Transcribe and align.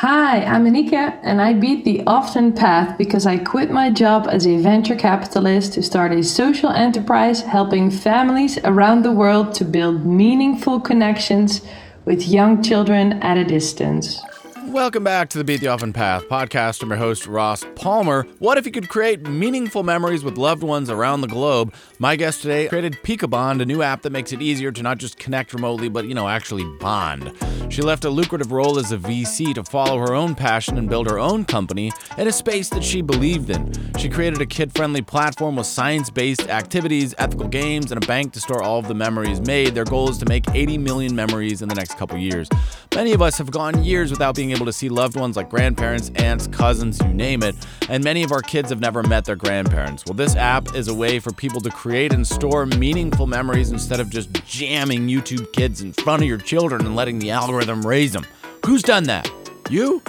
Hi, 0.00 0.44
I'm 0.44 0.64
Anieke, 0.64 1.18
and 1.24 1.42
I 1.42 1.54
beat 1.54 1.84
the 1.84 2.04
often 2.06 2.52
path 2.52 2.96
because 2.96 3.26
I 3.26 3.36
quit 3.36 3.72
my 3.72 3.90
job 3.90 4.28
as 4.30 4.46
a 4.46 4.56
venture 4.58 4.94
capitalist 4.94 5.72
to 5.72 5.82
start 5.82 6.12
a 6.12 6.22
social 6.22 6.70
enterprise 6.70 7.40
helping 7.40 7.90
families 7.90 8.58
around 8.62 9.02
the 9.02 9.10
world 9.10 9.54
to 9.54 9.64
build 9.64 10.06
meaningful 10.06 10.78
connections 10.78 11.62
with 12.04 12.28
young 12.28 12.62
children 12.62 13.14
at 13.24 13.38
a 13.38 13.44
distance. 13.44 14.22
Welcome 14.68 15.02
back 15.02 15.30
to 15.30 15.38
the 15.38 15.44
Beat 15.44 15.60
the 15.60 15.68
Often 15.68 15.94
Path 15.94 16.24
podcast. 16.28 16.82
I'm 16.82 16.90
your 16.90 16.98
host, 16.98 17.26
Ross 17.26 17.64
Palmer. 17.74 18.26
What 18.38 18.58
if 18.58 18.66
you 18.66 18.70
could 18.70 18.90
create 18.90 19.26
meaningful 19.26 19.82
memories 19.82 20.22
with 20.22 20.36
loved 20.36 20.62
ones 20.62 20.90
around 20.90 21.22
the 21.22 21.26
globe? 21.26 21.72
My 21.98 22.16
guest 22.16 22.42
today 22.42 22.68
created 22.68 23.02
Peekabond, 23.02 23.62
a 23.62 23.66
new 23.66 23.80
app 23.80 24.02
that 24.02 24.10
makes 24.10 24.30
it 24.30 24.42
easier 24.42 24.70
to 24.70 24.82
not 24.82 24.98
just 24.98 25.18
connect 25.18 25.54
remotely, 25.54 25.88
but, 25.88 26.06
you 26.06 26.14
know, 26.14 26.28
actually 26.28 26.64
bond. 26.80 27.32
She 27.70 27.80
left 27.80 28.04
a 28.04 28.10
lucrative 28.10 28.52
role 28.52 28.78
as 28.78 28.92
a 28.92 28.98
VC 28.98 29.54
to 29.54 29.64
follow 29.64 29.98
her 29.98 30.14
own 30.14 30.34
passion 30.34 30.76
and 30.76 30.88
build 30.88 31.08
her 31.08 31.18
own 31.18 31.46
company 31.46 31.90
in 32.18 32.28
a 32.28 32.32
space 32.32 32.68
that 32.70 32.84
she 32.84 33.00
believed 33.00 33.48
in. 33.48 33.72
She 33.98 34.08
created 34.08 34.40
a 34.40 34.46
kid 34.46 34.72
friendly 34.74 35.02
platform 35.02 35.56
with 35.56 35.66
science 35.66 36.10
based 36.10 36.48
activities, 36.48 37.14
ethical 37.18 37.48
games, 37.48 37.90
and 37.90 38.02
a 38.02 38.06
bank 38.06 38.34
to 38.34 38.40
store 38.40 38.62
all 38.62 38.78
of 38.78 38.88
the 38.88 38.94
memories 38.94 39.40
made. 39.40 39.74
Their 39.74 39.84
goal 39.84 40.10
is 40.10 40.18
to 40.18 40.26
make 40.26 40.44
80 40.54 40.78
million 40.78 41.16
memories 41.16 41.62
in 41.62 41.68
the 41.68 41.74
next 41.74 41.98
couple 41.98 42.18
years. 42.18 42.48
Many 42.94 43.12
of 43.12 43.22
us 43.22 43.38
have 43.38 43.50
gone 43.50 43.82
years 43.84 44.10
without 44.10 44.34
being 44.34 44.50
able 44.50 44.57
able 44.58 44.66
to 44.66 44.72
see 44.72 44.88
loved 44.88 45.14
ones 45.14 45.36
like 45.36 45.48
grandparents, 45.48 46.10
aunts, 46.16 46.48
cousins, 46.48 47.00
you 47.00 47.14
name 47.14 47.44
it, 47.44 47.54
and 47.88 48.02
many 48.02 48.24
of 48.24 48.32
our 48.32 48.42
kids 48.42 48.70
have 48.70 48.80
never 48.80 49.04
met 49.04 49.24
their 49.24 49.36
grandparents. 49.36 50.04
Well, 50.04 50.14
this 50.14 50.34
app 50.34 50.74
is 50.74 50.88
a 50.88 50.94
way 50.94 51.20
for 51.20 51.32
people 51.32 51.60
to 51.60 51.70
create 51.70 52.12
and 52.12 52.26
store 52.26 52.66
meaningful 52.66 53.28
memories 53.28 53.70
instead 53.70 54.00
of 54.00 54.10
just 54.10 54.32
jamming 54.46 55.06
YouTube 55.06 55.52
kids 55.52 55.80
in 55.80 55.92
front 55.92 56.22
of 56.22 56.28
your 56.28 56.38
children 56.38 56.84
and 56.84 56.96
letting 56.96 57.20
the 57.20 57.30
algorithm 57.30 57.86
raise 57.86 58.12
them. 58.12 58.26
Who's 58.66 58.82
done 58.82 59.04
that? 59.04 59.30
You? 59.70 60.02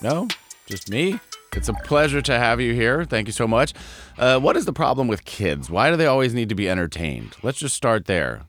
No? 0.00 0.28
Just 0.66 0.88
me? 0.88 1.20
It's 1.54 1.68
a 1.68 1.74
pleasure 1.74 2.22
to 2.22 2.38
have 2.38 2.58
you 2.58 2.72
here. 2.72 3.04
Thank 3.04 3.26
you 3.26 3.34
so 3.34 3.46
much. 3.46 3.74
Uh, 4.16 4.38
what 4.38 4.56
is 4.56 4.64
the 4.64 4.72
problem 4.72 5.08
with 5.08 5.26
kids? 5.26 5.68
Why 5.68 5.90
do 5.90 5.96
they 5.96 6.06
always 6.06 6.32
need 6.32 6.48
to 6.48 6.54
be 6.54 6.70
entertained? 6.70 7.36
Let's 7.42 7.58
just 7.58 7.76
start 7.76 8.06
there. 8.06 8.46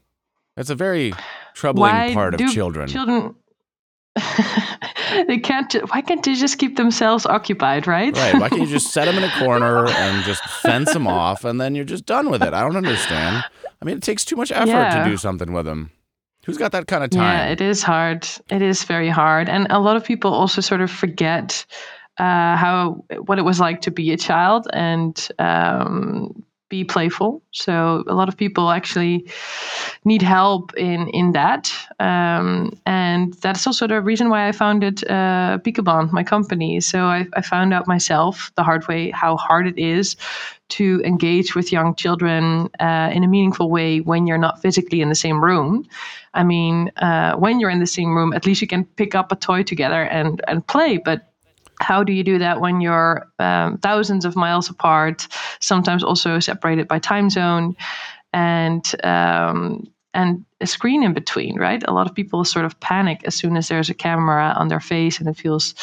That's 0.55 0.69
a 0.69 0.75
very 0.75 1.13
troubling 1.55 1.91
Why 1.91 2.13
part 2.13 2.35
of 2.35 2.39
children. 2.51 2.87
Children 2.87 3.35
they 5.27 5.37
can't. 5.37 5.73
Why 5.89 6.01
can't 6.01 6.23
they 6.23 6.33
just 6.35 6.57
keep 6.57 6.75
themselves 6.77 7.25
occupied, 7.25 7.87
right? 7.87 8.15
Right. 8.15 8.33
Why 8.35 8.49
can't 8.49 8.61
you 8.61 8.67
just 8.67 8.91
set 8.93 9.05
them 9.05 9.17
in 9.17 9.23
a 9.23 9.31
corner 9.39 9.87
and 9.87 10.23
just 10.25 10.43
fence 10.43 10.91
them 10.93 11.07
off 11.07 11.45
and 11.45 11.59
then 11.59 11.75
you're 11.75 11.85
just 11.85 12.05
done 12.05 12.29
with 12.29 12.43
it? 12.43 12.53
I 12.53 12.61
don't 12.61 12.75
understand. 12.77 13.43
I 13.81 13.85
mean, 13.85 13.97
it 13.97 14.03
takes 14.03 14.25
too 14.25 14.35
much 14.35 14.51
effort 14.51 14.67
Yeah. 14.67 15.03
to 15.03 15.09
do 15.09 15.17
something 15.17 15.53
with 15.53 15.65
them. 15.65 15.91
Who's 16.45 16.57
got 16.57 16.71
that 16.71 16.87
kind 16.87 17.03
of 17.03 17.09
time? 17.11 17.21
Yeah, 17.21 17.45
it 17.51 17.61
is 17.61 17.83
hard. 17.83 18.27
It 18.49 18.61
is 18.61 18.83
very 18.83 19.09
hard, 19.09 19.47
and 19.47 19.67
a 19.69 19.79
lot 19.79 19.95
of 19.95 20.03
people 20.03 20.33
also 20.33 20.59
sort 20.59 20.81
of 20.81 20.89
forget 20.89 21.65
uh, 22.17 22.55
how 22.57 23.05
what 23.25 23.37
it 23.37 23.43
was 23.43 23.59
like 23.59 23.81
to 23.81 23.91
be 23.91 24.11
a 24.11 24.17
child 24.17 24.67
and 24.73 25.27
um, 25.37 26.43
be 26.71 26.83
playful. 26.85 27.43
So 27.51 28.03
a 28.07 28.15
lot 28.15 28.29
of 28.29 28.37
people 28.37 28.71
actually 28.71 29.27
need 30.05 30.21
help 30.23 30.73
in 30.75 31.07
in 31.09 31.33
that, 31.33 31.71
um, 31.99 32.71
and 32.85 33.33
that's 33.43 33.67
also 33.67 33.87
the 33.87 34.01
reason 34.01 34.29
why 34.29 34.47
I 34.47 34.53
founded 34.53 35.03
uh, 35.09 35.59
Peekabond, 35.59 36.11
my 36.11 36.23
company. 36.23 36.79
So 36.79 37.05
I, 37.05 37.27
I 37.33 37.41
found 37.41 37.73
out 37.73 37.87
myself 37.87 38.51
the 38.55 38.63
hard 38.63 38.87
way 38.87 39.11
how 39.11 39.37
hard 39.37 39.67
it 39.67 39.77
is 39.77 40.15
to 40.69 41.01
engage 41.03 41.53
with 41.53 41.71
young 41.71 41.93
children 41.95 42.69
uh, 42.79 43.11
in 43.13 43.23
a 43.23 43.27
meaningful 43.27 43.69
way 43.69 43.99
when 43.99 44.25
you're 44.25 44.37
not 44.47 44.61
physically 44.61 45.01
in 45.01 45.09
the 45.09 45.15
same 45.15 45.43
room. 45.43 45.85
I 46.33 46.43
mean, 46.43 46.91
uh, 46.97 47.35
when 47.35 47.59
you're 47.59 47.69
in 47.69 47.79
the 47.79 47.93
same 47.99 48.15
room, 48.15 48.31
at 48.33 48.45
least 48.45 48.61
you 48.61 48.67
can 48.67 48.85
pick 48.95 49.13
up 49.13 49.31
a 49.31 49.35
toy 49.35 49.63
together 49.63 50.03
and 50.03 50.41
and 50.47 50.65
play. 50.65 50.97
But 50.97 51.30
how 51.81 52.03
do 52.03 52.13
you 52.13 52.23
do 52.23 52.37
that 52.39 52.61
when 52.61 52.81
you're 52.81 53.27
um, 53.39 53.77
thousands 53.79 54.25
of 54.25 54.35
miles 54.35 54.69
apart, 54.69 55.27
sometimes 55.59 56.03
also 56.03 56.39
separated 56.39 56.87
by 56.87 56.99
time 56.99 57.29
zone, 57.29 57.75
and 58.33 58.95
um, 59.03 59.91
and 60.13 60.43
a 60.59 60.67
screen 60.67 61.03
in 61.03 61.13
between, 61.13 61.57
right? 61.57 61.83
A 61.87 61.93
lot 61.93 62.07
of 62.07 62.13
people 62.13 62.43
sort 62.43 62.65
of 62.65 62.79
panic 62.81 63.21
as 63.25 63.33
soon 63.33 63.55
as 63.55 63.67
there's 63.69 63.89
a 63.89 63.93
camera 63.93 64.53
on 64.57 64.67
their 64.67 64.79
face, 64.79 65.19
and 65.19 65.29
it 65.29 65.37
feels 65.37 65.73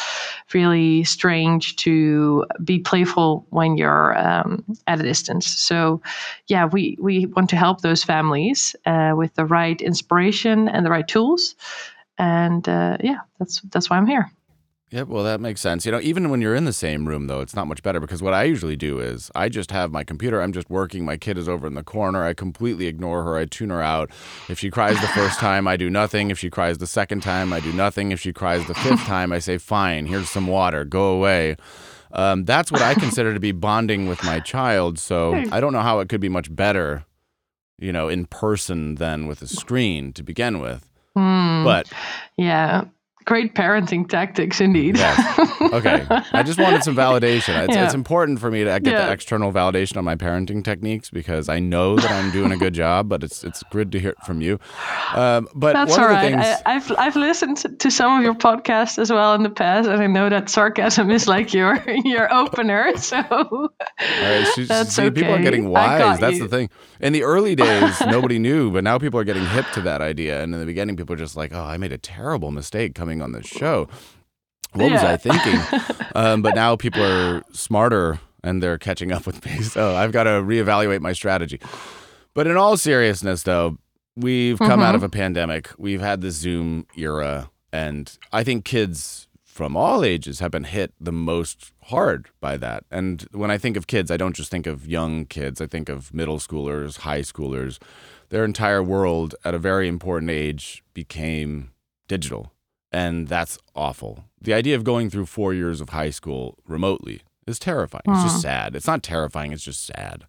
really 0.53 1.03
strange 1.03 1.75
to 1.77 2.45
be 2.63 2.79
playful 2.79 3.45
when 3.49 3.75
you're 3.77 4.17
um, 4.17 4.63
at 4.87 4.99
a 4.99 5.03
distance. 5.03 5.47
So, 5.47 6.01
yeah, 6.47 6.65
we 6.65 6.97
we 6.99 7.25
want 7.25 7.49
to 7.49 7.55
help 7.55 7.81
those 7.81 8.03
families 8.03 8.75
uh, 8.85 9.13
with 9.15 9.33
the 9.35 9.45
right 9.45 9.81
inspiration 9.81 10.69
and 10.69 10.85
the 10.85 10.91
right 10.91 11.07
tools, 11.07 11.55
and 12.17 12.67
uh, 12.69 12.97
yeah, 13.01 13.19
that's 13.39 13.61
that's 13.71 13.89
why 13.89 13.97
I'm 13.97 14.07
here. 14.07 14.31
Yep, 14.91 15.07
well, 15.07 15.23
that 15.23 15.39
makes 15.39 15.61
sense. 15.61 15.85
You 15.85 15.91
know, 15.91 15.99
even 16.01 16.31
when 16.31 16.41
you're 16.41 16.55
in 16.55 16.65
the 16.65 16.73
same 16.73 17.07
room, 17.07 17.27
though, 17.27 17.41
it's 17.41 17.55
not 17.55 17.67
much 17.67 17.83
better 17.83 17.99
because 17.99 18.23
what 18.23 18.33
I 18.33 18.43
usually 18.43 18.75
do 18.75 18.99
is 18.99 19.29
I 19.35 19.47
just 19.47 19.69
have 19.69 19.91
my 19.91 20.03
computer, 20.03 20.41
I'm 20.41 20.51
just 20.51 20.67
working, 20.67 21.05
my 21.05 21.15
kid 21.15 21.37
is 21.37 21.47
over 21.47 21.67
in 21.67 21.75
the 21.75 21.83
corner, 21.83 22.23
I 22.23 22.33
completely 22.33 22.87
ignore 22.87 23.23
her, 23.23 23.37
I 23.37 23.45
tune 23.45 23.69
her 23.69 23.83
out. 23.83 24.09
If 24.49 24.57
she 24.57 24.71
cries 24.71 24.99
the 24.99 25.07
first 25.09 25.39
time, 25.39 25.67
I 25.67 25.77
do 25.77 25.91
nothing. 25.91 26.31
If 26.31 26.39
she 26.39 26.49
cries 26.49 26.79
the 26.79 26.87
second 26.87 27.21
time, 27.21 27.53
I 27.53 27.59
do 27.59 27.71
nothing. 27.71 28.11
If 28.11 28.19
she 28.19 28.33
cries 28.33 28.65
the 28.65 28.73
fifth 28.73 29.01
time, 29.05 29.31
I 29.31 29.37
say, 29.37 29.59
fine, 29.59 30.07
here's 30.07 30.29
some 30.29 30.47
water, 30.47 30.85
go 30.85 31.13
away. 31.13 31.55
Um, 32.11 32.45
that's 32.45 32.71
what 32.71 32.81
I 32.81 32.95
consider 32.95 33.35
to 33.35 33.39
be 33.39 33.51
bonding 33.51 34.07
with 34.07 34.23
my 34.23 34.39
child. 34.39 34.97
So 34.97 35.35
I 35.51 35.59
don't 35.59 35.73
know 35.73 35.81
how 35.81 35.99
it 35.99 36.09
could 36.09 36.21
be 36.21 36.29
much 36.29 36.53
better, 36.53 37.05
you 37.77 37.93
know, 37.93 38.09
in 38.09 38.25
person 38.25 38.95
than 38.95 39.27
with 39.27 39.43
a 39.43 39.47
screen 39.47 40.13
to 40.13 40.23
begin 40.23 40.59
with. 40.59 40.89
Hmm. 41.15 41.63
But 41.63 41.91
Yeah, 42.37 42.85
great 43.29 43.53
parenting 43.53 44.09
tactics 44.09 44.59
indeed. 44.59 44.97
Yes. 44.97 45.17
Okay. 45.79 46.03
I 46.33 46.41
just 46.41 46.57
wanted 46.59 46.83
some 46.83 46.95
validation. 46.95 47.53
It's, 47.65 47.75
Yeah. 47.75 47.85
it's 47.85 47.93
important 47.93 48.39
for 48.39 48.49
me 48.49 48.63
to 48.63 48.79
get 48.79 48.91
Yeah. 48.93 49.05
the 49.05 49.11
external 49.11 49.51
validation 49.53 49.97
on 49.97 50.03
my 50.05 50.15
parenting 50.15 50.63
techniques 50.63 51.09
because 51.11 51.47
I 51.47 51.59
know 51.59 51.95
that 51.97 52.09
I'm 52.09 52.31
doing 52.31 52.51
a 52.51 52.57
good 52.57 52.73
job, 52.73 53.07
but 53.07 53.23
it's 53.23 53.43
it's 53.43 53.61
good 53.71 53.91
to 53.91 53.99
hear 53.99 54.11
it 54.17 54.21
from 54.25 54.41
you. 54.41 54.57
Um, 55.13 55.47
but 55.53 55.73
That's 55.73 55.91
one 55.91 55.99
all 55.99 56.05
of 56.15 56.21
the 56.21 56.27
things, 56.29 56.43
I, 56.65 56.75
I've 56.75 56.91
I've 56.97 57.15
listened 57.15 57.57
to 57.83 57.91
some 57.91 58.17
of 58.17 58.23
your 58.23 58.33
podcasts 58.33 58.97
as 58.97 59.11
well 59.11 59.35
in 59.35 59.43
the 59.43 59.49
past, 59.51 59.87
and 59.87 60.01
I 60.01 60.07
know 60.07 60.27
that 60.29 60.49
sarcasm 60.49 61.11
is 61.11 61.27
like 61.27 61.53
your 61.53 61.77
your 62.03 62.33
opener. 62.33 62.93
So 63.09 63.17
all 63.31 63.69
right, 63.99 64.51
she- 64.55 64.65
that's 64.65 64.95
see, 64.95 65.11
people 65.11 65.33
are 65.33 65.41
getting 65.41 65.69
wise. 65.69 66.19
That's 66.19 66.37
you. 66.37 66.47
the 66.47 66.49
thing. 66.49 66.69
In 66.99 67.13
the 67.13 67.23
early 67.23 67.55
days, 67.55 67.99
nobody 68.01 68.39
knew, 68.39 68.71
but 68.71 68.83
now 68.83 68.97
people 68.97 69.19
are 69.19 69.23
getting 69.23 69.45
hip 69.45 69.65
to 69.73 69.81
that 69.81 70.01
idea. 70.01 70.41
And 70.43 70.53
in 70.53 70.59
the 70.59 70.65
beginning, 70.65 70.95
people 70.97 71.13
are 71.13 71.23
just 71.27 71.35
like, 71.37 71.51
"Oh, 71.53 71.63
I 71.63 71.77
made 71.77 71.93
a 71.93 71.97
terrible 71.97 72.51
mistake 72.51 72.95
coming 72.95 73.18
on 73.21 73.31
this 73.33 73.45
show. 73.47 73.87
What 74.73 74.91
was 74.91 75.03
I 75.03 75.17
thinking?" 75.17 75.59
um, 76.15 76.41
but 76.41 76.55
now 76.55 76.75
people 76.75 77.03
are 77.03 77.43
smarter 77.51 78.19
and 78.43 78.61
they're 78.63 78.77
catching 78.77 79.11
up 79.11 79.25
with 79.25 79.43
me. 79.45 79.61
So 79.63 79.95
I've 79.95 80.11
got 80.11 80.23
to 80.23 80.31
reevaluate 80.41 81.01
my 81.01 81.13
strategy. 81.13 81.59
But 82.33 82.47
in 82.47 82.55
all 82.55 82.77
seriousness, 82.77 83.43
though, 83.43 83.77
we've 84.15 84.57
come 84.59 84.81
out 84.81 84.93
Mhm. 84.93 84.97
of 84.97 85.03
a 85.03 85.09
pandemic. 85.09 85.69
We've 85.77 85.99
had 86.01 86.21
the 86.21 86.31
Zoom 86.31 86.85
era, 86.95 87.49
and 87.73 88.17
I 88.31 88.43
think 88.43 88.63
kids 88.65 89.27
from 89.43 89.75
all 89.75 90.05
ages 90.05 90.39
have 90.39 90.51
been 90.51 90.63
hit 90.63 90.93
the 91.01 91.11
most 91.11 91.73
hard 91.85 92.29
by 92.39 92.55
that. 92.57 92.85
And 92.89 93.23
when 93.33 93.51
I 93.51 93.57
think 93.57 93.75
of 93.75 93.87
kids, 93.87 94.09
I 94.09 94.15
don't 94.15 94.35
just 94.35 94.49
think 94.51 94.67
of 94.67 94.87
young 94.87 95.25
kids. 95.25 95.59
I 95.59 95.67
think 95.67 95.89
of 95.89 96.13
middle 96.13 96.37
schoolers, 96.39 96.99
high 96.99 97.21
schoolers. 97.21 97.77
Their 98.29 98.45
entire 98.45 98.81
world 98.81 99.35
at 99.43 99.53
a 99.53 99.59
very 99.59 99.87
important 99.89 100.31
age 100.31 100.81
became 100.93 101.71
digital. 102.07 102.53
And 102.91 103.27
that's 103.27 103.57
awful. 103.75 104.25
The 104.41 104.53
idea 104.53 104.75
of 104.75 104.83
going 104.83 105.09
through 105.09 105.27
four 105.27 105.53
years 105.53 105.79
of 105.81 105.89
high 105.89 106.09
school 106.09 106.57
remotely 106.67 107.21
is 107.45 107.59
terrifying. 107.59 108.03
It's 108.07 108.23
just 108.23 108.41
sad. 108.41 108.75
It's 108.75 108.87
not 108.87 109.03
terrifying, 109.03 109.51
it's 109.51 109.63
just 109.63 109.85
sad. 109.85 110.25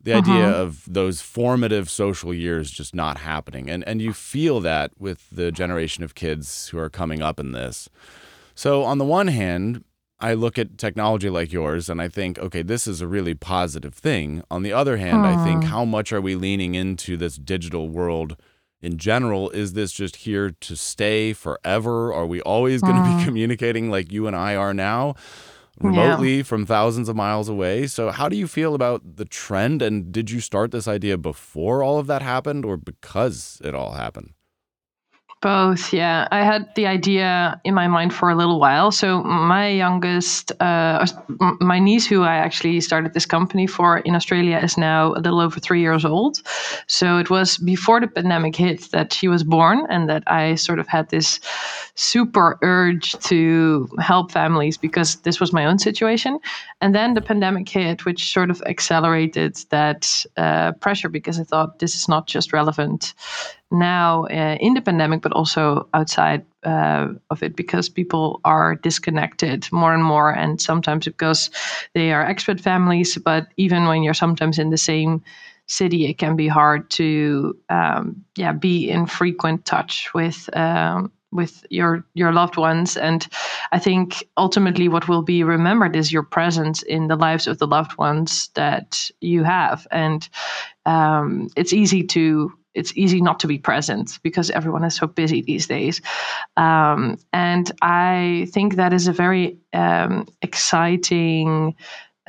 The 0.00 0.14
idea 0.14 0.48
uh-huh. 0.48 0.62
of 0.62 0.84
those 0.86 1.20
formative 1.20 1.90
social 1.90 2.32
years 2.32 2.70
just 2.70 2.94
not 2.94 3.18
happening. 3.18 3.68
And 3.68 3.86
and 3.86 4.00
you 4.00 4.12
feel 4.12 4.60
that 4.60 4.92
with 4.98 5.28
the 5.30 5.50
generation 5.50 6.04
of 6.04 6.14
kids 6.14 6.68
who 6.68 6.78
are 6.78 6.88
coming 6.88 7.20
up 7.20 7.40
in 7.40 7.52
this. 7.52 7.88
So 8.54 8.84
on 8.84 8.98
the 8.98 9.04
one 9.04 9.26
hand, 9.26 9.84
I 10.20 10.34
look 10.34 10.58
at 10.58 10.78
technology 10.78 11.30
like 11.30 11.52
yours 11.52 11.88
and 11.88 12.00
I 12.00 12.08
think, 12.08 12.38
okay, 12.38 12.62
this 12.62 12.86
is 12.86 13.00
a 13.00 13.06
really 13.06 13.34
positive 13.34 13.94
thing. 13.94 14.42
On 14.50 14.62
the 14.62 14.72
other 14.72 14.96
hand, 14.96 15.24
I 15.24 15.44
think 15.44 15.64
how 15.64 15.84
much 15.84 16.12
are 16.12 16.20
we 16.20 16.34
leaning 16.34 16.74
into 16.74 17.16
this 17.16 17.36
digital 17.36 17.88
world 17.88 18.36
in 18.80 18.96
general? 18.98 19.50
Is 19.50 19.72
this 19.72 19.92
just 19.92 20.16
here 20.16 20.50
to 20.50 20.76
stay 20.76 21.32
forever? 21.32 22.12
Are 22.12 22.26
we 22.26 22.40
always 22.42 22.80
going 22.80 22.96
to 22.96 23.02
be 23.02 23.22
mm. 23.22 23.24
communicating 23.24 23.90
like 23.90 24.12
you 24.12 24.26
and 24.26 24.36
I 24.36 24.56
are 24.56 24.74
now? 24.74 25.14
Remotely 25.80 26.42
from 26.42 26.66
thousands 26.66 27.08
of 27.08 27.14
miles 27.14 27.48
away. 27.48 27.86
So, 27.86 28.10
how 28.10 28.28
do 28.28 28.34
you 28.34 28.48
feel 28.48 28.74
about 28.74 29.16
the 29.16 29.24
trend? 29.24 29.80
And 29.80 30.10
did 30.10 30.28
you 30.28 30.40
start 30.40 30.72
this 30.72 30.88
idea 30.88 31.16
before 31.16 31.84
all 31.84 32.00
of 32.00 32.08
that 32.08 32.20
happened 32.20 32.64
or 32.64 32.76
because 32.76 33.62
it 33.62 33.76
all 33.76 33.92
happened? 33.92 34.32
Both, 35.40 35.92
yeah. 35.92 36.26
I 36.32 36.42
had 36.42 36.74
the 36.74 36.88
idea 36.88 37.60
in 37.62 37.72
my 37.72 37.86
mind 37.86 38.12
for 38.12 38.28
a 38.28 38.34
little 38.34 38.58
while. 38.58 38.90
So 38.90 39.22
my 39.22 39.68
youngest, 39.68 40.50
uh, 40.60 41.06
my 41.60 41.78
niece, 41.78 42.08
who 42.08 42.24
I 42.24 42.34
actually 42.34 42.80
started 42.80 43.14
this 43.14 43.24
company 43.24 43.68
for 43.68 43.98
in 43.98 44.16
Australia, 44.16 44.58
is 44.58 44.76
now 44.76 45.12
a 45.14 45.20
little 45.20 45.38
over 45.38 45.60
three 45.60 45.80
years 45.80 46.04
old. 46.04 46.42
So 46.88 47.18
it 47.18 47.30
was 47.30 47.56
before 47.56 48.00
the 48.00 48.08
pandemic 48.08 48.56
hit 48.56 48.90
that 48.90 49.12
she 49.12 49.28
was 49.28 49.44
born, 49.44 49.86
and 49.88 50.08
that 50.08 50.24
I 50.26 50.56
sort 50.56 50.80
of 50.80 50.88
had 50.88 51.08
this 51.10 51.38
super 51.94 52.58
urge 52.62 53.12
to 53.20 53.88
help 54.00 54.32
families 54.32 54.76
because 54.76 55.16
this 55.22 55.38
was 55.38 55.52
my 55.52 55.66
own 55.66 55.78
situation. 55.78 56.40
And 56.80 56.96
then 56.96 57.14
the 57.14 57.20
pandemic 57.20 57.68
hit, 57.68 58.04
which 58.04 58.32
sort 58.32 58.50
of 58.50 58.60
accelerated 58.66 59.56
that 59.70 60.24
uh, 60.36 60.72
pressure 60.72 61.08
because 61.08 61.38
I 61.38 61.44
thought 61.44 61.78
this 61.78 61.94
is 61.94 62.08
not 62.08 62.26
just 62.26 62.52
relevant 62.52 63.14
now 63.70 64.24
uh, 64.24 64.56
in 64.60 64.74
the 64.74 64.80
pandemic, 64.80 65.22
but 65.22 65.32
also 65.32 65.88
outside 65.94 66.44
uh, 66.64 67.08
of 67.30 67.42
it, 67.42 67.56
because 67.56 67.88
people 67.88 68.40
are 68.44 68.76
disconnected 68.76 69.70
more 69.72 69.94
and 69.94 70.04
more, 70.04 70.30
and 70.30 70.60
sometimes 70.60 71.04
because 71.04 71.50
they 71.94 72.12
are 72.12 72.24
expat 72.24 72.60
families. 72.60 73.18
But 73.18 73.48
even 73.56 73.86
when 73.86 74.02
you're 74.02 74.14
sometimes 74.14 74.58
in 74.58 74.70
the 74.70 74.78
same 74.78 75.22
city, 75.66 76.06
it 76.06 76.18
can 76.18 76.36
be 76.36 76.48
hard 76.48 76.88
to 76.90 77.56
um, 77.68 78.24
yeah 78.36 78.52
be 78.52 78.88
in 78.88 79.06
frequent 79.06 79.64
touch 79.64 80.12
with. 80.14 80.48
Um, 80.56 81.12
with 81.30 81.66
your 81.68 82.06
your 82.14 82.32
loved 82.32 82.56
ones 82.56 82.96
and 82.96 83.28
i 83.72 83.78
think 83.78 84.24
ultimately 84.38 84.88
what 84.88 85.08
will 85.08 85.20
be 85.20 85.44
remembered 85.44 85.94
is 85.94 86.10
your 86.10 86.22
presence 86.22 86.82
in 86.82 87.08
the 87.08 87.16
lives 87.16 87.46
of 87.46 87.58
the 87.58 87.66
loved 87.66 87.98
ones 87.98 88.48
that 88.54 89.10
you 89.20 89.44
have 89.44 89.86
and 89.90 90.30
um, 90.86 91.48
it's 91.54 91.74
easy 91.74 92.02
to 92.02 92.50
it's 92.78 92.92
easy 92.96 93.20
not 93.20 93.40
to 93.40 93.46
be 93.46 93.58
present 93.58 94.18
because 94.22 94.50
everyone 94.50 94.84
is 94.84 94.96
so 94.96 95.06
busy 95.06 95.42
these 95.42 95.66
days. 95.66 96.00
Um, 96.56 97.18
and 97.32 97.70
I 97.82 98.48
think 98.52 98.76
that 98.76 98.92
is 98.92 99.08
a 99.08 99.12
very 99.12 99.58
um, 99.72 100.26
exciting 100.42 101.74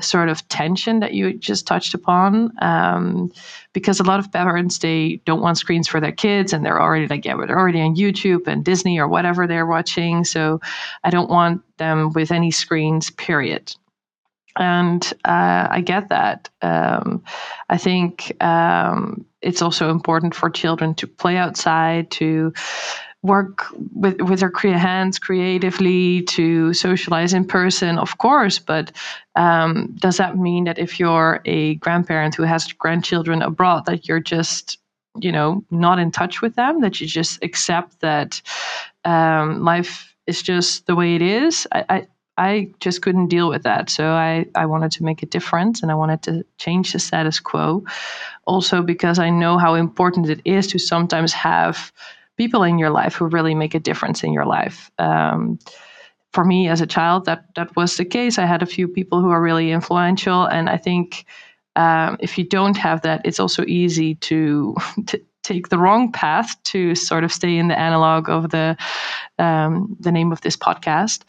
sort 0.01 0.29
of 0.29 0.47
tension 0.47 1.01
that 1.01 1.13
you 1.13 1.33
just 1.33 1.67
touched 1.67 1.93
upon 1.93 2.51
um, 2.61 3.31
because 3.73 3.99
a 3.99 4.03
lot 4.03 4.19
of 4.19 4.31
parents 4.31 4.77
they 4.77 5.21
don't 5.25 5.41
want 5.41 5.57
screens 5.57 5.89
for 5.89 5.99
their 5.99 6.11
kids 6.11 6.53
and 6.53 6.65
they're 6.65 6.81
already 6.81 7.05
like 7.05 7.25
yeah 7.25 7.35
they're 7.35 7.59
already 7.59 7.81
on 7.81 7.97
youtube 7.97 8.47
and 8.47 8.63
disney 8.63 8.97
or 8.97 9.09
whatever 9.09 9.45
they're 9.45 9.65
watching 9.65 10.23
so 10.23 10.61
i 11.03 11.09
don't 11.09 11.29
want 11.29 11.61
them 11.79 12.13
with 12.13 12.31
any 12.31 12.49
screens 12.49 13.09
period 13.09 13.75
and 14.59 15.13
uh, 15.23 15.67
I 15.71 15.81
get 15.81 16.09
that. 16.09 16.49
Um, 16.61 17.23
I 17.69 17.77
think 17.77 18.35
um, 18.43 19.25
it's 19.41 19.61
also 19.61 19.89
important 19.89 20.35
for 20.35 20.49
children 20.49 20.93
to 20.95 21.07
play 21.07 21.37
outside, 21.37 22.11
to 22.11 22.53
work 23.21 23.65
with 23.93 24.21
with 24.21 24.39
their 24.39 24.49
cre- 24.49 24.69
hands 24.69 25.19
creatively, 25.19 26.23
to 26.23 26.73
socialize 26.73 27.33
in 27.33 27.45
person, 27.45 27.97
of 27.97 28.17
course. 28.17 28.59
But 28.59 28.91
um, 29.35 29.95
does 29.99 30.17
that 30.17 30.37
mean 30.37 30.63
that 30.65 30.79
if 30.79 30.99
you're 30.99 31.41
a 31.45 31.75
grandparent 31.75 32.35
who 32.35 32.43
has 32.43 32.71
grandchildren 32.73 33.41
abroad, 33.41 33.85
that 33.85 34.07
you're 34.07 34.19
just 34.19 34.77
you 35.19 35.31
know 35.31 35.63
not 35.71 35.99
in 35.99 36.11
touch 36.11 36.41
with 36.41 36.55
them, 36.55 36.81
that 36.81 37.01
you 37.01 37.07
just 37.07 37.43
accept 37.43 37.99
that 38.01 38.41
um, 39.05 39.63
life 39.63 40.15
is 40.27 40.41
just 40.41 40.85
the 40.85 40.95
way 40.95 41.15
it 41.15 41.21
is? 41.21 41.67
I, 41.71 41.85
I 41.89 42.07
I 42.39 42.71
just 42.79 43.01
couldn't 43.01 43.27
deal 43.27 43.49
with 43.49 43.63
that. 43.63 43.89
So 43.89 44.11
I, 44.11 44.45
I 44.55 44.65
wanted 44.65 44.93
to 44.93 45.03
make 45.03 45.21
a 45.21 45.25
difference 45.25 45.83
and 45.83 45.91
I 45.91 45.95
wanted 45.95 46.21
to 46.23 46.45
change 46.57 46.93
the 46.93 46.99
status 46.99 47.41
quo. 47.41 47.83
Also, 48.45 48.81
because 48.81 49.19
I 49.19 49.29
know 49.29 49.57
how 49.57 49.75
important 49.75 50.29
it 50.29 50.41
is 50.45 50.67
to 50.67 50.79
sometimes 50.79 51.33
have 51.33 51.91
people 52.37 52.63
in 52.63 52.79
your 52.79 52.91
life 52.91 53.15
who 53.15 53.25
really 53.25 53.55
make 53.55 53.75
a 53.75 53.79
difference 53.79 54.23
in 54.23 54.31
your 54.31 54.45
life. 54.45 54.89
Um, 54.97 55.59
for 56.31 56.45
me 56.45 56.69
as 56.69 56.79
a 56.79 56.87
child, 56.87 57.25
that 57.25 57.53
that 57.55 57.75
was 57.75 57.97
the 57.97 58.05
case. 58.05 58.39
I 58.39 58.45
had 58.45 58.63
a 58.63 58.67
few 58.67 58.87
people 58.87 59.19
who 59.19 59.31
are 59.31 59.41
really 59.41 59.71
influential, 59.71 60.45
and 60.45 60.69
I 60.69 60.77
think 60.77 61.25
um, 61.75 62.17
if 62.21 62.37
you 62.37 62.45
don't 62.45 62.77
have 62.77 63.01
that, 63.01 63.21
it's 63.25 63.39
also 63.39 63.65
easy 63.65 64.15
to, 64.15 64.75
to 65.07 65.21
take 65.49 65.69
the 65.69 65.77
wrong 65.77 66.11
path 66.11 66.61
to 66.63 66.95
sort 66.95 67.23
of 67.23 67.33
stay 67.33 67.57
in 67.57 67.67
the 67.67 67.79
analog 67.79 68.29
of 68.29 68.51
the 68.51 68.77
um, 69.39 69.95
the 69.99 70.11
name 70.11 70.31
of 70.31 70.41
this 70.41 70.55
podcast. 70.55 71.23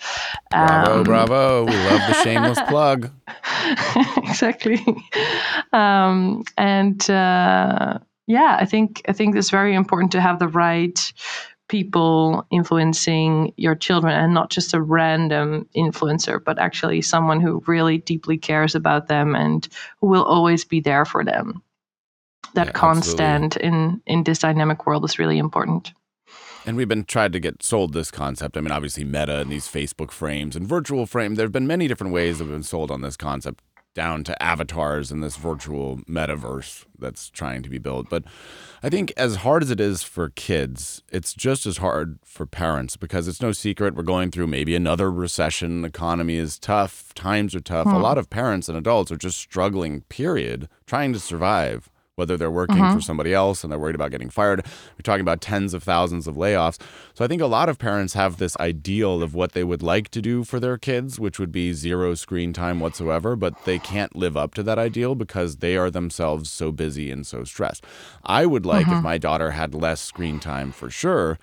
Bravo, 0.50 0.99
um, 0.99 1.02
bravo! 1.05 1.64
We 1.64 1.75
love 1.75 2.02
the 2.08 2.22
shameless 2.22 2.58
plug. 2.69 3.11
exactly, 4.19 4.84
um, 5.72 6.44
and 6.58 7.11
uh, 7.11 7.99
yeah, 8.26 8.56
I 8.61 8.67
think 8.67 9.02
I 9.08 9.12
think 9.12 9.37
it's 9.37 9.50
very 9.50 9.75
important 9.75 10.12
to 10.12 10.20
have 10.20 10.38
the 10.38 10.49
right 10.49 11.12
people 11.69 12.44
influencing 12.50 13.52
your 13.56 13.76
children 13.76 14.12
and 14.12 14.34
not 14.34 14.50
just 14.50 14.75
a 14.75 14.82
random 14.82 15.64
influencer 15.76 16.43
but 16.44 16.58
actually 16.58 17.00
someone 17.00 17.40
who 17.40 17.62
really 17.69 17.99
deeply 17.99 18.37
cares 18.37 18.75
about 18.75 19.06
them 19.06 19.37
and 19.37 19.69
who 20.00 20.08
will 20.08 20.25
always 20.25 20.64
be 20.64 20.81
there 20.81 21.05
for 21.05 21.25
them 21.25 21.62
that 22.55 22.69
yeah, 22.69 22.73
constant 22.73 23.57
in 23.57 24.01
in 24.07 24.25
this 24.25 24.39
dynamic 24.41 24.87
world 24.87 25.05
is 25.05 25.19
really 25.19 25.39
important. 25.39 25.93
And 26.67 26.77
we've 26.77 26.89
been 26.89 27.05
tried 27.05 27.33
to 27.33 27.41
get 27.41 27.63
sold 27.63 27.95
this 27.95 28.11
concept. 28.11 28.57
I 28.57 28.61
mean, 28.61 28.71
obviously, 28.71 29.05
Meta 29.05 29.41
and 29.41 29.51
these 29.51 29.67
Facebook 29.67 30.11
frames 30.11 30.57
and 30.57 30.67
virtual 30.67 31.07
frame. 31.07 31.35
There 31.35 31.47
have 31.47 31.53
been 31.53 31.67
many 31.67 31.89
different 31.89 32.13
ways 32.13 32.39
that 32.39 32.45
have 32.45 32.53
been 32.53 32.63
sold 32.63 32.91
on 32.91 33.01
this 33.01 33.17
concept, 33.17 33.63
down 33.95 34.23
to 34.25 34.41
avatars 34.43 35.11
and 35.11 35.23
this 35.23 35.37
virtual 35.37 35.99
metaverse 36.09 36.85
that's 36.99 37.29
trying 37.31 37.63
to 37.63 37.69
be 37.69 37.79
built. 37.79 38.09
But 38.09 38.25
I 38.83 38.89
think 38.89 39.13
as 39.17 39.37
hard 39.37 39.63
as 39.63 39.71
it 39.71 39.81
is 39.81 40.03
for 40.03 40.29
kids, 40.31 41.03
it's 41.11 41.35
just 41.35 41.67
as 41.67 41.79
hard 41.79 42.19
for 42.25 42.47
parents 42.47 42.97
because 42.97 43.27
it's 43.27 43.43
no 43.43 43.53
secret 43.53 43.95
we're 43.95 44.03
going 44.03 44.31
through 44.31 44.47
maybe 44.47 44.77
another 44.77 45.11
recession. 45.11 45.85
Economy 45.85 46.37
is 46.37 46.59
tough, 46.59 47.13
times 47.15 47.55
are 47.55 47.61
tough. 47.61 47.87
Hmm. 47.87 47.95
A 47.95 47.99
lot 47.99 48.19
of 48.19 48.31
parents 48.31 48.69
and 48.69 48.79
adults 48.79 49.11
are 49.11 49.17
just 49.17 49.39
struggling. 49.39 50.03
Period, 50.03 50.69
trying 50.87 51.13
to 51.13 51.19
survive 51.19 51.90
whether 52.20 52.37
they're 52.37 52.50
working 52.50 52.76
mm-hmm. 52.76 52.94
for 52.94 53.00
somebody 53.00 53.32
else 53.32 53.64
and 53.64 53.72
they're 53.72 53.78
worried 53.78 53.94
about 53.94 54.11
getting 54.11 54.28
fired. 54.28 54.64
We're 54.67 55.02
talking 55.02 55.22
about 55.22 55.40
tens 55.40 55.72
of 55.72 55.82
thousands 55.82 56.26
of 56.26 56.34
layoffs. 56.37 56.78
So 57.14 57.25
I 57.25 57.28
think 57.28 57.40
a 57.40 57.46
lot 57.46 57.70
of 57.70 57.78
parents 57.78 58.12
have 58.12 58.37
this 58.37 58.58
ideal 58.58 59.22
of 59.22 59.34
what 59.34 59.52
they 59.52 59.64
would 59.64 59.82
like 59.82 60.11
to 60.11 60.20
do 60.20 60.44
for 60.44 60.61
their 60.61 60.76
kids, 60.76 61.19
which 61.19 61.38
would 61.38 61.50
be 61.50 61.72
zero 61.72 62.14
screen 62.14 62.52
time 62.52 62.78
whatsoever, 62.78 63.37
but 63.37 63.64
they 63.64 63.78
can't 63.78 64.14
live 64.14 64.37
up 64.37 64.52
to 64.55 64.62
that 64.64 64.78
ideal 64.78 65.14
because 65.14 65.56
they 65.56 65.78
are 65.78 65.90
themselves 65.90 66.50
so 66.50 66.70
busy 66.70 67.11
and 67.11 67.26
so 67.26 67.43
stressed. 67.43 67.87
I 68.22 68.44
would 68.44 68.67
like 68.67 68.84
mm-hmm. 68.84 68.99
if 68.99 69.02
my 69.02 69.17
daughter 69.17 69.52
had 69.52 69.75
less 69.75 70.02
screen 70.02 70.40
time 70.40 70.72
for 70.72 70.90
sure, 70.90 71.38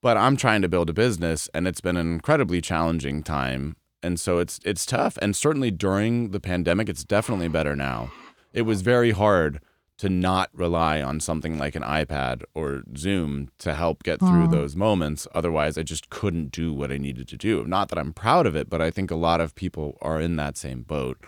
but 0.00 0.16
I'm 0.16 0.36
trying 0.36 0.62
to 0.62 0.68
build 0.68 0.88
a 0.88 0.94
business 0.94 1.48
and 1.52 1.66
it's 1.66 1.80
been 1.80 1.96
an 1.96 2.12
incredibly 2.12 2.60
challenging 2.60 3.24
time. 3.24 3.74
And 4.00 4.20
so 4.20 4.38
it's 4.38 4.60
it's 4.64 4.86
tough 4.86 5.18
and 5.20 5.34
certainly 5.34 5.72
during 5.72 6.30
the 6.30 6.40
pandemic 6.40 6.88
it's 6.88 7.04
definitely 7.04 7.48
better 7.48 7.74
now. 7.74 8.12
It 8.52 8.62
was 8.62 8.82
very 8.82 9.10
hard 9.10 9.60
to 10.00 10.08
not 10.08 10.48
rely 10.54 11.02
on 11.02 11.20
something 11.20 11.58
like 11.58 11.76
an 11.76 11.82
iPad 11.82 12.42
or 12.54 12.84
Zoom 12.96 13.50
to 13.58 13.74
help 13.74 14.02
get 14.02 14.18
through 14.18 14.46
mm. 14.46 14.50
those 14.50 14.74
moments. 14.74 15.28
Otherwise, 15.34 15.76
I 15.76 15.82
just 15.82 16.08
couldn't 16.08 16.52
do 16.52 16.72
what 16.72 16.90
I 16.90 16.96
needed 16.96 17.28
to 17.28 17.36
do. 17.36 17.66
Not 17.66 17.90
that 17.90 17.98
I'm 17.98 18.14
proud 18.14 18.46
of 18.46 18.56
it, 18.56 18.70
but 18.70 18.80
I 18.80 18.90
think 18.90 19.10
a 19.10 19.14
lot 19.14 19.42
of 19.42 19.54
people 19.54 19.98
are 20.00 20.18
in 20.18 20.36
that 20.36 20.56
same 20.56 20.84
boat. 20.84 21.18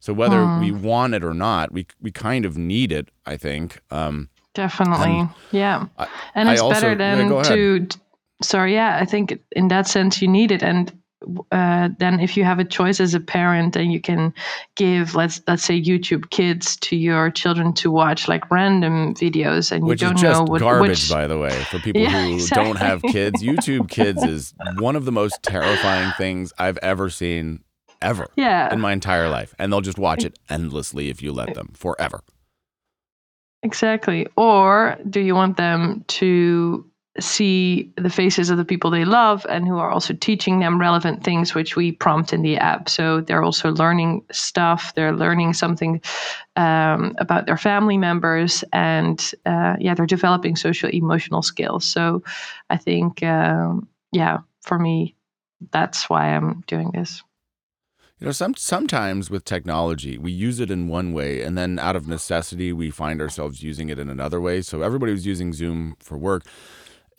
So 0.00 0.12
whether 0.12 0.36
mm. 0.36 0.60
we 0.60 0.70
want 0.70 1.14
it 1.14 1.24
or 1.24 1.32
not, 1.32 1.72
we 1.72 1.86
we 1.98 2.10
kind 2.10 2.44
of 2.44 2.58
need 2.58 2.92
it. 2.92 3.08
I 3.24 3.38
think. 3.38 3.80
Um, 3.90 4.28
Definitely, 4.52 5.26
yeah. 5.50 5.86
I, 5.96 6.06
and 6.34 6.50
it's 6.50 6.60
also, 6.60 6.78
better 6.78 6.94
than 6.94 7.32
yeah, 7.32 7.42
to. 7.44 7.88
Sorry, 8.42 8.74
yeah, 8.74 8.98
I 9.00 9.06
think 9.06 9.40
in 9.52 9.68
that 9.68 9.88
sense 9.88 10.20
you 10.20 10.28
need 10.28 10.52
it, 10.52 10.62
and 10.62 10.92
uh, 11.52 11.90
then 11.98 12.20
if 12.20 12.36
you 12.36 12.44
have 12.44 12.58
a 12.58 12.64
choice 12.64 13.00
as 13.00 13.14
a 13.14 13.20
parent 13.20 13.76
and 13.76 13.92
you 13.92 14.00
can 14.00 14.32
give 14.76 15.14
let's 15.14 15.40
let's 15.46 15.62
say 15.62 15.80
YouTube 15.80 16.30
Kids 16.30 16.76
to 16.78 16.96
your 16.96 17.30
children 17.30 17.72
to 17.74 17.90
watch 17.90 18.26
like 18.28 18.50
random 18.50 19.14
videos 19.14 19.70
and 19.70 19.84
which 19.84 20.00
you 20.00 20.08
don't 20.08 20.16
is 20.16 20.22
just 20.22 20.40
know 20.40 20.44
what, 20.44 20.60
garbage 20.60 20.88
which, 20.88 21.10
by 21.10 21.26
the 21.26 21.38
way 21.38 21.50
for 21.64 21.78
people 21.78 22.00
yeah, 22.02 22.26
who 22.26 22.34
exactly. 22.34 22.64
don't 22.64 22.76
have 22.76 23.02
kids 23.02 23.42
YouTube 23.42 23.88
Kids 23.90 24.22
is 24.22 24.54
one 24.78 24.96
of 24.96 25.04
the 25.04 25.12
most 25.12 25.42
terrifying 25.42 26.12
things 26.16 26.52
I've 26.58 26.78
ever 26.78 27.10
seen 27.10 27.64
ever 28.00 28.28
yeah. 28.36 28.72
in 28.72 28.80
my 28.80 28.92
entire 28.92 29.28
life 29.28 29.54
and 29.58 29.70
they'll 29.70 29.82
just 29.82 29.98
watch 29.98 30.24
it 30.24 30.38
endlessly 30.48 31.10
if 31.10 31.22
you 31.22 31.32
let 31.32 31.54
them 31.54 31.70
forever 31.74 32.22
exactly 33.62 34.26
or 34.36 34.96
do 35.08 35.20
you 35.20 35.34
want 35.34 35.58
them 35.58 36.02
to 36.08 36.89
see 37.18 37.92
the 37.96 38.10
faces 38.10 38.50
of 38.50 38.56
the 38.56 38.64
people 38.64 38.90
they 38.90 39.04
love 39.04 39.44
and 39.48 39.66
who 39.66 39.78
are 39.78 39.90
also 39.90 40.14
teaching 40.14 40.60
them 40.60 40.80
relevant 40.80 41.24
things 41.24 41.54
which 41.54 41.74
we 41.74 41.90
prompt 41.90 42.32
in 42.32 42.42
the 42.42 42.56
app. 42.56 42.88
So 42.88 43.20
they're 43.20 43.42
also 43.42 43.72
learning 43.72 44.24
stuff. 44.30 44.94
They're 44.94 45.12
learning 45.12 45.54
something 45.54 46.00
um, 46.54 47.16
about 47.18 47.46
their 47.46 47.56
family 47.56 47.98
members 47.98 48.62
and 48.72 49.18
uh, 49.44 49.76
yeah 49.80 49.94
they're 49.94 50.06
developing 50.06 50.54
social 50.54 50.90
emotional 50.90 51.42
skills. 51.42 51.84
So 51.84 52.22
i 52.68 52.76
think 52.76 53.22
um, 53.22 53.88
yeah 54.12 54.38
for 54.60 54.78
me 54.78 55.16
that's 55.72 56.08
why 56.08 56.28
i'm 56.28 56.62
doing 56.66 56.90
this. 56.92 57.22
You 58.18 58.26
know, 58.26 58.32
some 58.32 58.54
sometimes 58.54 59.30
with 59.30 59.46
technology, 59.46 60.18
we 60.18 60.30
use 60.30 60.60
it 60.60 60.70
in 60.70 60.88
one 60.88 61.14
way, 61.14 61.40
and 61.40 61.56
then 61.56 61.78
out 61.78 61.96
of 61.96 62.06
necessity, 62.06 62.70
we 62.70 62.90
find 62.90 63.18
ourselves 63.18 63.62
using 63.62 63.88
it 63.88 63.98
in 63.98 64.10
another 64.10 64.42
way. 64.42 64.60
So 64.60 64.82
everybody 64.82 65.12
was 65.12 65.24
using 65.24 65.54
Zoom 65.54 65.96
for 66.00 66.18
work 66.18 66.44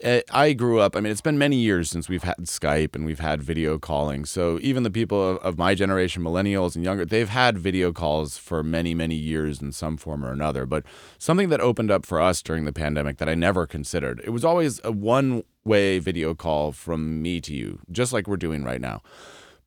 Eh, 0.02 0.20
I 0.32 0.52
grew 0.52 0.80
up, 0.80 0.96
I 0.96 1.00
mean, 1.00 1.12
it's 1.12 1.20
been 1.20 1.38
many 1.38 1.56
years 1.56 1.88
since 1.88 2.08
we've 2.08 2.24
had 2.24 2.38
Skype 2.38 2.96
and 2.96 3.06
we've 3.06 3.20
had 3.20 3.40
video 3.40 3.78
calling. 3.78 4.24
So 4.24 4.58
even 4.60 4.82
the 4.82 4.90
people 4.90 5.30
of, 5.30 5.38
of, 5.38 5.58
my 5.58 5.76
generation, 5.76 6.24
millennials 6.24 6.74
and 6.74 6.84
younger, 6.84 7.04
they've 7.04 7.28
had 7.28 7.56
video 7.56 7.92
calls 7.92 8.36
for 8.36 8.64
many, 8.64 8.94
many 8.94 9.14
years 9.14 9.62
in 9.62 9.70
some 9.70 9.96
form 9.96 10.24
or 10.24 10.32
another. 10.32 10.66
But 10.66 10.82
something 11.18 11.50
that 11.50 11.60
opened 11.60 11.92
up 11.92 12.04
for 12.04 12.20
us 12.20 12.42
during 12.42 12.64
the 12.64 12.72
pandemic 12.72 13.18
that 13.18 13.28
I 13.28 13.36
never 13.36 13.64
considered, 13.64 14.20
it 14.24 14.30
was 14.30 14.44
always 14.44 14.80
a 14.82 14.90
one 14.90 15.44
way 15.64 16.00
video 16.00 16.34
call 16.34 16.72
from 16.72 17.22
me 17.22 17.40
to 17.40 17.54
you, 17.54 17.78
just 17.92 18.12
like 18.12 18.26
we're 18.26 18.36
doing 18.36 18.64
right 18.64 18.80
now. 18.80 19.02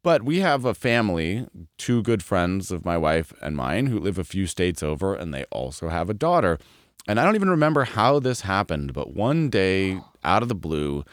But 0.03 0.23
we 0.23 0.41
have 0.41 0.65
a 0.65 0.73
family, 0.73 1.47
two 1.77 2.03
good 2.03 2.21
friends 2.21 2.71
of 2.71 2.83
my 2.83 2.97
wife 2.97 3.33
and 3.41 3.55
mine, 3.55 3.85
who 3.85 3.99
live 3.99 4.19
a 4.19 4.25
few 4.25 4.47
states 4.47 4.83
over, 4.83 5.15
and 5.15 5.33
they 5.33 5.45
also 5.45 5.87
have 5.87 6.09
a 6.09 6.13
daughter. 6.13 6.59
And 7.07 7.19
I 7.19 7.23
don't 7.23 7.35
even 7.35 7.49
remember 7.49 7.83
how 7.83 8.19
this 8.19 8.41
happened, 8.41 8.93
but 8.93 9.13
one 9.13 9.49
day 9.49 9.99
out 10.23 10.41
of 10.41 10.49
the 10.49 10.55
blue, 10.55 11.05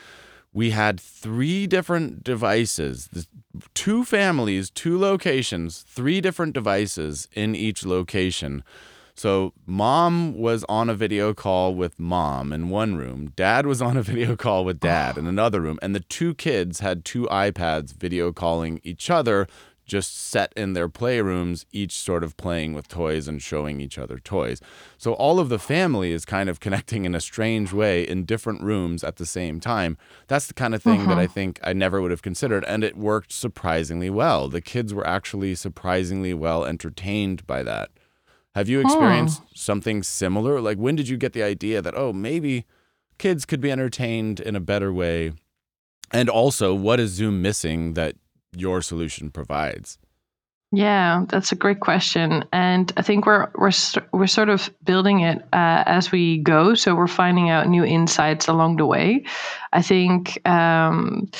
we 0.53 0.71
had 0.71 0.99
three 1.01 1.67
different 1.67 2.25
devices, 2.25 3.09
two 3.75 4.05
families, 4.05 4.71
two 4.71 4.99
locations, 4.99 5.83
three 5.83 6.21
different 6.21 6.55
devices 6.55 7.29
in 7.35 7.55
each 7.55 7.85
location 7.85 8.63
so 9.15 9.53
mom 9.67 10.37
was 10.37 10.65
on 10.69 10.89
a 10.89 10.95
video 10.95 11.35
call 11.35 11.75
with 11.75 11.99
mom 11.99 12.53
in 12.53 12.71
one 12.71 12.97
room. 12.97 13.33
Dad 13.37 13.67
was 13.67 13.83
on 13.83 13.97
a 13.97 14.03
video 14.13 14.37
call 14.37 14.65
with 14.65 14.81
dad 14.81 15.19
in 15.19 15.27
another 15.29 15.61
room. 15.61 15.79
And 15.83 15.95
the 15.95 16.01
two 16.01 16.35
kids 16.35 16.81
had 16.81 17.05
two 17.05 17.25
iPads 17.27 17.93
video 17.95 18.33
calling 18.33 18.81
each 18.83 19.11
other, 19.11 19.47
just 19.93 20.17
set 20.17 20.55
in 20.57 20.73
their 20.73 20.89
playrooms, 20.89 21.67
each 21.71 21.93
sort 21.93 22.25
of 22.25 22.35
playing 22.39 22.73
with 22.73 22.89
toys 22.89 23.29
and 23.29 23.43
showing 23.43 23.79
each 23.79 23.99
other 23.99 24.19
toys. 24.19 24.59
So 24.97 25.13
all 25.13 25.39
of 25.39 25.51
the 25.51 25.59
family 25.59 26.13
is 26.13 26.25
kind 26.25 26.49
of 26.49 26.61
connecting 26.65 27.05
in 27.05 27.15
a 27.15 27.21
strange 27.21 27.75
way 27.75 28.03
in 28.03 28.25
different 28.25 28.63
rooms 28.63 29.05
at 29.05 29.17
the 29.17 29.27
same 29.27 29.61
time. 29.61 29.99
That's 30.29 30.47
the 30.47 30.55
kind 30.55 30.75
of 30.75 30.83
thing 30.83 31.03
uh-huh. 31.03 31.11
that 31.11 31.19
I 31.19 31.27
mm-hmm. 31.27 31.35
think 31.35 31.61
I 31.63 31.75
never 31.75 32.01
would 32.01 32.11
have 32.11 32.23
considered. 32.23 32.65
And 32.65 32.83
it 32.83 32.97
worked 32.97 33.33
surprisingly 33.33 34.09
well. 34.09 34.49
The 34.49 34.63
kids 34.63 34.95
were 34.95 35.07
actually 35.07 35.55
surprisingly 35.57 36.33
well 36.33 36.65
entertained 36.65 37.47
by 37.47 37.63
that. 37.63 37.91
Have 38.55 38.71
you 38.71 38.81
experienced 38.81 39.43
oh. 39.45 39.49
something 39.55 40.03
similar? 40.03 40.59
Like, 40.59 40.79
when 40.79 40.97
did 40.97 41.09
you 41.09 41.19
get 41.19 41.35
the 41.35 41.43
idea 41.43 41.83
that, 41.83 41.95
oh, 41.95 42.15
maybe 42.15 42.65
kids 43.19 43.45
could 43.45 43.61
be 43.61 43.71
entertained 43.71 44.41
in 44.41 44.57
a 44.57 44.61
better 44.61 44.91
way? 44.91 45.33
And 46.11 46.31
also, 46.31 46.75
what 46.75 46.99
is 46.99 47.11
Zoom 47.11 47.43
missing 47.43 47.93
that 47.93 48.17
your 48.57 48.83
solution 48.83 49.31
provides? 49.31 49.99
Yeah, 50.75 51.27
that's 51.29 51.53
a 51.53 51.55
great 51.55 51.81
question, 51.81 52.45
and 52.51 52.91
I 52.97 53.03
think 53.03 53.27
we're 53.27 53.51
we're 53.57 53.73
we're 54.13 54.27
sort 54.27 54.49
of 54.49 54.71
building 54.83 55.21
it 55.21 55.43
uh, 55.53 55.85
as 55.85 56.11
we 56.11 56.39
go. 56.39 56.75
So 56.75 56.95
we're 56.95 57.09
finding 57.09 57.51
out 57.51 57.69
new 57.69 57.85
insights 57.85 58.49
along 58.49 58.77
the 58.77 58.87
way. 58.87 59.25
I 59.73 59.83
think. 59.83 60.41
Um, 60.49 61.31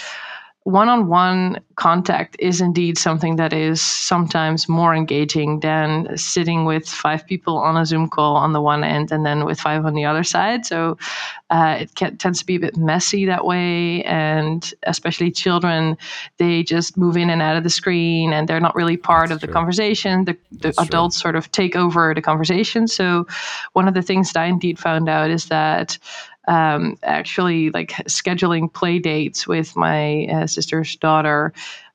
one-on-one 0.65 1.59
contact 1.75 2.37
is 2.39 2.61
indeed 2.61 2.97
something 2.97 3.35
that 3.37 3.53
is 3.53 3.83
sometimes 3.83 4.69
more 4.69 4.95
engaging 4.95 5.59
than 5.59 6.17
sitting 6.17 6.65
with 6.65 6.89
five 6.89 7.27
people 7.27 7.59
on 7.59 7.77
a 7.77 7.85
zoom 7.85 8.09
call 8.09 8.37
on 8.37 8.53
the 8.53 8.61
one 8.61 8.85
end 8.85 9.11
and 9.11 9.27
then 9.27 9.45
with 9.45 9.59
five 9.59 9.85
on 9.85 9.95
the 9.95 10.05
other 10.05 10.23
side. 10.23 10.65
So 10.65 10.99
uh, 11.51 11.79
it 11.81 11.95
can, 11.97 12.17
tends 12.17 12.39
to 12.39 12.47
be 12.47 12.55
a 12.55 12.61
bit 12.61 12.77
messy 12.77 13.27
that 13.27 13.45
way. 13.45 14.05
And 14.05 14.73
especially 14.85 15.33
children 15.33 15.99
they 16.37 16.63
just 16.63 16.97
move 16.97 17.17
in 17.17 17.29
and 17.29 17.43
out 17.43 17.57
of 17.57 17.65
the 17.65 17.71
screen 17.71 18.33
and 18.33 18.49
they're 18.49 18.61
not 18.61 18.77
really 18.77 18.97
part 18.97 19.31
That's 19.31 19.43
of 19.43 19.49
the 19.49 19.53
conversation. 19.53 20.27
The, 20.27 20.37
the 20.53 20.75
adults 20.79 21.17
true. 21.17 21.23
sort 21.23 21.37
of 21.37 21.51
take 21.51 21.75
over 21.75 22.15
the 22.15 22.23
conversation. 22.23 22.87
So 22.87 23.27
one 23.73 23.89
of 23.89 23.95
the 23.95 24.03
things 24.03 24.33
that 24.33 24.41
i 24.41 24.47
indeed 24.47 24.79
found 24.79 25.09
out 25.09 25.31
is 25.31 25.47
that 25.47 25.99
um, 26.49 26.99
actually 27.03 27.71
like 27.71 27.91
scheduling 28.09 28.73
play 28.73 28.99
dates 28.99 29.47
with 29.47 29.77
my 29.77 30.27
uh, 30.27 30.47
sister's 30.47 30.97
daughter 30.97 31.53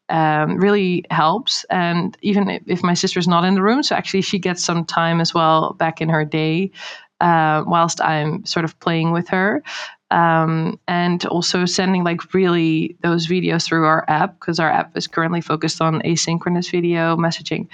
um, 0.09 0.57
really 0.57 1.03
helps. 1.11 1.65
And 1.65 2.17
even 2.21 2.61
if 2.65 2.81
my 2.83 2.93
sister's 2.93 3.27
not 3.27 3.43
in 3.43 3.55
the 3.55 3.61
room, 3.61 3.83
so 3.83 3.95
actually 3.95 4.21
she 4.21 4.39
gets 4.39 4.63
some 4.63 4.85
time 4.85 5.19
as 5.19 5.33
well 5.33 5.73
back 5.73 6.01
in 6.01 6.09
her 6.09 6.23
day 6.23 6.71
uh, 7.19 7.63
whilst 7.65 7.99
I'm 8.01 8.45
sort 8.45 8.63
of 8.63 8.79
playing 8.79 9.11
with 9.11 9.27
her 9.29 9.63
um, 10.11 10.79
and 10.87 11.25
also 11.25 11.65
sending 11.65 12.03
like 12.03 12.33
really 12.33 12.95
those 13.01 13.27
videos 13.27 13.65
through 13.65 13.85
our 13.85 14.05
app 14.07 14.39
because 14.39 14.59
our 14.59 14.69
app 14.69 14.95
is 14.95 15.07
currently 15.07 15.41
focused 15.41 15.81
on 15.81 16.01
asynchronous 16.01 16.71
video 16.71 17.17
messaging. 17.17 17.67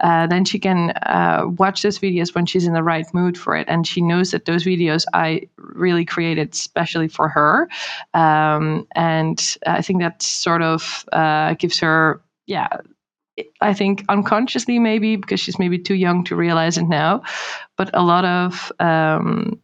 Uh, 0.00 0.26
then 0.26 0.44
she 0.44 0.58
can 0.58 0.90
uh, 1.02 1.44
watch 1.58 1.82
those 1.82 1.98
videos 1.98 2.34
when 2.34 2.46
she's 2.46 2.66
in 2.66 2.74
the 2.74 2.82
right 2.82 3.06
mood 3.12 3.36
for 3.36 3.56
it, 3.56 3.66
and 3.68 3.86
she 3.86 4.00
knows 4.00 4.30
that 4.30 4.44
those 4.44 4.64
videos 4.64 5.04
I 5.14 5.42
really 5.56 6.04
created 6.04 6.54
specially 6.54 7.08
for 7.08 7.28
her, 7.28 7.68
um, 8.14 8.86
and 8.94 9.56
I 9.66 9.82
think 9.82 10.00
that 10.00 10.22
sort 10.22 10.62
of 10.62 11.04
uh, 11.12 11.54
gives 11.54 11.78
her 11.80 12.20
yeah 12.46 12.68
I 13.60 13.74
think 13.74 14.04
unconsciously 14.08 14.78
maybe 14.78 15.16
because 15.16 15.40
she's 15.40 15.58
maybe 15.58 15.78
too 15.78 15.94
young 15.94 16.24
to 16.24 16.36
realize 16.36 16.76
it 16.78 16.88
now, 16.88 17.22
but 17.76 17.90
a 17.94 18.02
lot 18.02 18.24
of 18.24 18.72
um, 18.80 19.60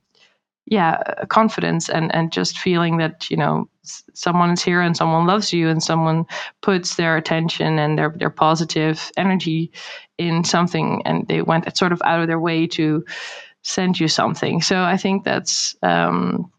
yeah 0.67 1.01
confidence 1.29 1.89
and 1.89 2.15
and 2.15 2.33
just 2.33 2.59
feeling 2.59 2.99
that 2.99 3.31
you 3.31 3.37
know 3.37 3.69
someone 4.15 4.51
is 4.51 4.63
here 4.63 4.81
and 4.81 4.97
someone 4.97 5.27
loves 5.27 5.53
you 5.53 5.69
and 5.69 5.83
someone 5.83 6.25
puts 6.61 6.97
their 6.97 7.17
attention 7.17 7.79
and 7.79 7.99
their 7.99 8.15
their 8.17 8.31
positive 8.31 9.11
energy 9.17 9.71
in 10.19 10.45
something 10.45 11.03
and 11.05 11.27
they 11.29 11.43
went 11.43 11.77
sort 11.77 11.93
of 11.93 12.03
out 12.05 12.21
of 12.21 12.27
their 12.27 12.41
way 12.41 12.67
to 12.67 13.05
send 13.63 13.99
you 13.99 14.09
something. 14.09 14.61
So 14.63 14.83
i 14.83 14.97
think 14.97 15.25
that's 15.25 15.77
um, 15.83 16.51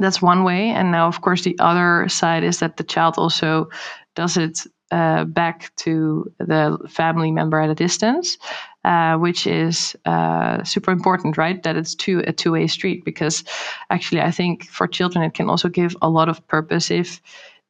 that's 0.00 0.20
one 0.20 0.44
way. 0.44 0.70
And 0.70 0.92
now 0.92 1.08
of 1.08 1.20
course 1.22 1.42
the 1.42 1.56
other 1.58 2.08
side 2.08 2.44
is 2.44 2.60
that 2.60 2.76
the 2.76 2.84
child 2.84 3.14
also 3.16 3.68
does 4.14 4.36
it 4.36 4.66
uh, 4.90 5.24
back 5.24 5.74
to 5.76 6.30
the 6.38 6.78
family 6.88 7.30
member 7.30 7.60
at 7.60 7.70
a 7.70 7.74
distance, 7.74 8.38
uh, 8.84 9.16
which 9.16 9.46
is 9.46 9.96
uh, 10.04 10.62
super 10.64 10.90
important, 10.90 11.36
right? 11.36 11.62
That 11.62 11.76
it's 11.76 11.94
two 11.94 12.22
a 12.26 12.32
two 12.32 12.52
way 12.52 12.66
street 12.66 13.04
because 13.04 13.44
actually, 13.90 14.20
I 14.20 14.30
think 14.30 14.66
for 14.68 14.86
children 14.86 15.24
it 15.24 15.34
can 15.34 15.48
also 15.48 15.68
give 15.68 15.96
a 16.00 16.08
lot 16.08 16.28
of 16.28 16.46
purpose 16.48 16.90
if 16.90 17.20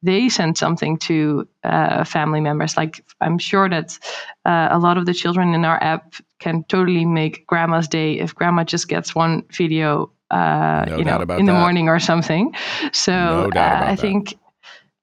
they 0.01 0.29
send 0.29 0.57
something 0.57 0.97
to 0.97 1.47
uh, 1.63 2.03
family 2.03 2.39
members. 2.39 2.77
Like 2.77 3.03
I'm 3.21 3.37
sure 3.37 3.67
that 3.69 3.97
uh, 4.45 4.69
a 4.71 4.79
lot 4.79 4.97
of 4.97 5.05
the 5.05 5.13
children 5.13 5.53
in 5.53 5.65
our 5.65 5.81
app 5.83 6.13
can 6.39 6.63
totally 6.65 7.05
make 7.05 7.45
grandma's 7.47 7.87
day 7.87 8.19
if 8.19 8.33
grandma 8.33 8.63
just 8.63 8.87
gets 8.87 9.13
one 9.15 9.43
video. 9.51 10.11
Uh, 10.31 10.85
no 10.87 10.97
you 10.97 11.03
know, 11.03 11.19
in 11.19 11.27
that. 11.27 11.45
the 11.45 11.53
morning 11.53 11.89
or 11.89 11.99
something. 11.99 12.53
So 12.93 13.49
no 13.53 13.61
I 13.61 13.95
think, 13.95 14.37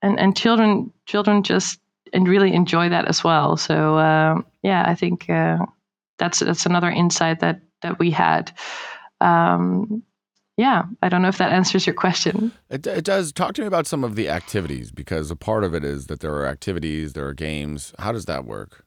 and 0.00 0.20
and 0.20 0.36
children 0.36 0.92
children 1.06 1.42
just 1.42 1.80
and 2.12 2.28
really 2.28 2.54
enjoy 2.54 2.88
that 2.88 3.06
as 3.06 3.24
well. 3.24 3.56
So 3.56 3.98
uh, 3.98 4.40
yeah, 4.62 4.84
I 4.86 4.94
think 4.94 5.28
uh, 5.28 5.58
that's 6.18 6.40
that's 6.40 6.66
another 6.66 6.90
insight 6.90 7.40
that 7.40 7.60
that 7.82 7.98
we 7.98 8.10
had. 8.10 8.52
Um, 9.20 10.02
yeah, 10.56 10.84
I 11.02 11.08
don't 11.10 11.20
know 11.20 11.28
if 11.28 11.38
that 11.38 11.52
answers 11.52 11.86
your 11.86 11.94
question. 11.94 12.50
It, 12.70 12.86
it 12.86 13.04
does. 13.04 13.32
Talk 13.32 13.54
to 13.54 13.60
me 13.60 13.66
about 13.66 13.86
some 13.86 14.02
of 14.04 14.16
the 14.16 14.30
activities 14.30 14.90
because 14.90 15.30
a 15.30 15.36
part 15.36 15.64
of 15.64 15.74
it 15.74 15.84
is 15.84 16.06
that 16.06 16.20
there 16.20 16.34
are 16.34 16.46
activities, 16.46 17.12
there 17.12 17.26
are 17.26 17.34
games. 17.34 17.92
How 17.98 18.12
does 18.12 18.24
that 18.24 18.46
work? 18.46 18.86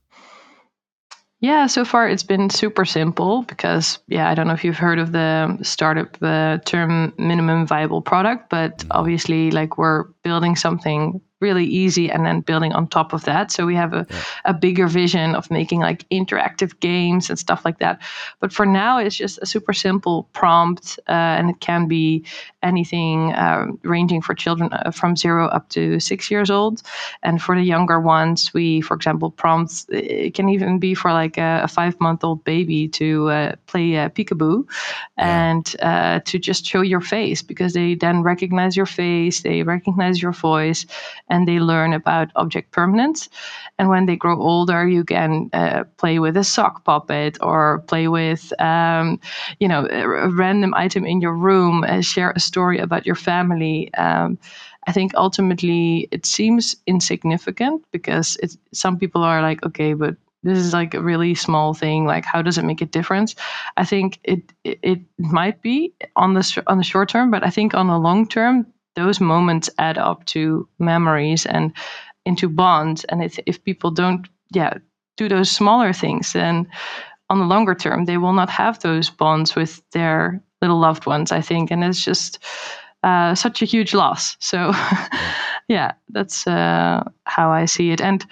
Yeah, 1.42 1.68
so 1.68 1.86
far 1.86 2.10
it's 2.10 2.24
been 2.24 2.50
super 2.50 2.84
simple 2.84 3.44
because, 3.44 4.00
yeah, 4.08 4.30
I 4.30 4.36
don't 4.36 4.48
know 4.48 4.54
if 4.54 4.66
you've 4.66 4.78
heard 4.78 5.00
of 5.00 5.14
the 5.14 5.58
startup 5.62 6.18
uh, 6.22 6.58
term 6.66 7.14
minimum 7.18 7.66
viable 7.66 8.02
product, 8.02 8.50
but 8.50 8.84
obviously, 8.92 9.50
like, 9.50 9.78
we're 9.78 10.06
building 10.24 10.56
something 10.56 11.22
really 11.42 11.66
easy 11.66 12.12
and 12.12 12.26
then 12.26 12.42
building 12.42 12.74
on 12.74 12.88
top 12.88 13.14
of 13.14 13.24
that 13.24 13.52
so 13.52 13.66
we 13.66 13.76
have 13.76 13.94
a, 13.94 14.06
yeah. 14.10 14.22
a 14.46 14.54
bigger 14.54 14.88
vision 14.88 15.36
of 15.36 15.50
making 15.50 15.80
like 15.80 16.08
interactive 16.10 16.78
games 16.80 17.30
and 17.30 17.40
stuff 17.40 17.64
like 17.64 17.80
that 17.80 18.02
but 18.40 18.52
for 18.52 18.66
now 18.66 18.98
it's 18.98 19.16
just 19.16 19.40
a 19.42 19.46
super 19.46 19.72
simple 19.72 20.24
prompt 20.34 21.00
uh, 21.08 21.12
and 21.12 21.50
it 21.50 21.60
can 21.62 21.88
be 21.88 22.26
anything 22.62 23.32
uh, 23.34 23.68
ranging 23.84 24.22
for 24.22 24.34
children 24.34 24.70
uh, 24.74 24.92
from 24.92 25.16
zero 25.16 25.48
up 25.48 25.70
to 25.70 26.00
six 26.00 26.30
years 26.30 26.50
old 26.50 26.82
and 27.24 27.42
for 27.42 27.56
the 27.56 27.64
younger 27.64 28.00
ones 28.00 28.54
we 28.54 28.82
for 28.82 28.96
example 28.96 29.32
prompts 29.32 29.86
it 29.90 30.34
can 30.34 30.50
even 30.50 30.78
be 30.78 30.94
for 30.94 31.14
like 31.14 31.38
a, 31.38 31.62
a 31.64 31.68
five 31.68 32.00
month 32.02 32.24
old 32.24 32.44
baby 32.44 32.88
to 32.88 33.30
uh, 33.30 33.56
play 33.68 33.92
peekaboo 34.10 34.66
yeah. 35.18 35.52
and 35.52 35.76
uh, 35.82 36.20
to 36.26 36.38
just 36.38 36.66
show 36.66 36.82
your 36.82 37.02
face 37.02 37.42
because 37.42 37.72
they 37.74 37.96
then 37.96 38.24
recognize 38.24 38.76
your 38.76 38.86
face 38.86 39.42
they 39.42 39.64
recognize 39.64 40.09
your 40.18 40.32
voice 40.32 40.86
and 41.28 41.48
they 41.48 41.60
learn 41.60 41.94
about 41.94 42.30
object 42.36 42.72
permanence. 42.72 43.30
And 43.78 43.90
when 43.90 44.06
they 44.06 44.16
grow 44.16 44.40
older, 44.42 44.88
you 44.88 45.04
can 45.04 45.50
uh, 45.54 45.84
play 45.98 46.20
with 46.20 46.36
a 46.38 46.44
sock 46.44 46.84
puppet 46.84 47.38
or 47.42 47.80
play 47.88 48.08
with, 48.08 48.54
um, 48.60 49.20
you 49.60 49.68
know, 49.68 49.88
a 49.90 50.30
random 50.30 50.74
item 50.74 51.06
in 51.06 51.22
your 51.22 51.34
room, 51.34 51.84
uh, 51.84 52.02
share 52.02 52.32
a 52.36 52.40
story 52.40 52.80
about 52.80 53.06
your 53.06 53.16
family. 53.16 53.94
Um, 53.96 54.38
I 54.88 54.92
think 54.92 55.14
ultimately 55.16 56.08
it 56.12 56.26
seems 56.26 56.76
insignificant 56.88 57.84
because 57.92 58.38
it's, 58.42 58.58
some 58.74 58.98
people 58.98 59.24
are 59.24 59.42
like, 59.42 59.64
okay, 59.66 59.94
but 59.94 60.16
this 60.44 60.58
is 60.58 60.74
like 60.74 60.94
a 60.94 61.02
really 61.02 61.36
small 61.36 61.74
thing 61.74 62.06
like 62.06 62.24
how 62.26 62.42
does 62.42 62.58
it 62.58 62.64
make 62.64 62.82
a 62.82 62.86
difference 62.86 63.36
i 63.78 63.84
think 63.84 64.20
it 64.24 64.42
it, 64.64 64.80
it 64.82 65.00
might 65.18 65.62
be 65.62 65.94
on 66.16 66.34
the 66.34 66.64
on 66.68 66.78
the 66.78 66.84
short 66.84 67.10
term 67.10 67.30
but 67.30 67.46
i 67.46 67.50
think 67.50 67.74
on 67.74 67.88
the 67.88 67.98
long 67.98 68.28
term 68.28 68.66
those 69.00 69.20
moments 69.20 69.70
add 69.78 69.98
up 69.98 70.26
to 70.26 70.68
memories 70.80 71.46
and 71.46 71.74
into 72.26 72.50
bonds. 72.50 73.04
And 73.06 73.24
if, 73.24 73.40
if 73.46 73.64
people 73.64 73.92
don't, 73.92 74.28
yeah, 74.54 74.76
do 75.18 75.30
those 75.30 75.50
smaller 75.50 75.94
things, 75.94 76.34
then 76.34 76.68
on 77.30 77.40
the 77.40 77.46
longer 77.46 77.76
term, 77.76 78.06
they 78.06 78.18
will 78.18 78.34
not 78.34 78.50
have 78.50 78.80
those 78.80 79.10
bonds 79.10 79.56
with 79.56 79.82
their 79.92 80.44
little 80.62 80.80
loved 80.80 81.06
ones, 81.06 81.32
I 81.32 81.42
think. 81.42 81.72
And 81.72 81.84
it's 81.84 82.04
just 82.04 82.40
uh, 83.04 83.36
such 83.36 83.62
a 83.62 83.66
huge 83.66 83.94
loss. 83.94 84.36
So, 84.40 84.74
yeah, 85.68 85.94
that's 86.10 86.46
uh, 86.46 87.04
how 87.24 87.50
I 87.50 87.66
see 87.66 87.92
it. 87.92 88.02
And 88.02 88.26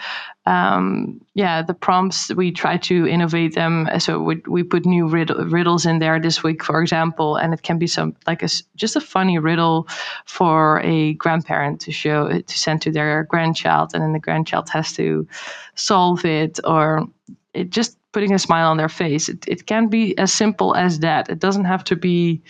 um, 0.45 1.19
yeah, 1.33 1.62
the 1.62 1.74
prompts 1.74 2.33
we 2.33 2.51
try 2.51 2.77
to 2.77 3.05
innovate 3.05 3.53
them. 3.53 3.89
So 4.00 4.19
we, 4.21 4.41
we 4.47 4.63
put 4.63 4.86
new 4.86 5.05
riddle, 5.07 5.45
riddles 5.45 5.86
in 5.86 6.00
there 6.00 6.19
this 6.19 6.41
week, 6.41 6.63
for 6.63 6.81
example, 6.81 7.36
and 7.36 7.53
it 7.53 7.63
can 7.63 7.77
be 7.77 7.88
some 7.88 8.15
like 8.25 8.43
a 8.43 8.50
just 8.75 8.95
a 8.95 9.01
funny 9.01 9.39
riddle 9.39 9.88
for 10.25 10.79
a 10.83 11.13
grandparent 11.13 11.81
to 11.81 11.91
show 11.91 12.29
to 12.29 12.57
send 12.57 12.81
to 12.83 12.91
their 12.91 13.25
grandchild, 13.25 13.91
and 13.93 14.01
then 14.01 14.13
the 14.13 14.19
grandchild 14.19 14.69
has 14.69 14.93
to 14.93 15.27
solve 15.75 16.24
it, 16.24 16.59
or 16.63 17.05
it 17.53 17.69
just 17.69 17.97
putting 18.17 18.33
a 18.33 18.39
smile 18.39 18.71
on 18.71 18.77
their 18.77 18.89
face. 18.89 19.29
It 19.29 19.47
it 19.47 19.67
can 19.67 19.89
be 19.89 20.17
as 20.17 20.33
simple 20.33 20.75
as 20.75 21.00
that. 21.00 21.29
It 21.29 21.38
doesn't 21.38 21.65
have 21.65 21.83
to 21.83 21.95
be 21.95 22.41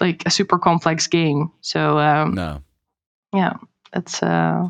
like 0.00 0.24
a 0.26 0.30
super 0.30 0.58
complex 0.58 1.06
game. 1.06 1.48
So 1.60 1.98
um, 1.98 2.34
No. 2.34 2.60
yeah, 3.32 3.52
that's 3.92 4.20
uh, 4.20 4.68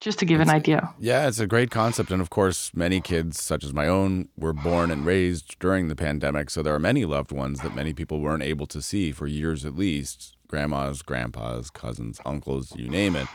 just 0.00 0.18
to 0.20 0.24
give 0.24 0.40
an 0.40 0.48
idea. 0.48 0.88
Yeah, 0.98 1.28
it's 1.28 1.38
a 1.38 1.46
great 1.46 1.70
concept. 1.70 2.10
And 2.10 2.22
of 2.22 2.30
course, 2.30 2.70
many 2.74 3.02
kids, 3.02 3.42
such 3.42 3.62
as 3.62 3.74
my 3.74 3.86
own, 3.88 4.30
were 4.38 4.54
born 4.54 4.90
and 4.90 5.04
raised 5.04 5.58
during 5.58 5.88
the 5.88 5.96
pandemic. 5.96 6.48
So 6.48 6.62
there 6.62 6.74
are 6.74 6.78
many 6.78 7.04
loved 7.04 7.30
ones 7.32 7.60
that 7.60 7.74
many 7.74 7.92
people 7.92 8.20
weren't 8.20 8.42
able 8.42 8.66
to 8.68 8.80
see 8.80 9.12
for 9.12 9.26
years 9.26 9.66
at 9.66 9.76
least 9.76 10.34
grandmas, 10.48 11.02
grandpas, 11.02 11.68
cousins, 11.68 12.20
uncles, 12.24 12.74
you 12.74 12.88
name 12.88 13.16
it. 13.16 13.28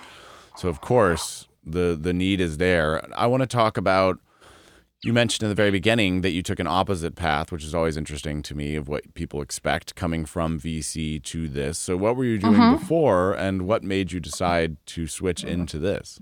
So, 0.57 0.67
of 0.67 0.81
course, 0.81 1.47
the, 1.63 1.95
the 2.01 2.13
need 2.13 2.41
is 2.41 2.57
there. 2.57 2.89
I 3.15 3.27
want 3.27 3.41
to 3.41 3.47
talk 3.47 3.77
about. 3.77 4.17
You 5.03 5.13
mentioned 5.13 5.43
in 5.43 5.49
the 5.49 5.55
very 5.55 5.71
beginning 5.71 6.21
that 6.21 6.31
you 6.31 6.41
took 6.41 6.59
an 6.59 6.65
opposite 6.67 7.15
path, 7.15 7.51
which 7.51 7.63
is 7.63 7.75
always 7.75 7.95
interesting 7.95 8.41
to 8.43 8.55
me 8.55 8.75
of 8.75 8.87
what 8.87 9.13
people 9.13 9.41
expect 9.41 9.95
coming 9.95 10.25
from 10.25 10.59
VC 10.59 11.21
to 11.23 11.47
this. 11.47 11.77
So, 11.77 11.95
what 11.95 12.15
were 12.15 12.25
you 12.25 12.39
doing 12.39 12.71
before, 12.77 13.33
and 13.33 13.67
what 13.67 13.83
made 13.83 14.11
you 14.11 14.19
decide 14.19 14.77
to 14.87 15.05
switch 15.07 15.43
into 15.43 15.77
this? 15.77 16.17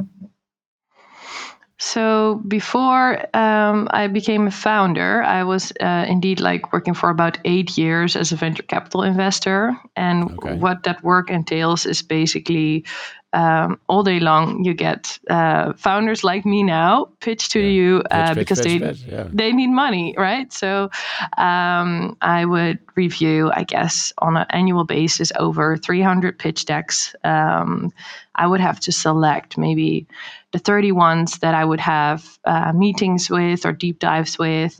So 1.79 2.41
before 2.47 3.19
um, 3.35 3.89
I 3.91 4.07
became 4.07 4.47
a 4.47 4.51
founder, 4.51 5.21
I 5.23 5.43
was 5.43 5.73
uh, 5.81 6.05
indeed 6.07 6.39
like 6.39 6.71
working 6.71 6.93
for 6.93 7.09
about 7.09 7.37
eight 7.43 7.77
years 7.77 8.15
as 8.15 8.31
a 8.31 8.37
venture 8.37 8.63
capital 8.63 9.03
investor. 9.03 9.75
And 9.97 10.31
Okay. 10.31 10.55
what 10.55 10.83
that 10.83 11.03
work 11.03 11.29
entails 11.29 11.85
is 11.85 12.01
basically 12.01 12.85
um, 13.33 13.79
all 13.87 14.03
day 14.03 14.19
long 14.19 14.63
you 14.63 14.73
get 14.73 15.19
uh, 15.29 15.73
founders 15.73 16.23
like 16.23 16.45
me 16.45 16.63
now 16.63 17.09
pitch 17.19 17.49
to 17.49 17.59
you 17.59 18.03
uh, 18.11 18.29
pitch, 18.29 18.37
because 18.37 18.61
pitch, 18.61 18.67
they 18.67 18.79
pitch, 18.79 18.99
yeah. 19.07 19.27
they 19.33 19.51
need 19.51 19.67
money, 19.67 20.15
right? 20.17 20.53
So 20.53 20.89
um, 21.37 22.15
I 22.21 22.45
would 22.45 22.79
review, 22.95 23.51
I 23.53 23.63
guess, 23.63 24.13
on 24.19 24.37
an 24.37 24.45
annual 24.49 24.83
basis 24.83 25.31
over 25.39 25.77
300 25.77 26.37
pitch 26.37 26.65
decks. 26.65 27.15
Um, 27.23 27.91
I 28.35 28.47
would 28.47 28.59
have 28.59 28.79
to 28.81 28.91
select 28.91 29.57
maybe 29.57 30.07
the 30.51 30.59
30 30.59 30.91
ones 30.91 31.39
that 31.39 31.55
I 31.55 31.65
would 31.65 31.79
have 31.79 32.37
uh, 32.45 32.71
meetings 32.73 33.29
with 33.29 33.65
or 33.65 33.73
deep 33.73 33.99
dives 33.99 34.37
with. 34.37 34.79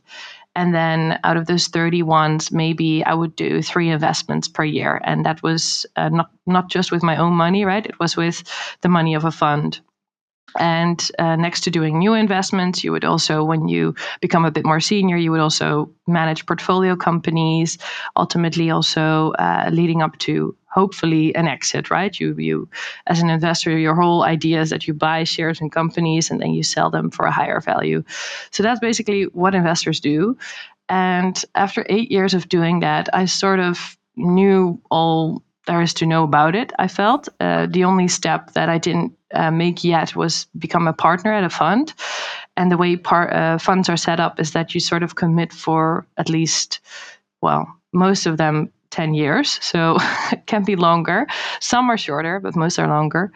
And 0.56 0.74
then 0.74 1.20
out 1.24 1.38
of 1.38 1.48
those 1.48 1.68
30 1.68 2.04
ones, 2.04 2.52
maybe 2.52 3.04
I 3.04 3.14
would 3.14 3.36
do 3.36 3.62
three 3.62 3.90
investments 3.90 4.48
per 4.48 4.64
year. 4.64 5.02
And 5.04 5.26
that 5.26 5.42
was 5.42 5.86
uh, 5.96 6.10
not, 6.10 6.30
not 6.46 6.70
just 6.70 6.92
with 6.92 7.02
my 7.02 7.18
own 7.18 7.34
money, 7.34 7.66
right? 7.66 7.86
It 7.86 8.00
was 8.00 8.16
with 8.16 8.44
the 8.82 8.90
money 8.90 9.16
of 9.16 9.26
a 9.26 9.32
fund. 9.32 9.80
And 10.60 11.10
uh, 11.18 11.36
next 11.36 11.62
to 11.62 11.72
doing 11.72 11.98
new 11.98 12.14
investments, 12.14 12.84
you 12.84 12.92
would 12.92 13.06
also, 13.06 13.44
when 13.44 13.68
you 13.68 13.96
become 14.22 14.46
a 14.46 14.52
bit 14.52 14.66
more 14.66 14.80
senior, 14.80 15.18
you 15.18 15.32
would 15.32 15.40
also 15.40 15.90
manage 16.08 16.46
portfolio 16.46 16.96
companies, 16.96 17.80
ultimately 18.16 18.70
also 18.70 19.32
uh, 19.40 19.70
leading 19.74 20.04
up 20.04 20.18
to 20.20 20.56
hopefully 20.74 21.36
an 21.36 21.48
exit, 21.48 21.89
right? 21.89 22.20
You, 22.20 22.36
you, 22.38 22.68
as 23.08 23.22
an 23.22 23.30
investor, 23.30 23.77
your 23.77 23.96
whole 23.96 24.24
idea 24.24 24.62
is 24.62 24.70
that 24.70 24.88
you 24.88 24.94
buy 24.94 25.24
shares 25.24 25.62
in 25.62 25.70
companies 25.70 26.32
and 26.32 26.42
then 26.42 26.51
you 26.51 26.63
sell 26.63 26.89
them 26.89 27.12
for 27.12 27.25
a 27.25 27.32
higher 27.32 27.62
value. 27.62 28.03
So 28.51 28.63
that's 28.63 28.80
basically 28.80 29.24
what 29.25 29.56
investors 29.56 30.00
do. 30.00 30.38
And 30.89 31.44
after 31.56 31.86
eight 31.89 32.12
years 32.12 32.34
of 32.34 32.50
doing 32.50 32.82
that, 32.82 33.10
I 33.13 33.26
sort 33.26 33.60
of 33.60 33.98
knew 34.15 34.82
all 34.89 35.43
there 35.65 35.82
is 35.82 35.93
to 35.93 36.06
know 36.06 36.24
about 36.24 36.56
it. 36.56 36.74
I 36.78 36.88
felt 36.88 37.30
uh, 37.39 37.67
the 37.67 37.86
only 37.86 38.08
step 38.08 38.52
that 38.54 38.69
I 38.69 38.78
didn't 38.78 39.13
uh, 39.34 39.52
make 39.52 39.84
yet 39.84 40.15
was 40.15 40.48
become 40.58 40.88
a 40.88 40.93
partner 40.93 41.32
at 41.32 41.43
a 41.43 41.50
fund. 41.50 41.93
And 42.58 42.71
the 42.71 42.78
way 42.78 42.98
par- 42.98 43.34
uh, 43.34 43.58
funds 43.58 43.89
are 43.89 43.98
set 43.98 44.19
up 44.19 44.39
is 44.39 44.52
that 44.52 44.74
you 44.74 44.80
sort 44.80 45.04
of 45.04 45.15
commit 45.15 45.54
for 45.54 46.06
at 46.17 46.30
least, 46.30 46.82
well, 47.41 47.67
most 47.93 48.26
of 48.26 48.38
them 48.38 48.71
10 48.93 49.15
years. 49.15 49.60
So 49.62 49.97
it 50.32 50.45
can 50.45 50.63
be 50.63 50.75
longer. 50.75 51.27
Some 51.60 51.89
are 51.89 51.97
shorter, 51.97 52.39
but 52.39 52.56
most 52.56 52.79
are 52.79 52.88
longer. 52.88 53.32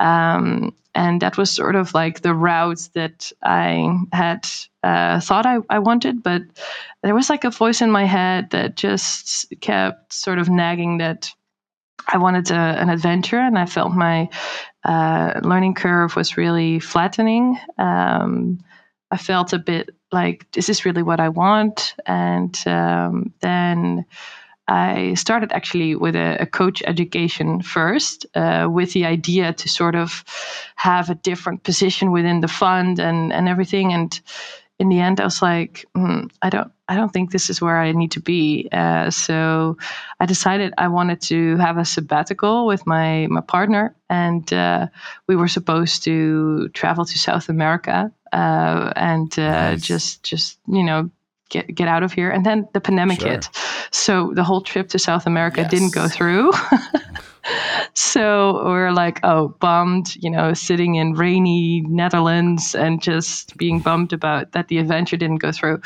Um, 0.00 0.74
and 0.94 1.20
that 1.20 1.36
was 1.36 1.50
sort 1.50 1.76
of 1.76 1.92
like 1.92 2.22
the 2.22 2.34
route 2.34 2.88
that 2.94 3.30
I 3.42 3.98
had 4.12 4.48
uh, 4.82 5.20
thought 5.20 5.44
I, 5.44 5.58
I 5.68 5.78
wanted. 5.78 6.22
But 6.22 6.42
there 7.02 7.14
was 7.14 7.28
like 7.28 7.44
a 7.44 7.50
voice 7.50 7.82
in 7.82 7.90
my 7.90 8.04
head 8.04 8.50
that 8.50 8.76
just 8.76 9.52
kept 9.60 10.14
sort 10.14 10.38
of 10.38 10.48
nagging 10.48 10.98
that 10.98 11.30
I 12.08 12.16
wanted 12.16 12.50
a, 12.50 12.54
an 12.54 12.88
adventure, 12.88 13.38
and 13.38 13.58
I 13.58 13.66
felt 13.66 13.92
my 13.92 14.28
uh, 14.84 15.40
learning 15.42 15.74
curve 15.74 16.16
was 16.16 16.38
really 16.38 16.78
flattening. 16.78 17.58
Um, 17.76 18.60
I 19.10 19.18
felt 19.18 19.52
a 19.52 19.58
bit 19.58 19.90
like 20.12 20.46
is 20.56 20.66
this 20.66 20.78
is 20.78 20.84
really 20.86 21.02
what 21.02 21.20
I 21.20 21.28
want, 21.28 21.94
and 22.06 22.56
um, 22.66 23.34
then 23.40 24.06
I 24.68 25.14
started 25.14 25.52
actually 25.52 25.94
with 25.94 26.16
a, 26.16 26.36
a 26.40 26.46
coach 26.46 26.82
education 26.86 27.62
first, 27.62 28.26
uh, 28.34 28.68
with 28.70 28.92
the 28.92 29.04
idea 29.06 29.52
to 29.52 29.68
sort 29.68 29.94
of 29.94 30.24
have 30.76 31.10
a 31.10 31.14
different 31.14 31.62
position 31.62 32.10
within 32.10 32.40
the 32.40 32.48
fund 32.48 32.98
and 32.98 33.32
and 33.32 33.48
everything. 33.48 33.92
And 33.92 34.20
in 34.78 34.88
the 34.88 35.00
end, 35.00 35.20
I 35.20 35.24
was 35.24 35.40
like, 35.40 35.86
hmm, 35.94 36.26
I 36.42 36.50
don't, 36.50 36.70
I 36.88 36.96
don't 36.96 37.12
think 37.12 37.30
this 37.30 37.48
is 37.48 37.62
where 37.62 37.78
I 37.78 37.92
need 37.92 38.10
to 38.12 38.20
be. 38.20 38.68
Uh, 38.72 39.10
so 39.10 39.78
I 40.20 40.26
decided 40.26 40.74
I 40.76 40.88
wanted 40.88 41.20
to 41.22 41.56
have 41.56 41.78
a 41.78 41.84
sabbatical 41.84 42.66
with 42.66 42.86
my 42.86 43.26
my 43.28 43.40
partner, 43.40 43.94
and 44.10 44.52
uh, 44.52 44.88
we 45.28 45.36
were 45.36 45.48
supposed 45.48 46.04
to 46.04 46.68
travel 46.70 47.04
to 47.04 47.18
South 47.18 47.48
America 47.48 48.12
uh, 48.32 48.92
and 48.96 49.38
uh, 49.38 49.70
Nice. 49.70 49.82
just 49.82 50.22
just 50.22 50.58
you 50.66 50.82
know 50.82 51.10
get 51.48 51.74
get 51.74 51.88
out 51.88 52.02
of 52.02 52.12
here. 52.12 52.30
And 52.30 52.44
then 52.44 52.68
the 52.72 52.80
pandemic 52.80 53.20
Sure. 53.20 53.30
hit, 53.30 53.48
so 53.90 54.32
the 54.34 54.44
whole 54.44 54.60
trip 54.60 54.88
to 54.88 54.98
South 54.98 55.26
America 55.26 55.66
didn't 55.68 55.94
go 55.94 56.08
through. 56.08 56.52
so 57.94 58.62
we're 58.64 58.92
like, 58.92 59.20
oh, 59.22 59.48
bummed, 59.60 60.16
you 60.16 60.30
know, 60.30 60.54
sitting 60.54 60.96
in 60.96 61.14
rainy 61.14 61.82
Netherlands 61.82 62.74
and 62.74 63.02
just 63.02 63.56
being 63.56 63.80
bummed 63.80 64.12
about 64.12 64.52
that 64.52 64.68
the 64.68 64.78
adventure 64.78 65.16
didn't 65.16 65.38
go 65.38 65.52
through. 65.52 65.80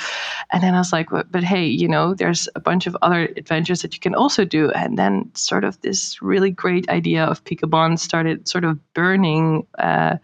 And 0.53 0.63
then 0.63 0.75
I 0.75 0.79
was 0.79 0.93
like, 0.93 1.11
but, 1.11 1.31
but 1.31 1.45
hey, 1.45 1.67
you 1.67 1.89
know, 1.89 2.15
there's 2.15 2.49
a 2.55 2.61
bunch 2.61 2.87
of 2.87 2.97
other 3.03 3.29
adventures 3.37 3.83
that 3.83 3.95
you 3.95 4.01
can 4.01 4.15
also 4.15 4.45
do. 4.45 4.71
And 4.71 4.99
then 4.99 5.31
sort 5.35 5.65
of 5.65 5.81
this 5.83 6.21
really 6.23 6.51
great 6.51 6.89
idea 6.89 7.25
of 7.25 7.45
Peekabond 7.45 8.01
started 8.01 8.49
sort 8.49 8.65
of 8.65 8.79
burning. 8.95 9.67
Uh, 9.79 10.17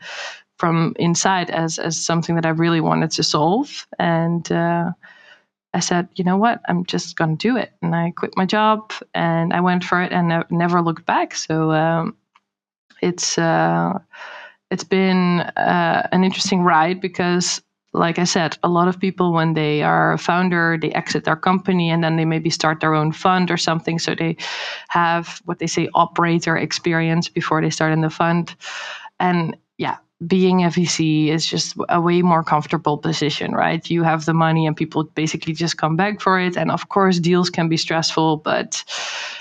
from 0.58 0.94
inside 0.98 1.50
as 1.50 1.78
as 1.78 2.02
something 2.02 2.34
that 2.34 2.46
I 2.46 2.48
really 2.48 2.80
wanted 2.80 3.10
to 3.10 3.22
solve, 3.22 3.86
and 3.98 4.50
uh, 4.50 4.92
I 5.76 5.80
said, 5.80 6.08
you 6.14 6.24
know 6.24 6.38
what, 6.38 6.62
I'm 6.68 6.86
just 6.86 7.16
going 7.16 7.36
to 7.36 7.48
do 7.48 7.58
it. 7.58 7.70
And 7.82 7.94
I 7.94 8.10
quit 8.10 8.34
my 8.34 8.46
job 8.46 8.92
and 9.12 9.52
I 9.52 9.60
went 9.60 9.84
for 9.84 10.00
it 10.00 10.10
and 10.10 10.28
ne- 10.28 10.48
never 10.50 10.80
looked 10.80 11.04
back. 11.04 11.34
So 11.34 11.70
um, 11.72 12.16
it's 13.02 13.36
uh, 13.36 13.98
it's 14.70 14.84
been 14.84 15.40
uh, 15.40 16.08
an 16.12 16.24
interesting 16.24 16.62
ride 16.62 17.02
because, 17.02 17.60
like 17.92 18.18
I 18.18 18.24
said, 18.24 18.56
a 18.62 18.70
lot 18.70 18.88
of 18.88 18.98
people 18.98 19.34
when 19.34 19.52
they 19.52 19.82
are 19.82 20.14
a 20.14 20.18
founder, 20.18 20.78
they 20.80 20.92
exit 20.92 21.24
their 21.24 21.36
company 21.36 21.90
and 21.90 22.02
then 22.02 22.16
they 22.16 22.24
maybe 22.24 22.48
start 22.48 22.80
their 22.80 22.94
own 22.94 23.12
fund 23.12 23.50
or 23.50 23.58
something. 23.58 23.98
So 23.98 24.14
they 24.14 24.38
have 24.88 25.42
what 25.44 25.58
they 25.58 25.66
say 25.66 25.90
operator 25.92 26.56
experience 26.56 27.28
before 27.28 27.60
they 27.60 27.70
start 27.70 27.92
in 27.92 28.00
the 28.00 28.08
fund. 28.08 28.56
And 29.20 29.58
yeah, 29.76 29.98
being 30.26 30.64
a 30.64 30.68
VC 30.68 31.28
is 31.28 31.46
just 31.46 31.76
a 31.90 32.00
way 32.00 32.22
more 32.22 32.42
comfortable 32.42 32.96
position, 32.96 33.52
right? 33.52 33.88
You 33.90 34.02
have 34.02 34.24
the 34.24 34.32
money 34.32 34.66
and 34.66 34.74
people 34.74 35.04
basically 35.04 35.52
just 35.52 35.76
come 35.76 35.94
back 35.94 36.20
for 36.20 36.40
it. 36.40 36.56
And 36.56 36.70
of 36.70 36.88
course, 36.88 37.18
deals 37.18 37.50
can 37.50 37.68
be 37.68 37.76
stressful, 37.76 38.38
but 38.38 38.82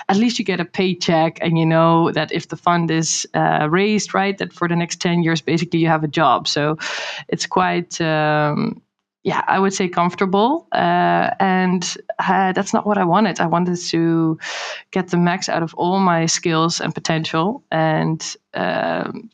at 0.10 0.18
least 0.18 0.38
you 0.38 0.44
get 0.44 0.60
a 0.60 0.66
paycheck 0.66 1.38
and 1.42 1.58
you 1.58 1.66
know 1.66 2.12
that 2.12 2.32
if 2.34 2.50
the 2.50 2.58
fund 2.58 2.92
is 2.92 3.26
uh, 3.34 3.68
raised, 3.70 4.14
right, 4.14 4.38
that 4.38 4.52
for 4.52 4.68
the 4.68 4.76
next 4.76 5.00
10 5.00 5.24
years, 5.24 5.40
basically 5.40 5.80
you 5.80 5.88
have 5.88 6.04
a 6.04 6.10
job. 6.10 6.48
So 6.48 6.78
it's 7.30 7.46
quite. 7.46 8.00
Um, 8.02 8.82
yeah, 9.24 9.44
I 9.48 9.58
would 9.58 9.74
say 9.74 9.90
comfortable. 9.90 10.68
Uh, 10.72 11.32
and 11.40 11.98
uh, 12.20 12.52
that's 12.52 12.74
not 12.74 12.86
what 12.86 13.00
I 13.00 13.04
wanted. 13.04 13.40
I 13.40 13.48
wanted 13.48 13.78
to 13.78 14.38
get 14.92 15.08
the 15.08 15.18
max 15.18 15.50
out 15.50 15.64
of 15.64 15.74
all 15.74 16.00
my 16.00 16.28
skills 16.28 16.80
and 16.80 16.94
potential. 16.94 17.64
And 17.72 18.24
um, 18.54 19.32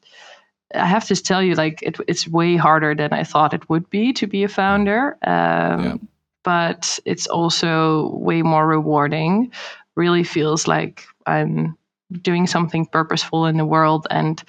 I 0.76 0.86
have 0.86 1.06
to 1.08 1.16
tell 1.16 1.42
you, 1.42 1.56
like, 1.56 1.82
it, 1.82 1.98
it's 2.08 2.28
way 2.28 2.56
harder 2.56 2.96
than 2.96 3.14
I 3.14 3.24
thought 3.24 3.54
it 3.54 3.70
would 3.70 3.90
be 3.90 4.14
to 4.14 4.28
be 4.28 4.44
a 4.44 4.48
founder. 4.48 5.18
Um, 5.24 5.84
yeah. 5.84 5.96
But 6.44 7.00
it's 7.06 7.28
also 7.28 8.16
way 8.16 8.42
more 8.42 8.68
rewarding. 8.68 9.52
Really 9.96 10.24
feels 10.24 10.68
like 10.68 11.06
I'm 11.28 11.78
doing 12.22 12.48
something 12.48 12.86
purposeful 12.86 13.46
in 13.46 13.58
the 13.58 13.66
world. 13.66 14.08
And 14.10 14.44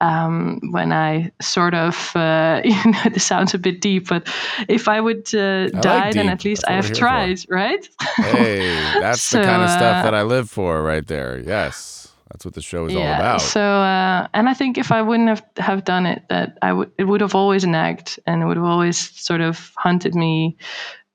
um, 0.00 0.60
when 0.70 0.92
I 0.92 1.30
sort 1.40 1.74
of, 1.74 2.14
uh, 2.16 2.60
you 2.64 2.90
know, 2.90 3.02
this 3.12 3.24
sounds 3.24 3.54
a 3.54 3.58
bit 3.58 3.80
deep, 3.80 4.08
but 4.08 4.28
if 4.68 4.88
I 4.88 5.00
would 5.00 5.34
uh, 5.34 5.68
I 5.74 5.80
die, 5.80 6.04
like 6.06 6.14
then 6.14 6.28
at 6.28 6.44
least 6.44 6.62
that's 6.62 6.86
I 6.86 6.88
have 6.88 6.96
tried, 6.96 7.40
for. 7.40 7.54
right? 7.54 7.88
hey, 8.16 8.74
that's 9.00 9.22
so, 9.22 9.38
the 9.38 9.44
kind 9.44 9.62
of 9.62 9.70
stuff 9.70 9.96
uh, 9.96 10.02
that 10.02 10.14
I 10.14 10.22
live 10.22 10.50
for 10.50 10.82
right 10.82 11.06
there. 11.06 11.38
Yes. 11.38 12.07
That's 12.30 12.44
what 12.44 12.54
the 12.54 12.62
show 12.62 12.86
is 12.86 12.92
yeah, 12.92 13.00
all 13.00 13.14
about. 13.14 13.40
So, 13.40 13.60
uh, 13.60 14.28
and 14.34 14.48
I 14.48 14.54
think 14.54 14.76
if 14.76 14.92
I 14.92 15.00
wouldn't 15.00 15.28
have, 15.28 15.42
have 15.56 15.84
done 15.84 16.04
it, 16.04 16.22
that 16.28 16.58
I 16.60 16.72
would, 16.72 16.90
it 16.98 17.04
would 17.04 17.20
have 17.20 17.34
always 17.34 17.64
nagged 17.64 18.20
and 18.26 18.42
it 18.42 18.46
would 18.46 18.56
have 18.56 18.66
always 18.66 18.98
sort 19.18 19.40
of 19.40 19.72
hunted 19.76 20.14
me. 20.14 20.56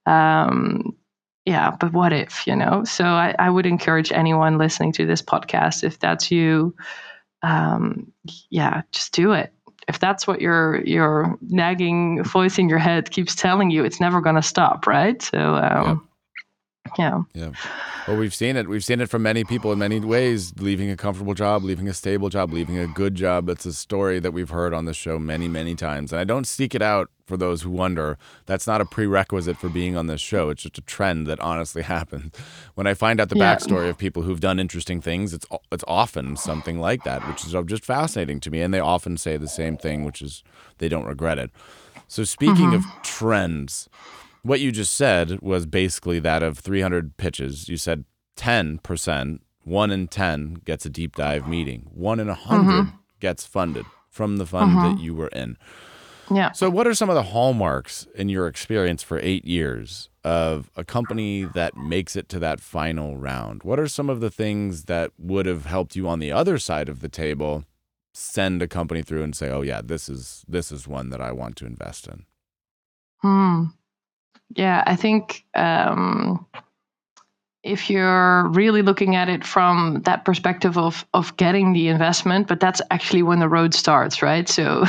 Um, 0.05 0.95
yeah, 1.45 1.71
but 1.71 1.93
what 1.93 2.13
if, 2.13 2.47
you 2.47 2.55
know? 2.55 2.83
So 2.83 3.05
I, 3.05 3.35
I 3.37 3.49
would 3.49 3.65
encourage 3.65 4.11
anyone 4.11 4.57
listening 4.57 4.91
to 4.93 5.05
this 5.05 5.21
podcast, 5.21 5.83
if 5.83 5.99
that's 5.99 6.31
you, 6.31 6.75
um, 7.43 8.11
yeah, 8.49 8.81
just 8.91 9.13
do 9.13 9.33
it. 9.33 9.53
If 9.87 9.99
that's 9.99 10.25
what 10.25 10.39
your 10.39 10.81
your 10.85 11.37
nagging 11.41 12.23
voice 12.23 12.57
in 12.57 12.69
your 12.69 12.79
head 12.79 13.11
keeps 13.11 13.35
telling 13.35 13.69
you, 13.69 13.83
it's 13.83 13.99
never 13.99 14.21
going 14.21 14.37
to 14.37 14.41
stop, 14.41 14.87
right? 14.87 15.21
So, 15.21 15.55
um, 15.55 16.07
yeah. 16.97 17.23
yeah. 17.33 17.51
Well, 18.07 18.17
we've 18.17 18.33
seen 18.33 18.57
it. 18.57 18.67
We've 18.67 18.83
seen 18.83 18.99
it 18.99 19.09
from 19.09 19.23
many 19.23 19.43
people 19.43 19.71
in 19.71 19.79
many 19.79 19.99
ways 19.99 20.53
leaving 20.59 20.89
a 20.89 20.97
comfortable 20.97 21.33
job, 21.33 21.63
leaving 21.63 21.87
a 21.87 21.93
stable 21.93 22.29
job, 22.29 22.51
leaving 22.51 22.77
a 22.77 22.87
good 22.87 23.15
job. 23.15 23.47
It's 23.49 23.65
a 23.65 23.73
story 23.73 24.19
that 24.19 24.31
we've 24.31 24.49
heard 24.49 24.73
on 24.73 24.85
the 24.85 24.93
show 24.93 25.17
many, 25.17 25.47
many 25.47 25.75
times. 25.75 26.11
And 26.11 26.19
I 26.19 26.25
don't 26.25 26.45
seek 26.45 26.75
it 26.75 26.81
out 26.81 27.09
for 27.25 27.37
those 27.37 27.61
who 27.61 27.71
wonder. 27.71 28.17
That's 28.45 28.67
not 28.67 28.81
a 28.81 28.85
prerequisite 28.85 29.57
for 29.57 29.69
being 29.69 29.95
on 29.95 30.07
this 30.07 30.19
show. 30.19 30.49
It's 30.49 30.63
just 30.63 30.77
a 30.77 30.81
trend 30.81 31.27
that 31.27 31.39
honestly 31.39 31.81
happens. 31.95 32.35
When 32.75 32.87
I 32.87 32.93
find 32.93 33.21
out 33.21 33.29
the 33.29 33.37
yeah. 33.37 33.55
backstory 33.55 33.89
of 33.89 33.97
people 33.97 34.23
who've 34.23 34.41
done 34.41 34.59
interesting 34.59 34.99
things, 34.99 35.33
it's 35.33 35.45
it's 35.71 35.85
often 35.87 36.35
something 36.35 36.79
like 36.79 37.03
that, 37.05 37.25
which 37.27 37.45
is 37.45 37.55
just 37.65 37.85
fascinating 37.85 38.41
to 38.41 38.51
me. 38.51 38.61
And 38.61 38.73
they 38.73 38.79
often 38.79 39.17
say 39.17 39.37
the 39.37 39.47
same 39.47 39.77
thing, 39.77 40.03
which 40.03 40.21
is 40.21 40.43
they 40.79 40.89
don't 40.89 41.05
regret 41.05 41.39
it. 41.39 41.51
So 42.07 42.25
speaking 42.25 42.71
mm-hmm. 42.71 42.75
of 42.75 43.03
trends, 43.03 43.89
what 44.43 44.59
you 44.59 44.71
just 44.71 44.93
said 44.93 45.41
was 45.41 45.65
basically 45.65 46.19
that 46.19 46.43
of 46.43 46.59
300 46.59 47.17
pitches. 47.17 47.69
You 47.69 47.77
said 47.77 48.05
10%, 48.37 49.39
one 49.63 49.91
in 49.91 50.07
10 50.07 50.55
gets 50.65 50.85
a 50.85 50.89
deep 50.89 51.15
dive 51.15 51.47
meeting, 51.47 51.89
one 51.93 52.19
in 52.19 52.27
100 52.27 52.63
mm-hmm. 52.63 52.95
gets 53.19 53.45
funded 53.45 53.85
from 54.09 54.37
the 54.37 54.45
fund 54.45 54.71
mm-hmm. 54.71 54.95
that 54.95 55.01
you 55.01 55.15
were 55.15 55.29
in. 55.29 55.57
Yeah. 56.31 56.51
So, 56.51 56.69
what 56.69 56.87
are 56.87 56.93
some 56.93 57.09
of 57.09 57.15
the 57.15 57.23
hallmarks 57.23 58.07
in 58.15 58.29
your 58.29 58.47
experience 58.47 59.03
for 59.03 59.19
eight 59.19 59.45
years 59.45 60.09
of 60.23 60.71
a 60.75 60.83
company 60.85 61.43
that 61.43 61.75
makes 61.75 62.15
it 62.15 62.29
to 62.29 62.39
that 62.39 62.61
final 62.61 63.17
round? 63.17 63.63
What 63.63 63.77
are 63.77 63.89
some 63.89 64.09
of 64.09 64.21
the 64.21 64.31
things 64.31 64.85
that 64.85 65.11
would 65.17 65.45
have 65.45 65.65
helped 65.65 65.97
you 65.97 66.07
on 66.07 66.19
the 66.19 66.31
other 66.31 66.57
side 66.57 66.87
of 66.87 67.01
the 67.01 67.09
table 67.09 67.65
send 68.13 68.61
a 68.61 68.67
company 68.67 69.01
through 69.01 69.23
and 69.23 69.35
say, 69.35 69.49
"Oh 69.49 69.63
yeah, 69.63 69.81
this 69.83 70.07
is 70.07 70.45
this 70.47 70.71
is 70.71 70.87
one 70.87 71.09
that 71.09 71.19
I 71.19 71.33
want 71.33 71.57
to 71.57 71.65
invest 71.65 72.07
in"? 72.07 72.25
Hmm 73.17 73.65
yeah, 74.55 74.83
I 74.85 74.95
think 74.95 75.45
um, 75.55 76.45
if 77.63 77.89
you're 77.89 78.49
really 78.49 78.81
looking 78.81 79.15
at 79.15 79.29
it 79.29 79.45
from 79.45 80.01
that 80.03 80.25
perspective 80.25 80.77
of 80.77 81.05
of 81.13 81.35
getting 81.37 81.71
the 81.71 81.87
investment, 81.87 82.47
but 82.47 82.59
that's 82.59 82.81
actually 82.91 83.23
when 83.23 83.39
the 83.39 83.47
road 83.47 83.73
starts, 83.73 84.21
right? 84.21 84.49
So 84.49 84.83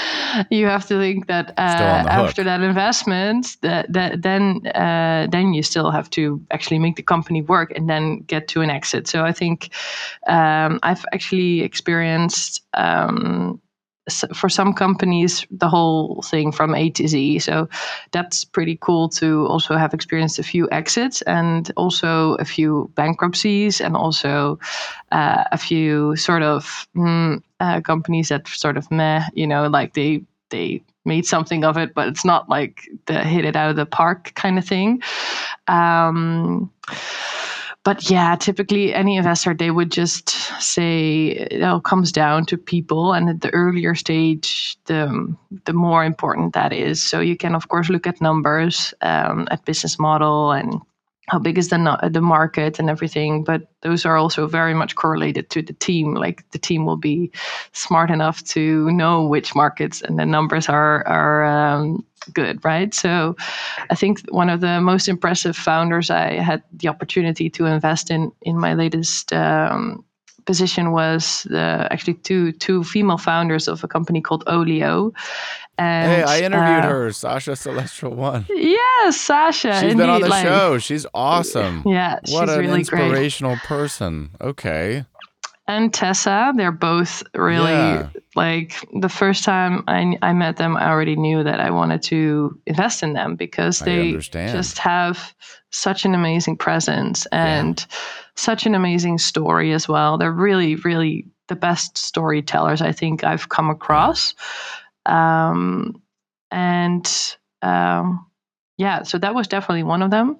you 0.50 0.66
have 0.66 0.86
to 0.88 0.98
think 0.98 1.26
that 1.26 1.50
uh, 1.56 2.04
after 2.08 2.44
that 2.44 2.60
investment, 2.60 3.56
that 3.62 3.90
that 3.92 4.22
then 4.22 4.66
uh, 4.74 5.26
then 5.30 5.54
you 5.54 5.62
still 5.62 5.90
have 5.90 6.10
to 6.10 6.44
actually 6.50 6.78
make 6.78 6.96
the 6.96 7.02
company 7.02 7.40
work 7.40 7.72
and 7.74 7.88
then 7.88 8.20
get 8.26 8.46
to 8.48 8.60
an 8.60 8.68
exit. 8.68 9.08
So 9.08 9.24
I 9.24 9.32
think 9.32 9.70
um, 10.26 10.78
I've 10.82 11.04
actually 11.12 11.62
experienced. 11.62 12.62
Um, 12.74 13.60
for 14.34 14.48
some 14.48 14.72
companies 14.72 15.46
the 15.50 15.68
whole 15.68 16.22
thing 16.22 16.52
from 16.52 16.74
A 16.74 16.90
to 16.90 17.08
Z. 17.08 17.38
So 17.40 17.68
that's 18.12 18.44
pretty 18.44 18.78
cool 18.80 19.08
to 19.10 19.46
also 19.46 19.76
have 19.76 19.94
experienced 19.94 20.38
a 20.38 20.42
few 20.42 20.68
exits 20.70 21.22
and 21.22 21.70
also 21.76 22.34
a 22.34 22.44
few 22.44 22.90
bankruptcies 22.94 23.80
and 23.80 23.96
also 23.96 24.58
uh, 25.12 25.44
a 25.52 25.58
few 25.58 26.16
sort 26.16 26.42
of 26.42 26.86
mm, 26.96 27.42
uh, 27.60 27.80
companies 27.80 28.28
that 28.28 28.48
sort 28.48 28.76
of 28.76 28.90
meh, 28.90 29.24
you 29.34 29.46
know, 29.46 29.68
like 29.68 29.94
they 29.94 30.22
they 30.50 30.82
made 31.04 31.26
something 31.26 31.64
of 31.64 31.76
it, 31.76 31.94
but 31.94 32.08
it's 32.08 32.24
not 32.24 32.48
like 32.48 32.88
the 33.06 33.24
hit 33.24 33.44
it 33.44 33.56
out 33.56 33.70
of 33.70 33.76
the 33.76 33.86
park 33.86 34.32
kind 34.34 34.58
of 34.58 34.64
thing. 34.64 35.02
Um, 35.66 36.70
but 37.88 38.10
yeah, 38.10 38.36
typically 38.36 38.92
any 38.92 39.16
investor 39.16 39.54
they 39.54 39.70
would 39.70 39.90
just 39.90 40.28
say 40.60 41.28
it 41.50 41.62
all 41.62 41.80
comes 41.80 42.12
down 42.12 42.44
to 42.44 42.58
people, 42.58 43.14
and 43.14 43.30
at 43.30 43.40
the 43.40 43.48
earlier 43.54 43.94
stage, 43.94 44.76
the 44.84 45.34
the 45.64 45.72
more 45.72 46.04
important 46.04 46.52
that 46.52 46.70
is. 46.70 47.02
So 47.02 47.20
you 47.20 47.34
can 47.34 47.54
of 47.54 47.68
course 47.68 47.88
look 47.88 48.06
at 48.06 48.20
numbers, 48.20 48.92
um, 49.00 49.48
at 49.50 49.64
business 49.64 49.98
model, 49.98 50.52
and 50.52 50.82
how 51.28 51.38
big 51.38 51.58
is 51.58 51.68
the 51.68 52.10
the 52.10 52.20
market 52.20 52.78
and 52.78 52.90
everything 52.90 53.44
but 53.44 53.68
those 53.82 54.04
are 54.04 54.16
also 54.16 54.46
very 54.46 54.74
much 54.74 54.96
correlated 54.96 55.50
to 55.50 55.62
the 55.62 55.72
team. 55.74 56.14
Like 56.14 56.48
the 56.50 56.58
team 56.58 56.84
will 56.84 56.96
be 56.96 57.30
smart 57.72 58.10
enough 58.10 58.42
to 58.44 58.90
know 58.90 59.24
which 59.24 59.54
markets 59.54 60.02
and 60.02 60.18
the 60.18 60.26
numbers 60.26 60.68
are 60.68 61.06
are 61.06 61.44
um, 61.44 62.04
good 62.34 62.62
right? 62.64 62.92
So 62.94 63.36
i 63.90 63.94
think 63.94 64.20
one 64.30 64.50
of 64.50 64.60
the 64.60 64.80
most 64.80 65.08
impressive 65.08 65.56
founders 65.56 66.10
i 66.10 66.32
had 66.34 66.62
the 66.72 66.88
opportunity 66.88 67.48
to 67.50 67.66
invest 67.66 68.10
in 68.10 68.32
in 68.42 68.58
my 68.58 68.74
latest 68.74 69.32
um, 69.32 70.04
position 70.48 70.92
was 70.92 71.46
the, 71.50 71.86
actually 71.90 72.14
two 72.14 72.52
two 72.52 72.82
female 72.82 73.18
founders 73.18 73.68
of 73.68 73.84
a 73.84 73.88
company 73.88 74.20
called 74.22 74.42
Olio. 74.46 75.12
And, 75.76 76.10
hey, 76.10 76.22
I 76.22 76.36
interviewed 76.40 76.84
uh, 76.84 76.88
her, 76.88 77.08
Saasha 77.10 77.54
Celestial-One. 77.56 78.46
Yes, 78.48 79.28
Saasha. 79.28 79.74
She's 79.74 79.92
indeed, 79.92 79.98
been 79.98 80.10
on 80.10 80.22
the 80.22 80.28
like, 80.28 80.44
show. 80.44 80.78
She's 80.78 81.06
awesome. 81.12 81.82
Yeah, 81.86 82.18
what 82.30 82.48
an 82.48 82.60
really 82.60 82.80
inspirational 82.80 83.56
great. 83.56 83.62
person. 83.64 84.30
Okay. 84.40 85.04
And 85.68 85.92
Tessa, 85.92 86.54
they're 86.56 86.72
both 86.72 87.22
really 87.34 87.70
yeah. 87.70 88.08
like 88.34 88.72
the 89.02 89.10
first 89.10 89.44
time 89.44 89.84
I, 89.86 90.16
I 90.22 90.32
met 90.32 90.56
them, 90.56 90.78
I 90.78 90.88
already 90.88 91.14
knew 91.14 91.44
that 91.44 91.60
I 91.60 91.70
wanted 91.70 92.02
to 92.04 92.58
invest 92.64 93.02
in 93.02 93.12
them 93.12 93.36
because 93.36 93.80
they 93.80 94.16
just 94.32 94.78
have 94.78 95.34
such 95.70 96.06
an 96.06 96.14
amazing 96.14 96.56
presence 96.56 97.26
and. 97.32 97.78
Yeah 97.78 97.96
such 98.38 98.66
an 98.66 98.74
amazing 98.74 99.18
story 99.18 99.72
as 99.72 99.88
well. 99.88 100.16
They're 100.16 100.32
really, 100.32 100.76
really 100.76 101.26
the 101.48 101.56
best 101.56 101.98
storytellers 101.98 102.80
I 102.80 102.92
think 102.92 103.24
I've 103.24 103.48
come 103.48 103.70
across. 103.70 104.34
Um, 105.06 106.00
and 106.50 107.36
um, 107.62 108.26
yeah, 108.76 109.02
so 109.02 109.18
that 109.18 109.34
was 109.34 109.48
definitely 109.48 109.82
one 109.82 110.02
of 110.02 110.10
them. 110.10 110.38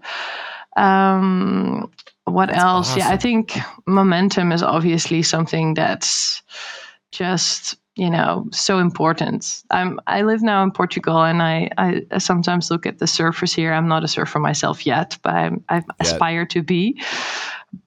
Um, 0.77 1.91
what 2.25 2.51
that's 2.51 2.63
else? 2.63 2.91
Awesome. 2.91 2.99
Yeah, 3.01 3.09
I 3.09 3.17
think 3.17 3.59
momentum 3.87 4.53
is 4.53 4.63
obviously 4.63 5.23
something 5.23 5.75
that's 5.75 6.43
just 7.11 7.77
you 7.99 8.09
know 8.09 8.47
so 8.53 8.79
important 8.79 9.65
i'm 9.71 9.99
i 10.07 10.23
live 10.23 10.41
now 10.41 10.63
in 10.63 10.71
portugal 10.71 11.25
and 11.25 11.43
i 11.43 11.69
i 11.79 12.19
sometimes 12.19 12.71
look 12.71 12.87
at 12.87 12.99
the 12.99 13.07
surfers 13.07 13.53
here 13.53 13.73
i'm 13.73 13.89
not 13.89 14.05
a 14.05 14.09
surfer 14.09 14.39
myself 14.39 14.87
yet 14.87 15.19
but 15.23 15.35
I'm, 15.35 15.65
i 15.69 15.83
aspire 15.99 16.47
to 16.47 16.63
be 16.63 17.01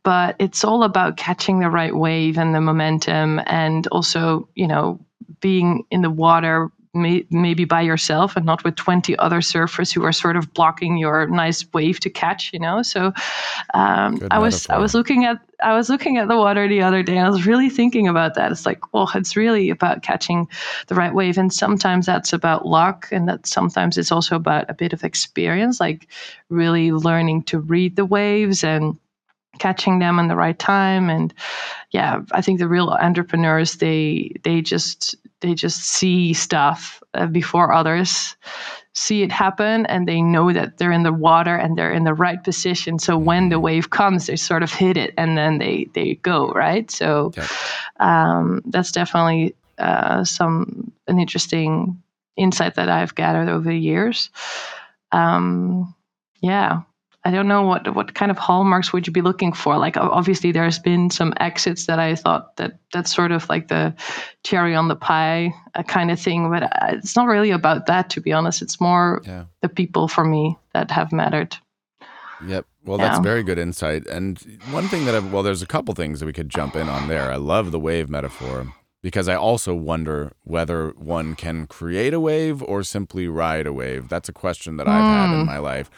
but 0.03 0.35
it's 0.39 0.63
all 0.63 0.83
about 0.83 1.17
catching 1.17 1.59
the 1.59 1.69
right 1.69 1.95
wave 1.95 2.37
and 2.37 2.53
the 2.53 2.61
momentum 2.61 3.41
and 3.45 3.87
also 3.87 4.47
you 4.55 4.67
know 4.67 4.99
being 5.39 5.85
in 5.89 6.01
the 6.01 6.09
water 6.09 6.69
may, 6.93 7.25
maybe 7.29 7.65
by 7.65 7.81
yourself 7.81 8.35
and 8.35 8.45
not 8.45 8.63
with 8.63 8.75
20 8.75 9.17
other 9.17 9.39
surfers 9.39 9.93
who 9.93 10.03
are 10.03 10.11
sort 10.11 10.35
of 10.35 10.53
blocking 10.53 10.97
your 10.97 11.27
nice 11.27 11.65
wave 11.73 11.99
to 12.01 12.09
catch 12.09 12.51
you 12.53 12.59
know? 12.59 12.81
So 12.81 13.13
um, 13.73 14.27
i 14.29 14.37
was 14.39 14.69
i 14.69 14.77
was 14.77 14.93
looking 14.93 15.25
at 15.25 15.39
i 15.63 15.73
was 15.73 15.89
looking 15.89 16.17
at 16.17 16.27
the 16.27 16.35
water 16.35 16.67
the 16.67 16.81
other 16.81 17.01
day 17.01 17.17
and 17.17 17.25
i 17.25 17.29
was 17.29 17.45
really 17.45 17.69
thinking 17.69 18.07
about 18.07 18.35
that. 18.35 18.51
It's 18.51 18.65
like 18.65 18.93
well 18.93 19.09
it's 19.15 19.35
really 19.35 19.69
about 19.69 20.03
catching 20.03 20.47
the 20.87 20.95
right 20.95 21.13
wave 21.13 21.37
and 21.37 21.51
sometimes 21.53 22.05
that's 22.05 22.33
about 22.33 22.65
luck 22.65 23.07
and 23.11 23.27
that 23.29 23.47
sometimes 23.47 23.97
it's 23.97 24.11
also 24.11 24.35
about 24.35 24.69
a 24.69 24.73
bit 24.73 24.93
of 24.93 25.03
experience 25.03 25.79
like 25.79 26.07
really 26.49 26.91
learning 26.91 27.43
to 27.43 27.59
read 27.59 27.95
the 27.95 28.05
waves 28.05 28.63
and 28.63 28.97
catching 29.61 29.99
them 29.99 30.19
in 30.19 30.27
the 30.27 30.35
right 30.35 30.59
time. 30.59 31.09
And 31.09 31.33
yeah 31.91 32.21
i 32.31 32.41
think 32.41 32.59
the 32.59 32.67
real 32.67 32.89
entrepreneurs 32.89 33.75
they 33.75 34.31
they 34.43 34.61
just 34.61 35.15
they 35.41 35.53
just 35.53 35.79
see 35.83 36.33
stuff 36.33 37.01
uh, 37.13 37.27
before 37.27 37.73
others 37.73 38.35
see 38.93 39.23
it 39.23 39.31
happen. 39.31 39.85
And 39.85 40.07
they 40.07 40.21
know 40.21 40.51
that 40.51 40.77
they're 40.77 40.91
in 40.91 41.03
the 41.03 41.13
water 41.13 41.55
and 41.55 41.77
they're 41.77 41.93
in 41.93 42.03
the 42.03 42.13
right 42.13 42.43
position. 42.43 42.99
So 42.99 43.17
when 43.17 43.49
the 43.49 43.59
wave 43.59 43.89
comes 43.89 44.27
they 44.27 44.35
sort 44.35 44.63
of 44.63 44.71
hit 44.71 44.97
it 44.97 45.13
and 45.17 45.37
then 45.37 45.57
they 45.57 45.87
they 45.93 46.15
go 46.15 46.51
right? 46.51 46.89
So 46.91 47.31
um, 47.99 48.61
that's 48.65 48.91
definitely 48.91 49.55
uh, 49.77 50.23
some 50.23 50.91
an 51.07 51.19
interesting 51.19 52.01
insight 52.37 52.75
that 52.75 52.89
i've 52.89 53.15
gathered 53.15 53.49
over 53.49 53.69
the 53.69 53.77
years. 53.77 54.29
Um, 55.11 55.93
yeah 56.41 56.81
I 57.23 57.29
don't 57.29 57.47
know 57.47 57.61
what 57.61 57.93
what 57.93 58.15
kind 58.15 58.31
of 58.31 58.37
hallmarks 58.37 58.91
would 58.91 59.05
you 59.05 59.13
be 59.13 59.21
looking 59.21 59.53
for? 59.53 59.77
Like 59.77 59.95
obviously 59.95 60.51
there's 60.51 60.79
been 60.79 61.11
some 61.11 61.33
exits 61.37 61.85
that 61.85 61.99
I 61.99 62.15
thought 62.15 62.55
that 62.57 62.79
that's 62.93 63.13
sort 63.13 63.31
of 63.31 63.47
like 63.47 63.67
the 63.67 63.93
cherry 64.43 64.75
on 64.75 64.87
the 64.87 64.95
pie 64.95 65.53
uh, 65.75 65.83
kind 65.83 66.09
of 66.09 66.19
thing, 66.19 66.49
but 66.49 66.63
uh, 66.63 66.69
it's 66.89 67.15
not 67.15 67.27
really 67.27 67.51
about 67.51 67.85
that 67.85 68.09
to 68.11 68.21
be 68.21 68.33
honest. 68.33 68.61
It's 68.61 68.81
more 68.81 69.21
yeah. 69.25 69.45
the 69.61 69.69
people 69.69 70.07
for 70.07 70.25
me 70.25 70.57
that 70.73 70.89
have 70.89 71.11
mattered. 71.11 71.55
Yep. 72.47 72.65
Well, 72.85 72.97
yeah. 72.97 73.09
that's 73.09 73.19
very 73.19 73.43
good 73.43 73.59
insight. 73.59 74.07
And 74.07 74.39
one 74.71 74.87
thing 74.87 75.05
that 75.05 75.13
I've, 75.13 75.31
well, 75.31 75.43
there's 75.43 75.61
a 75.61 75.67
couple 75.67 75.93
things 75.93 76.19
that 76.19 76.25
we 76.25 76.33
could 76.33 76.49
jump 76.49 76.75
in 76.75 76.89
on 76.89 77.07
there. 77.07 77.31
I 77.31 77.35
love 77.35 77.71
the 77.71 77.79
wave 77.79 78.09
metaphor 78.09 78.73
because 79.01 79.27
I 79.27 79.35
also 79.35 79.73
wonder 79.73 80.33
whether 80.43 80.89
one 80.91 81.35
can 81.35 81.67
create 81.67 82.13
a 82.13 82.19
wave 82.19 82.61
or 82.63 82.83
simply 82.83 83.27
ride 83.27 83.67
a 83.67 83.73
wave. 83.73 84.09
That's 84.09 84.29
a 84.29 84.33
question 84.33 84.77
that 84.77 84.87
I've 84.87 85.01
had 85.01 85.33
in 85.33 85.39
hmm. 85.41 85.45
my 85.45 85.57
life 85.57 85.89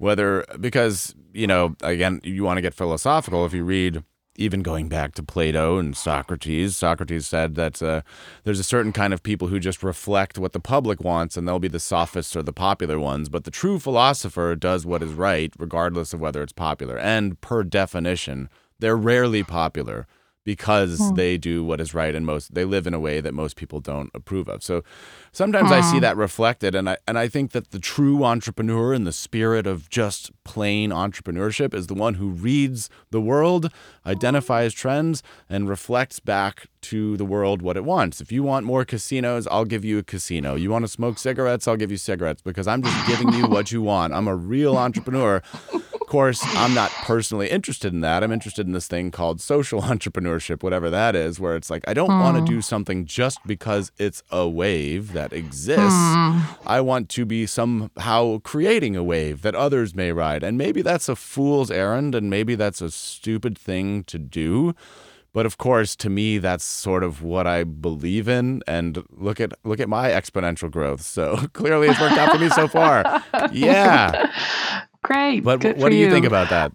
whether 0.00 0.46
because 0.58 1.14
you 1.34 1.46
know 1.46 1.76
again 1.82 2.20
you 2.24 2.42
want 2.42 2.56
to 2.56 2.62
get 2.62 2.72
philosophical 2.72 3.44
if 3.44 3.52
you 3.52 3.62
read 3.62 4.02
even 4.36 4.62
going 4.62 4.88
back 4.88 5.14
to 5.14 5.22
Plato 5.22 5.78
and 5.78 5.94
Socrates, 5.94 6.74
Socrates 6.74 7.26
said 7.26 7.56
that 7.56 7.82
uh, 7.82 8.00
there's 8.44 8.58
a 8.58 8.64
certain 8.64 8.90
kind 8.90 9.12
of 9.12 9.22
people 9.22 9.48
who 9.48 9.58
just 9.58 9.82
reflect 9.82 10.38
what 10.38 10.54
the 10.54 10.60
public 10.60 11.00
wants, 11.00 11.36
and 11.36 11.46
they'll 11.46 11.58
be 11.58 11.68
the 11.68 11.78
sophists 11.78 12.34
or 12.34 12.42
the 12.42 12.52
popular 12.52 12.98
ones. 12.98 13.28
But 13.28 13.44
the 13.44 13.50
true 13.50 13.78
philosopher 13.78 14.56
does 14.56 14.86
what 14.86 15.02
is 15.02 15.12
right, 15.12 15.52
regardless 15.58 16.14
of 16.14 16.20
whether 16.20 16.42
it's 16.42 16.54
popular. 16.54 16.96
And 16.96 17.38
per 17.42 17.62
definition, 17.64 18.48
they're 18.78 18.96
rarely 18.96 19.42
popular 19.42 20.06
because 20.44 20.98
hmm. 20.98 21.14
they 21.14 21.36
do 21.36 21.64
what 21.64 21.80
is 21.80 21.94
right 21.94 22.14
and 22.14 22.24
most 22.24 22.54
they 22.54 22.64
live 22.64 22.86
in 22.86 22.94
a 22.94 23.00
way 23.00 23.20
that 23.20 23.34
most 23.34 23.56
people 23.56 23.80
don't 23.80 24.10
approve 24.14 24.48
of. 24.48 24.62
So 24.62 24.82
sometimes. 25.32 25.70
I 25.70 25.80
see 25.82 25.96
hmm. 25.96 26.02
that 26.02 26.16
reflected 26.16 26.74
and 26.74 26.90
I 26.90 26.96
and 27.06 27.18
I 27.18 27.28
think 27.28 27.52
that 27.52 27.70
the 27.70 27.78
true 27.78 28.24
entrepreneur 28.24 28.92
in 28.92 29.04
the 29.04 29.12
spirit 29.12 29.66
of 29.66 29.88
just 29.88 30.30
plain 30.44 30.90
entrepreneurship 30.90 31.74
is 31.74 31.86
the 31.86 31.94
one 31.94 32.14
who 32.14 32.30
reads 32.30 32.88
the 33.10 33.20
world, 33.20 33.70
identifies 34.04 34.74
trends 34.74 35.22
and 35.48 35.68
reflects 35.68 36.20
back 36.20 36.66
to 36.82 37.16
the 37.16 37.24
world 37.24 37.62
what 37.62 37.76
it 37.76 37.84
wants. 37.84 38.20
If 38.20 38.32
you 38.32 38.42
want 38.42 38.66
more 38.66 38.84
casinos, 38.84 39.46
I'll 39.48 39.64
give 39.64 39.84
you 39.84 39.98
a 39.98 40.02
casino. 40.02 40.54
You 40.54 40.70
want 40.70 40.84
to 40.84 40.88
smoke 40.88 41.18
cigarettes, 41.18 41.68
I'll 41.68 41.76
give 41.76 41.90
you 41.90 41.96
cigarettes 41.96 42.42
because 42.42 42.66
I'm 42.66 42.82
just 42.82 43.06
giving 43.06 43.32
you 43.32 43.46
what 43.46 43.70
you 43.70 43.82
want. 43.82 44.14
I'm 44.14 44.28
a 44.28 44.36
real 44.36 44.76
entrepreneur 44.76 45.42
course, 46.10 46.42
I'm 46.56 46.74
not 46.74 46.90
personally 46.90 47.48
interested 47.48 47.94
in 47.94 48.00
that. 48.00 48.22
I'm 48.22 48.32
interested 48.32 48.66
in 48.66 48.72
this 48.72 48.88
thing 48.88 49.10
called 49.10 49.40
social 49.40 49.80
entrepreneurship, 49.92 50.62
whatever 50.62 50.90
that 50.90 51.16
is, 51.16 51.40
where 51.40 51.56
it's 51.56 51.70
like, 51.70 51.84
I 51.88 51.94
don't 51.94 52.08
want 52.08 52.36
to 52.36 52.52
do 52.52 52.60
something 52.60 53.06
just 53.06 53.38
because 53.46 53.92
it's 53.96 54.22
a 54.30 54.46
wave 54.46 55.12
that 55.14 55.32
exists. 55.32 55.80
Hmm. 55.80 56.40
I 56.66 56.80
want 56.80 57.08
to 57.10 57.24
be 57.24 57.46
somehow 57.46 58.40
creating 58.40 58.96
a 58.96 59.04
wave 59.04 59.42
that 59.42 59.54
others 59.54 59.94
may 59.94 60.12
ride. 60.12 60.42
And 60.42 60.58
maybe 60.58 60.82
that's 60.82 61.08
a 61.08 61.16
fool's 61.16 61.70
errand 61.70 62.14
and 62.14 62.28
maybe 62.28 62.56
that's 62.56 62.82
a 62.82 62.90
stupid 62.90 63.56
thing 63.56 64.02
to 64.04 64.18
do. 64.18 64.74
But 65.32 65.46
of 65.46 65.58
course, 65.58 65.94
to 65.96 66.10
me, 66.10 66.38
that's 66.38 66.64
sort 66.64 67.04
of 67.04 67.22
what 67.22 67.46
I 67.46 67.62
believe 67.62 68.28
in. 68.28 68.62
And 68.66 69.04
look 69.10 69.40
at 69.40 69.52
look 69.62 69.78
at 69.78 69.88
my 69.88 70.10
exponential 70.10 70.70
growth. 70.70 71.02
So 71.02 71.36
clearly, 71.52 71.86
it's 71.88 72.00
worked 72.00 72.18
out 72.18 72.32
for 72.32 72.38
me 72.38 72.48
so 72.50 72.66
far. 72.66 73.22
Yeah. 73.52 74.30
Great. 75.10 75.40
But 75.40 75.60
Good 75.60 75.78
what 75.78 75.90
do 75.90 75.96
you, 75.96 76.06
you, 76.06 76.10
think 76.12 76.26
about 76.26 76.50
that? 76.50 76.70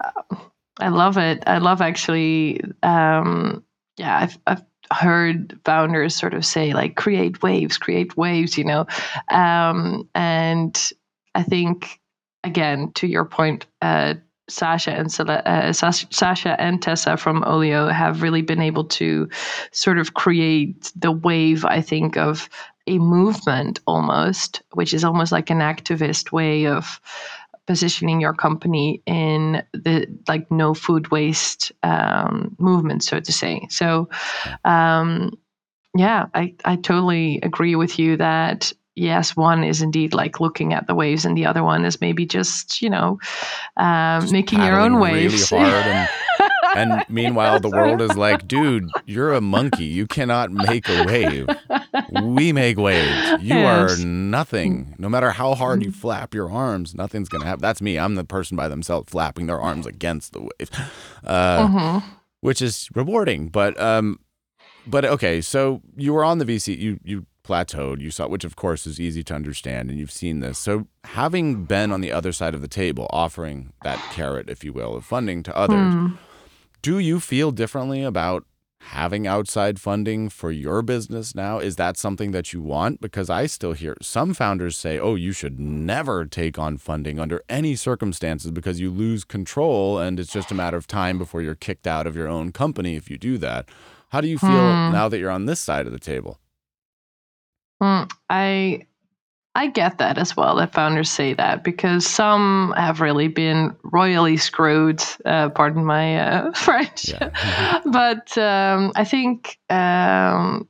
I 0.79 0.89
love 0.89 1.17
it. 1.17 1.41
I 1.47 1.59
love 1.59 1.81
actually. 1.81 2.59
Um, 2.83 3.63
yeah, 3.95 4.17
I've, 4.17 4.37
I've 4.45 4.63
heard 4.91 5.57
founders 5.63 6.15
sort 6.15 6.33
of 6.33 6.45
say 6.45 6.73
like 6.73 6.95
create 6.95 7.41
waves, 7.41 7.77
create 7.77 8.17
waves. 8.17 8.57
You 8.57 8.65
know, 8.65 8.87
um, 9.29 10.09
and 10.13 10.91
I 11.33 11.43
think 11.43 12.01
again 12.43 12.91
to 12.95 13.07
your 13.07 13.25
point. 13.25 13.67
Uh, 13.81 14.15
Saasha 14.47 14.93
and 14.93 15.07
uh, 15.27 15.71
Saasha 15.71 16.55
and 16.59 16.79
Tessa 16.79 17.17
from 17.17 17.43
Olio 17.45 17.87
have 17.87 18.21
really 18.21 18.43
been 18.43 18.61
able 18.61 18.83
to 18.83 19.27
sort 19.71 19.97
of 19.97 20.13
create 20.13 20.91
the 20.95 21.11
wave, 21.11 21.65
I 21.65 21.81
think, 21.81 22.15
of 22.15 22.47
a 22.85 22.99
movement 22.99 23.79
almost, 23.87 24.61
which 24.73 24.93
is 24.93 25.03
almost 25.03 25.31
like 25.31 25.49
an 25.49 25.59
activist 25.59 26.31
way 26.31 26.67
of 26.67 27.01
positioning 27.67 28.21
your 28.21 28.33
company 28.33 29.01
in 29.05 29.63
the 29.73 30.07
like 30.27 30.49
no 30.51 30.73
food 30.73 31.11
waste 31.11 31.71
um, 31.83 32.55
movement, 32.59 33.03
so 33.03 33.19
to 33.19 33.31
say. 33.31 33.65
So, 33.69 34.09
um, 34.63 35.31
yeah, 35.95 36.25
I, 36.33 36.55
I 36.65 36.75
totally 36.75 37.39
agree 37.41 37.75
with 37.75 37.97
you 37.97 38.17
that 38.17 38.71
yes, 38.95 39.35
one 39.35 39.63
is 39.63 39.81
indeed 39.81 40.13
like 40.13 40.39
looking 40.39 40.73
at 40.73 40.87
the 40.87 40.95
waves, 40.95 41.25
and 41.25 41.37
the 41.37 41.45
other 41.45 41.63
one 41.63 41.85
is 41.85 42.01
maybe 42.01 42.25
just 42.25 42.81
you 42.81 42.89
know 42.89 43.19
um, 43.77 44.29
making 44.31 44.61
your 44.61 44.79
own 44.79 44.99
waves. 44.99 45.51
Really 45.51 45.65
hard 45.65 45.85
and 45.85 46.09
and 46.75 47.05
meanwhile, 47.09 47.59
the 47.59 47.69
world 47.69 48.01
is 48.01 48.15
like, 48.15 48.47
dude, 48.47 48.89
you're 49.05 49.33
a 49.33 49.41
monkey. 49.41 49.85
You 49.85 50.07
cannot 50.07 50.51
make 50.51 50.87
a 50.89 51.03
wave. 51.05 51.47
We 52.21 52.51
make 52.51 52.77
waves. 52.77 53.41
You 53.41 53.55
yes. 53.55 53.99
are 53.99 54.05
nothing. 54.05 54.95
No 54.97 55.09
matter 55.09 55.31
how 55.31 55.55
hard 55.55 55.83
you 55.83 55.91
flap 55.91 56.33
your 56.33 56.51
arms, 56.51 56.93
nothing's 56.93 57.29
going 57.29 57.41
to 57.41 57.47
happen. 57.47 57.61
That's 57.61 57.81
me. 57.81 57.97
I'm 57.97 58.15
the 58.15 58.23
person 58.23 58.57
by 58.57 58.67
themselves 58.67 59.09
flapping 59.09 59.47
their 59.47 59.59
arms 59.59 59.85
against 59.85 60.33
the 60.33 60.41
wave, 60.41 60.69
uh, 61.23 61.67
mm-hmm. 61.67 62.07
which 62.41 62.61
is 62.61 62.89
rewarding. 62.93 63.47
But, 63.47 63.79
um, 63.79 64.19
but 64.85 65.05
okay, 65.05 65.41
so 65.41 65.81
you 65.95 66.13
were 66.13 66.23
on 66.23 66.37
the 66.37 66.45
VC, 66.45 66.77
you, 66.77 66.99
you 67.03 67.25
plateaued, 67.45 68.01
you 68.01 68.11
saw, 68.11 68.27
which 68.27 68.43
of 68.43 68.55
course 68.55 68.87
is 68.87 68.99
easy 68.99 69.23
to 69.23 69.33
understand, 69.33 69.89
and 69.89 69.99
you've 69.99 70.11
seen 70.11 70.39
this. 70.39 70.57
So, 70.57 70.87
having 71.03 71.65
been 71.65 71.91
on 71.91 72.01
the 72.01 72.11
other 72.11 72.31
side 72.31 72.53
of 72.53 72.61
the 72.61 72.67
table, 72.67 73.07
offering 73.11 73.73
that 73.83 73.99
carrot, 74.11 74.49
if 74.49 74.63
you 74.63 74.73
will, 74.73 74.95
of 74.95 75.05
funding 75.05 75.43
to 75.43 75.55
others, 75.55 75.93
mm. 75.93 76.17
Do 76.85 76.99
you 76.99 77.19
feel 77.19 77.49
differently 77.49 78.03
about 78.03 78.45
having 78.79 79.25
outside 79.25 79.79
funding 79.79 80.29
for 80.29 80.51
your 80.51 80.83
business 80.83 81.33
now? 81.33 81.57
Is 81.57 81.77
that 81.77 81.97
something 81.97 82.29
that 82.29 82.53
you 82.53 82.61
want? 82.61 83.01
Because 83.01 83.27
I 83.27 83.47
still 83.47 83.73
hear 83.73 83.97
some 84.03 84.35
founders 84.35 84.77
say, 84.77 84.99
oh, 84.99 85.15
you 85.15 85.31
should 85.31 85.59
never 85.59 86.27
take 86.27 86.59
on 86.59 86.77
funding 86.77 87.19
under 87.19 87.41
any 87.49 87.75
circumstances 87.75 88.51
because 88.51 88.79
you 88.79 88.91
lose 88.91 89.23
control 89.23 89.97
and 89.97 90.19
it's 90.19 90.31
just 90.31 90.51
a 90.51 90.53
matter 90.53 90.77
of 90.77 90.85
time 90.85 91.17
before 91.17 91.41
you're 91.41 91.55
kicked 91.55 91.87
out 91.87 92.05
of 92.05 92.15
your 92.15 92.27
own 92.27 92.51
company 92.51 92.95
if 92.95 93.09
you 93.09 93.17
do 93.17 93.39
that. 93.39 93.67
How 94.09 94.21
do 94.21 94.27
you 94.27 94.37
feel 94.37 94.51
hmm. 94.51 94.91
now 94.91 95.09
that 95.09 95.17
you're 95.17 95.31
on 95.31 95.47
this 95.47 95.59
side 95.59 95.87
of 95.87 95.91
the 95.91 95.97
table? 95.97 96.37
Hmm. 97.81 98.03
I 98.29 98.85
I 99.55 99.67
get 99.67 99.99
that 99.99 100.17
as 100.17 100.35
well, 100.35 100.57
that 100.57 100.73
founders 100.73 101.09
say 101.09 101.33
that 101.33 101.63
because 101.63 102.05
some 102.05 102.73
have 102.75 102.99
really 102.99 103.29
been 103.29 103.73
royally 103.83 104.35
screwed, 104.35 105.01
uh, 105.23 105.49
pardon 105.49 105.85
my 105.85 106.17
uh, 106.19 106.51
French. 106.55 107.09
Yeah. 107.09 107.81
but 107.85 108.37
um, 108.37 108.91
I 108.95 109.05
think 109.05 109.57
um, 109.69 110.67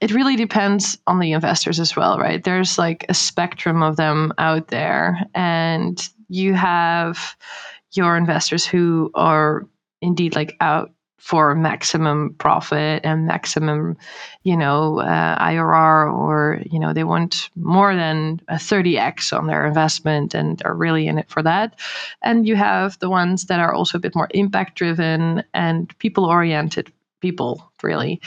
it 0.00 0.12
really 0.12 0.36
depends 0.36 0.98
on 1.08 1.18
the 1.18 1.32
investors 1.32 1.80
as 1.80 1.96
well, 1.96 2.16
right? 2.16 2.42
There's 2.42 2.78
like 2.78 3.04
a 3.08 3.14
spectrum 3.14 3.82
of 3.82 3.96
them 3.96 4.32
out 4.38 4.68
there, 4.68 5.18
and 5.34 6.00
you 6.28 6.54
have 6.54 7.36
your 7.92 8.16
investors 8.16 8.64
who 8.64 9.10
are 9.14 9.66
indeed 10.00 10.36
like 10.36 10.56
out 10.60 10.92
for 11.20 11.54
maximum 11.54 12.34
profit 12.38 13.02
and 13.04 13.26
maximum, 13.26 13.96
you 14.42 14.56
know, 14.56 15.00
uh, 15.00 15.38
IRR, 15.38 16.12
or 16.12 16.62
you 16.68 16.80
know, 16.80 16.92
they 16.92 17.04
want 17.04 17.50
more 17.56 17.94
than 17.94 18.40
a 18.48 18.54
30x 18.54 19.36
on 19.36 19.46
their 19.46 19.66
investment 19.66 20.34
and 20.34 20.62
are 20.64 20.74
really 20.74 21.06
in 21.06 21.18
it 21.18 21.28
for 21.28 21.42
that. 21.42 21.78
And 22.22 22.48
you 22.48 22.56
have 22.56 22.98
the 22.98 23.10
ones 23.10 23.44
that 23.46 23.60
are 23.60 23.72
also 23.72 23.98
a 23.98 24.00
bit 24.00 24.14
more 24.14 24.28
impact 24.32 24.76
driven 24.76 25.44
and 25.52 25.96
people 25.98 26.24
oriented 26.24 26.90
people 27.20 27.70
really 27.82 28.18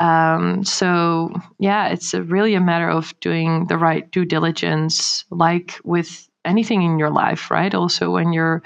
um, 0.00 0.62
so 0.64 1.32
yeah 1.58 1.88
it's 1.88 2.12
a 2.12 2.22
really 2.22 2.54
a 2.54 2.60
matter 2.60 2.90
of 2.90 3.18
doing 3.20 3.66
the 3.68 3.78
right 3.78 4.10
due 4.10 4.26
diligence 4.26 5.24
like 5.30 5.80
with 5.82 6.28
anything 6.44 6.82
in 6.82 6.98
your 6.98 7.10
life, 7.10 7.50
right? 7.50 7.74
Also, 7.74 8.10
when 8.10 8.32
you're 8.32 8.62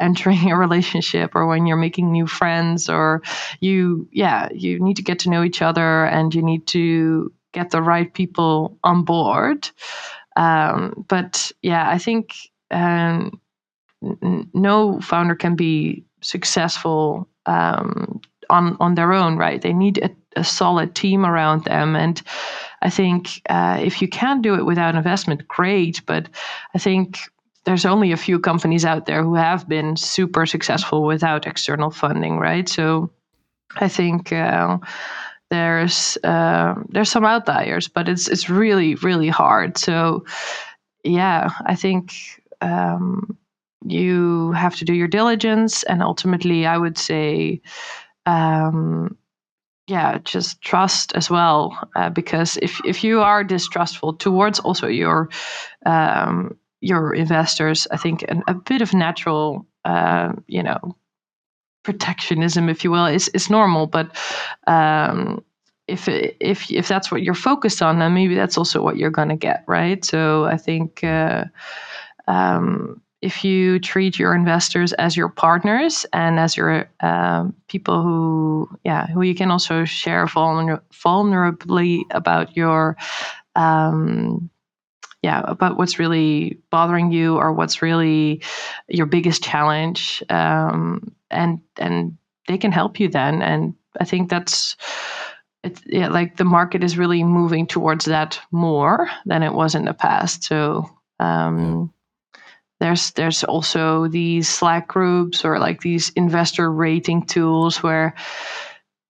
entering 0.00 0.50
a 0.50 0.56
relationship 0.56 1.34
or 1.34 1.46
when 1.46 1.66
you're 1.66 1.76
making 1.76 2.12
new 2.12 2.26
friends, 2.26 2.88
or 2.88 3.22
you, 3.60 4.08
yeah, 4.12 4.48
you 4.52 4.78
need 4.80 4.96
to 4.96 5.02
get 5.02 5.20
to 5.20 5.30
know 5.30 5.42
each 5.42 5.62
other 5.62 6.04
and 6.04 6.34
you 6.34 6.42
need 6.42 6.66
to 6.68 7.32
get 7.52 7.70
the 7.70 7.82
right 7.82 8.12
people 8.12 8.78
on 8.82 9.04
board. 9.04 9.68
Um, 10.36 11.04
but 11.08 11.52
yeah, 11.62 11.88
I 11.88 11.98
think 11.98 12.34
um, 12.70 13.40
n- 14.02 14.50
no 14.54 15.00
founder 15.00 15.34
can 15.34 15.56
be 15.56 16.04
successful 16.22 17.28
um, 17.46 18.20
on 18.48 18.76
on 18.80 18.94
their 18.94 19.12
own, 19.12 19.36
right? 19.36 19.60
They 19.60 19.72
need 19.72 19.98
a, 19.98 20.10
a 20.36 20.44
solid 20.44 20.94
team 20.94 21.24
around 21.24 21.64
them. 21.64 21.96
And 21.96 22.22
I 22.82 22.90
think 22.90 23.42
uh, 23.48 23.78
if 23.80 24.02
you 24.02 24.08
can 24.08 24.42
do 24.42 24.54
it 24.54 24.64
without 24.64 24.94
investment, 24.94 25.46
great. 25.48 26.00
But 26.06 26.28
I 26.74 26.78
think 26.78 27.18
there's 27.64 27.86
only 27.86 28.12
a 28.12 28.16
few 28.16 28.38
companies 28.38 28.84
out 28.84 29.06
there 29.06 29.22
who 29.22 29.34
have 29.34 29.68
been 29.68 29.96
super 29.96 30.46
successful 30.46 31.04
without 31.04 31.46
external 31.46 31.90
funding, 31.90 32.38
right? 32.38 32.68
So 32.68 33.10
I 33.76 33.88
think 33.88 34.32
uh, 34.32 34.78
there's 35.50 36.18
uh, 36.24 36.74
there's 36.88 37.10
some 37.10 37.24
outliers, 37.24 37.88
but 37.88 38.08
it's 38.08 38.28
it's 38.28 38.48
really 38.48 38.96
really 38.96 39.28
hard. 39.28 39.78
So 39.78 40.24
yeah, 41.04 41.50
I 41.66 41.74
think 41.74 42.14
um, 42.60 43.36
you 43.84 44.52
have 44.52 44.76
to 44.76 44.84
do 44.84 44.94
your 44.94 45.08
diligence, 45.08 45.82
and 45.84 46.02
ultimately, 46.02 46.66
I 46.66 46.78
would 46.78 46.98
say. 46.98 47.60
Um, 48.24 49.16
yeah, 49.88 50.18
just 50.24 50.60
trust 50.62 51.12
as 51.14 51.28
well, 51.28 51.76
uh, 51.96 52.08
because 52.10 52.56
if 52.62 52.80
if 52.84 53.02
you 53.02 53.20
are 53.20 53.42
distrustful 53.42 54.14
towards 54.14 54.60
also 54.60 54.86
your 54.86 55.28
um, 55.86 56.56
your 56.80 57.12
investors, 57.14 57.86
I 57.90 57.96
think 57.96 58.24
an, 58.28 58.42
a 58.46 58.54
bit 58.54 58.80
of 58.82 58.94
natural, 58.94 59.66
uh, 59.84 60.32
you 60.46 60.62
know, 60.62 60.96
protectionism, 61.82 62.68
if 62.68 62.84
you 62.84 62.90
will, 62.92 63.06
is 63.06 63.28
is 63.28 63.50
normal. 63.50 63.86
But 63.86 64.16
um, 64.68 65.42
if 65.88 66.08
if 66.08 66.70
if 66.70 66.86
that's 66.86 67.10
what 67.10 67.22
you're 67.22 67.34
focused 67.34 67.82
on, 67.82 67.98
then 67.98 68.14
maybe 68.14 68.36
that's 68.36 68.56
also 68.56 68.82
what 68.82 68.96
you're 68.96 69.10
going 69.10 69.30
to 69.30 69.36
get, 69.36 69.64
right? 69.66 70.04
So 70.04 70.44
I 70.44 70.56
think. 70.56 71.02
Uh, 71.02 71.44
um, 72.28 73.02
if 73.22 73.44
you 73.44 73.78
treat 73.78 74.18
your 74.18 74.34
investors 74.34 74.92
as 74.94 75.16
your 75.16 75.28
partners 75.28 76.04
and 76.12 76.38
as 76.40 76.56
your 76.56 76.90
um, 77.00 77.54
people 77.68 78.02
who, 78.02 78.68
yeah, 78.84 79.06
who 79.06 79.22
you 79.22 79.34
can 79.34 79.50
also 79.50 79.84
share 79.84 80.26
vulner- 80.26 80.82
vulnerably 80.92 82.02
about 82.10 82.56
your 82.56 82.96
um, 83.54 84.50
yeah 85.22 85.42
about 85.44 85.76
what's 85.76 86.00
really 86.00 86.58
bothering 86.70 87.12
you 87.12 87.36
or 87.36 87.52
what's 87.52 87.80
really 87.80 88.42
your 88.88 89.06
biggest 89.06 89.44
challenge 89.44 90.22
um, 90.28 91.14
and 91.30 91.60
and 91.76 92.16
they 92.48 92.58
can 92.58 92.72
help 92.72 92.98
you 92.98 93.08
then. 93.08 93.40
And 93.40 93.74
i 94.00 94.04
think 94.04 94.30
that's 94.30 94.76
it's 95.62 95.80
yeah, 95.86 96.08
like 96.08 96.36
the 96.38 96.44
market 96.44 96.82
is 96.82 96.98
really 96.98 97.22
moving 97.22 97.66
towards 97.66 98.06
that 98.06 98.40
more 98.50 99.08
than 99.26 99.42
it 99.42 99.54
was 99.54 99.74
in 99.74 99.84
the 99.84 99.94
past. 99.94 100.44
So 100.44 100.90
um, 101.20 101.92
there's 102.82 103.12
there's 103.12 103.44
also 103.44 104.08
these 104.08 104.48
slack 104.48 104.88
groups 104.88 105.44
or 105.44 105.60
like 105.60 105.80
these 105.82 106.10
investor 106.16 106.70
rating 106.70 107.24
tools 107.24 107.80
where 107.80 108.14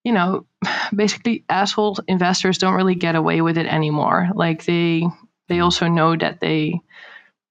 you 0.03 0.13
know 0.13 0.45
basically 0.95 1.43
asshole 1.49 1.97
investors 2.07 2.59
don't 2.59 2.75
really 2.75 2.93
get 2.93 3.15
away 3.15 3.41
with 3.41 3.57
it 3.57 3.65
anymore 3.65 4.29
like 4.35 4.65
they 4.65 5.01
they 5.47 5.55
mm-hmm. 5.55 5.63
also 5.63 5.87
know 5.87 6.15
that 6.15 6.39
they 6.39 6.79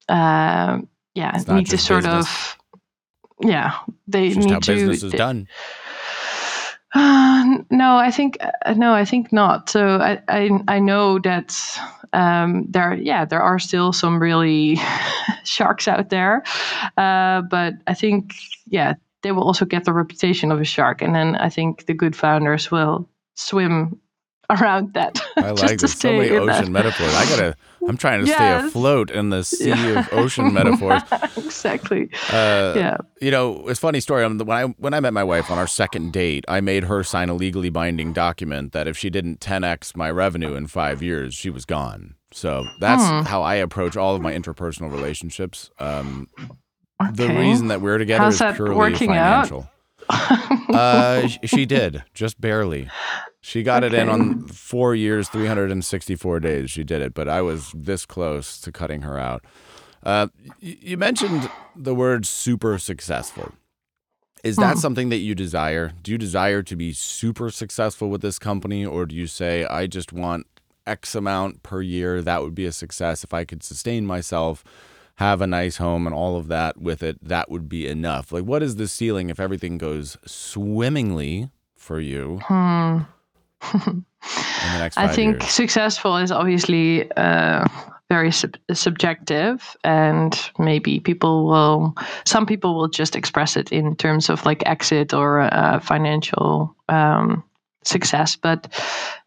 uh, 0.08 0.78
yeah 1.14 1.42
need 1.48 1.66
to 1.66 1.76
sort 1.76 2.04
business. 2.04 2.26
of 2.26 2.58
yeah 3.40 3.78
they 4.06 4.28
it's 4.28 4.36
need 4.36 4.50
how 4.50 4.60
to 4.60 4.74
business 4.74 5.02
is 5.02 5.10
they, 5.10 5.18
done 5.18 5.48
uh, 6.94 7.58
no 7.70 7.96
i 7.96 8.10
think 8.10 8.38
uh, 8.40 8.74
no 8.74 8.92
i 8.94 9.04
think 9.04 9.32
not. 9.32 9.70
So 9.70 9.98
i 9.98 10.20
i, 10.28 10.50
I 10.68 10.78
know 10.78 11.18
that 11.20 11.56
um, 12.12 12.66
there 12.68 12.94
yeah 12.94 13.24
there 13.24 13.42
are 13.42 13.58
still 13.58 13.92
some 13.92 14.20
really 14.20 14.78
sharks 15.44 15.88
out 15.88 16.10
there. 16.10 16.42
Uh, 16.96 17.42
but 17.42 17.74
i 17.86 17.94
think 17.94 18.34
yeah 18.66 18.94
they 19.22 19.32
will 19.32 19.44
also 19.44 19.64
get 19.64 19.84
the 19.84 19.92
reputation 19.92 20.50
of 20.52 20.60
a 20.60 20.64
shark. 20.64 21.02
And 21.02 21.14
then 21.14 21.36
i 21.36 21.48
think 21.48 21.86
the 21.86 21.94
good 21.94 22.16
founders 22.16 22.70
will 22.70 23.08
swim 23.34 23.98
around 24.50 24.94
that. 24.94 25.20
I 25.36 25.50
like 25.50 25.78
this. 25.78 25.94
So 25.94 26.12
many 26.12 26.30
ocean 26.30 26.46
that. 26.46 26.70
metaphors. 26.70 27.14
I 27.14 27.24
gotta. 27.26 27.56
I'm 27.86 27.96
trying 27.96 28.20
to 28.20 28.26
yes. 28.26 28.36
stay 28.36 28.68
afloat 28.68 29.10
in 29.10 29.30
the 29.30 29.42
sea 29.42 29.70
yeah. 29.70 30.00
of 30.00 30.12
ocean 30.12 30.52
metaphors. 30.54 31.02
exactly. 31.36 32.10
Uh, 32.30 32.74
yeah. 32.76 32.96
You 33.20 33.30
know, 33.30 33.66
it's 33.68 33.80
funny 33.80 34.00
story. 34.00 34.26
When 34.26 34.50
I 34.50 34.64
when 34.64 34.94
I 34.94 35.00
met 35.00 35.12
my 35.12 35.24
wife 35.24 35.50
on 35.50 35.58
our 35.58 35.66
second 35.66 36.12
date, 36.12 36.44
I 36.48 36.60
made 36.60 36.84
her 36.84 37.02
sign 37.02 37.28
a 37.28 37.34
legally 37.34 37.70
binding 37.70 38.12
document 38.12 38.72
that 38.72 38.86
if 38.86 38.96
she 38.96 39.10
didn't 39.10 39.40
10x 39.40 39.96
my 39.96 40.10
revenue 40.10 40.54
in 40.54 40.66
five 40.66 41.02
years, 41.02 41.34
she 41.34 41.50
was 41.50 41.64
gone. 41.64 42.14
So 42.32 42.64
that's 42.80 43.02
hmm. 43.02 43.20
how 43.28 43.42
I 43.42 43.56
approach 43.56 43.96
all 43.96 44.14
of 44.14 44.22
my 44.22 44.32
interpersonal 44.32 44.90
relationships. 44.90 45.70
Um, 45.78 46.28
okay. 47.02 47.12
The 47.12 47.28
reason 47.28 47.68
that 47.68 47.80
we're 47.80 47.98
together 47.98 48.24
How's 48.24 48.40
is 48.40 48.56
purely 48.56 48.94
financial. 48.94 49.68
Out? 50.08 50.70
uh, 50.70 51.28
she 51.44 51.66
did 51.66 52.04
just 52.14 52.40
barely. 52.40 52.88
She 53.44 53.64
got 53.64 53.82
okay. 53.82 53.96
it 53.96 54.00
in 54.00 54.08
on 54.08 54.46
four 54.46 54.94
years, 54.94 55.28
364 55.28 56.38
days. 56.40 56.70
She 56.70 56.84
did 56.84 57.02
it, 57.02 57.12
but 57.12 57.28
I 57.28 57.42
was 57.42 57.72
this 57.74 58.06
close 58.06 58.60
to 58.60 58.70
cutting 58.70 59.02
her 59.02 59.18
out. 59.18 59.44
Uh, 60.04 60.28
you 60.60 60.96
mentioned 60.96 61.50
the 61.74 61.94
word 61.94 62.24
super 62.24 62.78
successful. 62.78 63.52
Is 64.44 64.56
that 64.56 64.74
hmm. 64.74 64.78
something 64.78 65.08
that 65.08 65.18
you 65.18 65.34
desire? 65.34 65.92
Do 66.02 66.12
you 66.12 66.18
desire 66.18 66.62
to 66.62 66.76
be 66.76 66.92
super 66.92 67.50
successful 67.50 68.10
with 68.10 68.22
this 68.22 68.38
company, 68.38 68.86
or 68.86 69.06
do 69.06 69.14
you 69.14 69.26
say, 69.26 69.64
I 69.64 69.88
just 69.88 70.12
want 70.12 70.46
X 70.86 71.16
amount 71.16 71.64
per 71.64 71.82
year? 71.82 72.22
That 72.22 72.42
would 72.42 72.54
be 72.54 72.66
a 72.66 72.72
success. 72.72 73.24
If 73.24 73.34
I 73.34 73.44
could 73.44 73.64
sustain 73.64 74.06
myself, 74.06 74.62
have 75.16 75.40
a 75.40 75.46
nice 75.48 75.78
home, 75.78 76.06
and 76.06 76.14
all 76.14 76.36
of 76.36 76.46
that 76.48 76.80
with 76.80 77.02
it, 77.02 77.18
that 77.22 77.50
would 77.50 77.68
be 77.68 77.88
enough. 77.88 78.30
Like, 78.30 78.44
what 78.44 78.62
is 78.62 78.76
the 78.76 78.88
ceiling 78.88 79.30
if 79.30 79.40
everything 79.40 79.78
goes 79.78 80.16
swimmingly 80.26 81.50
for 81.76 81.98
you? 81.98 82.40
Hmm. 82.44 83.02
I 84.96 85.08
think 85.08 85.40
years? 85.40 85.50
successful 85.50 86.16
is 86.16 86.30
obviously 86.30 87.10
uh, 87.12 87.66
very 88.08 88.30
sub- 88.30 88.56
subjective, 88.72 89.76
and 89.84 90.38
maybe 90.58 91.00
people 91.00 91.46
will, 91.46 91.94
some 92.24 92.46
people 92.46 92.74
will 92.74 92.88
just 92.88 93.16
express 93.16 93.56
it 93.56 93.72
in 93.72 93.96
terms 93.96 94.28
of 94.28 94.44
like 94.44 94.62
exit 94.66 95.14
or 95.14 95.40
uh, 95.40 95.80
financial 95.80 96.76
um, 96.88 97.42
success. 97.84 98.36
But 98.36 98.68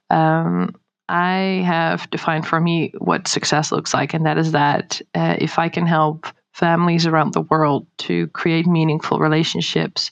um, 0.10 0.76
I 1.10 1.64
have 1.66 2.10
defined 2.12 2.48
for 2.48 2.60
me 2.60 2.94
what 3.00 3.28
success 3.28 3.72
looks 3.72 3.94
like, 3.94 4.14
and 4.14 4.26
that 4.26 4.38
is 4.38 4.52
that 4.52 5.02
uh, 5.14 5.36
if 5.40 5.60
I 5.60 5.70
can 5.70 5.88
help 5.88 6.28
families 6.54 7.06
around 7.06 7.34
the 7.34 7.42
world 7.42 7.86
to 7.98 8.28
create 8.28 8.66
meaningful 8.66 9.20
relationships 9.20 10.10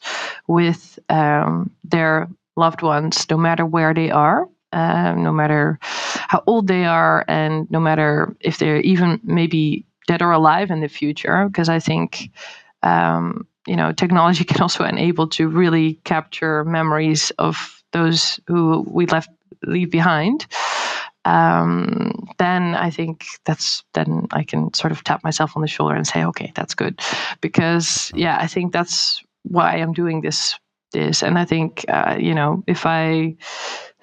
with 0.47 0.99
um, 1.09 1.71
their 1.85 2.27
loved 2.55 2.81
ones, 2.81 3.25
no 3.29 3.37
matter 3.37 3.65
where 3.65 3.93
they 3.93 4.11
are, 4.11 4.47
um, 4.71 5.23
no 5.23 5.31
matter 5.31 5.79
how 5.81 6.43
old 6.47 6.67
they 6.67 6.85
are, 6.85 7.25
and 7.27 7.69
no 7.71 7.79
matter 7.79 8.35
if 8.39 8.57
they're 8.57 8.81
even 8.81 9.19
maybe 9.23 9.85
dead 10.07 10.21
or 10.21 10.31
alive 10.31 10.71
in 10.71 10.81
the 10.81 10.87
future. 10.87 11.47
Because 11.47 11.69
I 11.69 11.79
think, 11.79 12.31
um, 12.81 13.47
you 13.67 13.75
know, 13.75 13.91
technology 13.91 14.43
can 14.49 14.61
also 14.61 14.83
enable 14.83 15.27
to 15.29 15.47
really 15.47 15.95
capture 16.03 16.63
memories 16.65 17.31
of 17.37 17.83
those 17.91 18.39
who 18.47 18.85
we 18.89 19.05
left 19.05 19.29
leave 19.65 19.91
behind. 19.91 20.47
Um, 21.25 22.27
then 22.37 22.75
I 22.75 22.89
think 22.89 23.25
that's 23.45 23.83
then 23.93 24.27
I 24.31 24.43
can 24.43 24.73
sort 24.73 24.91
of 24.91 25.03
tap 25.05 25.23
myself 25.23 25.55
on 25.55 25.61
the 25.61 25.69
shoulder 25.69 25.95
and 25.95 26.05
say, 26.05 26.25
okay, 26.25 26.51
that's 26.53 26.75
good, 26.75 26.99
because 27.39 28.11
yeah, 28.13 28.37
I 28.41 28.47
think 28.47 28.73
that's 28.73 29.23
why 29.43 29.75
I'm 29.75 29.93
doing 29.93 30.21
this 30.21 30.59
this. 30.93 31.21
And 31.21 31.37
I 31.37 31.45
think 31.45 31.85
uh, 31.89 32.15
you 32.19 32.33
know 32.33 32.63
if 32.67 32.85
I 32.85 33.35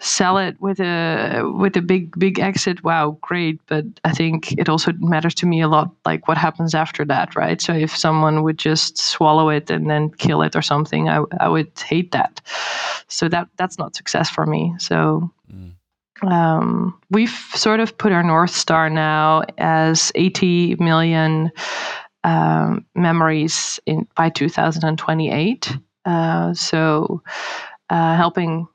sell 0.01 0.39
it 0.39 0.59
with 0.61 0.81
a 0.81 1.43
with 1.55 1.77
a 1.77 1.83
big 1.83 2.19
big 2.19 2.39
exit 2.39 2.83
wow 2.83 3.19
great. 3.21 3.61
But 3.67 3.85
i 4.05 4.13
think 4.13 4.53
it 4.53 4.69
also 4.69 4.93
matters 4.99 5.35
to 5.37 5.47
me 5.47 5.61
a 5.61 5.69
lot 5.69 5.91
like 6.07 6.27
what 6.27 6.39
happens 6.39 6.75
after 6.75 7.05
that 7.05 7.37
right? 7.37 7.61
So 7.61 7.73
if 7.73 7.97
someone 7.97 8.43
would 8.43 8.59
just 8.59 8.99
swallow 8.99 9.51
it 9.51 9.71
and 9.71 9.91
then 9.91 10.11
kill 10.11 10.43
it 10.43 10.57
or 10.57 10.63
something 10.63 11.09
i, 11.09 11.23
I 11.39 11.49
would 11.49 11.71
hate 11.79 12.13
that. 12.13 12.41
So 13.09 13.29
that 13.29 13.49
that's 13.57 13.79
not 13.79 13.95
success 13.95 14.31
for 14.31 14.47
me. 14.47 14.75
So 14.79 15.31
mm. 15.53 15.73
um, 16.31 16.99
we've 17.11 17.39
sort 17.55 17.81
of 17.81 17.97
put 17.99 18.13
our 18.13 18.23
north 18.23 18.53
star 18.53 18.89
now 18.89 19.43
as 19.59 20.13
80 20.15 20.77
million 20.77 21.53
um, 22.25 22.87
memories 22.95 23.81
in 23.87 24.07
by 24.17 24.31
2028 24.31 25.77
uh, 26.05 26.55
so, 26.55 27.23
uh, 27.89 28.17
helping 28.17 28.69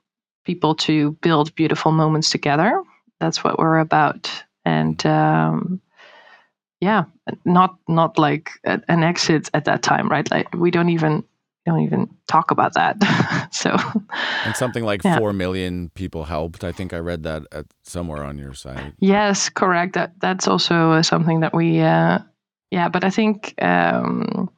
people 0.46 0.76
to 0.76 1.12
build 1.22 1.54
beautiful 1.56 1.92
moments 1.92 2.30
together. 2.30 2.82
That's 3.20 3.44
what 3.44 3.58
we're 3.58 3.80
about. 3.80 4.30
And 4.64 5.04
um, 5.06 5.82
yeah, 6.82 7.06
not 7.46 7.78
not 7.88 8.18
like 8.18 8.52
an 8.64 9.04
exit 9.04 9.50
at 9.54 9.66
that 9.66 9.82
time, 9.82 10.10
right? 10.10 10.30
Like 10.30 10.54
we 10.54 10.72
don't 10.72 10.90
even 10.90 11.24
don't 11.66 11.82
even 11.82 12.10
talk 12.28 12.52
about 12.52 12.74
that. 12.74 13.50
so 13.52 13.76
and 14.46 14.56
something 14.56 14.84
like 14.84 15.04
yeah. 15.04 15.18
four 15.18 15.34
million 15.34 15.90
people 15.96 16.26
helped. 16.26 16.64
I 16.64 16.72
think 16.72 16.94
I 16.94 17.00
read 17.00 17.24
that 17.24 17.44
at 17.52 17.66
somewhere 17.84 18.24
on 18.24 18.38
your 18.38 18.54
site. 18.54 18.94
Yes, 19.00 19.50
correct. 19.50 19.94
That 19.94 20.14
that's 20.20 20.48
also 20.48 20.92
uh, 20.92 21.04
something 21.04 21.40
that 21.40 21.54
we 21.54 21.80
uh, 21.80 22.20
yeah, 22.72 22.90
but 22.90 23.04
I 23.04 23.10
think 23.10 23.56
um, 23.62 24.50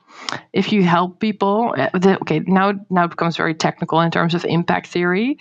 if 0.54 0.72
you 0.72 0.84
help 0.84 1.20
people, 1.20 1.74
uh, 1.78 1.90
okay, 2.22 2.40
now 2.48 2.74
now 2.90 3.06
it 3.06 3.10
becomes 3.12 3.38
very 3.38 3.54
technical 3.54 4.02
in 4.02 4.12
terms 4.12 4.34
of 4.34 4.46
impact 4.46 4.88
theory, 4.88 5.38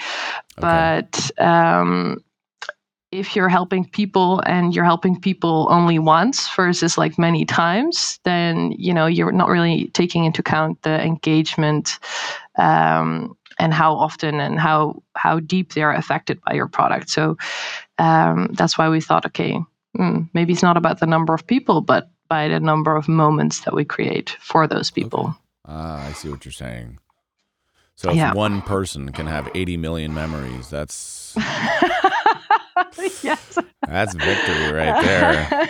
Okay. 0.59 0.99
but 1.03 1.30
um, 1.39 2.22
if 3.12 3.37
you're 3.37 3.49
helping 3.49 3.84
people 3.84 4.41
and 4.47 4.74
you're 4.74 4.84
helping 4.84 5.18
people 5.20 5.66
only 5.70 5.99
once 5.99 6.49
versus 6.55 6.99
like 6.99 7.18
many 7.18 7.45
times, 7.45 8.20
then 8.24 8.72
you 8.72 8.93
know 8.93 9.07
you're 9.07 9.32
not 9.32 9.49
really 9.49 9.89
taking 9.89 10.24
into 10.24 10.41
account 10.41 10.82
the 10.82 11.01
engagement 11.03 11.99
um, 12.59 13.37
and 13.59 13.72
how 13.72 13.95
often 13.95 14.41
and 14.41 14.59
how 14.59 15.03
how 15.14 15.41
deep 15.41 15.72
they 15.72 15.82
are 15.82 15.95
affected 15.95 16.41
by 16.43 16.55
your 16.55 16.68
product. 16.68 17.09
So 17.09 17.37
um, 17.99 18.49
that's 18.53 18.76
why 18.76 18.89
we 18.89 19.01
thought, 19.01 19.26
okay, 19.26 19.59
mm, 19.97 20.28
maybe 20.34 20.53
it's 20.53 20.62
not 20.62 20.76
about 20.76 21.01
the 21.01 21.07
number 21.07 21.32
of 21.32 21.47
people, 21.47 21.80
but 21.80 22.11
by 22.29 22.49
the 22.49 22.61
number 22.61 22.97
of 22.97 23.09
moments 23.09 23.61
that 23.61 23.74
we 23.74 23.85
create 23.85 24.37
for 24.41 24.66
those 24.66 24.91
people. 24.91 25.37
Ah, 25.66 26.07
I 26.07 26.12
see 26.12 26.29
what 26.29 26.45
you're 26.45 26.53
saying. 26.53 26.99
So 27.97 28.11
if 28.11 28.16
Yeah. 28.16 28.35
one 28.35 28.61
person 28.62 29.11
can 29.12 29.27
have 29.27 29.49
80 29.55 29.77
million 29.79 30.12
memories, 30.14 30.68
that's 30.68 31.35
yes. 33.22 33.59
that's 33.89 34.14
victory 34.14 34.72
right 34.72 35.03
there. 35.03 35.68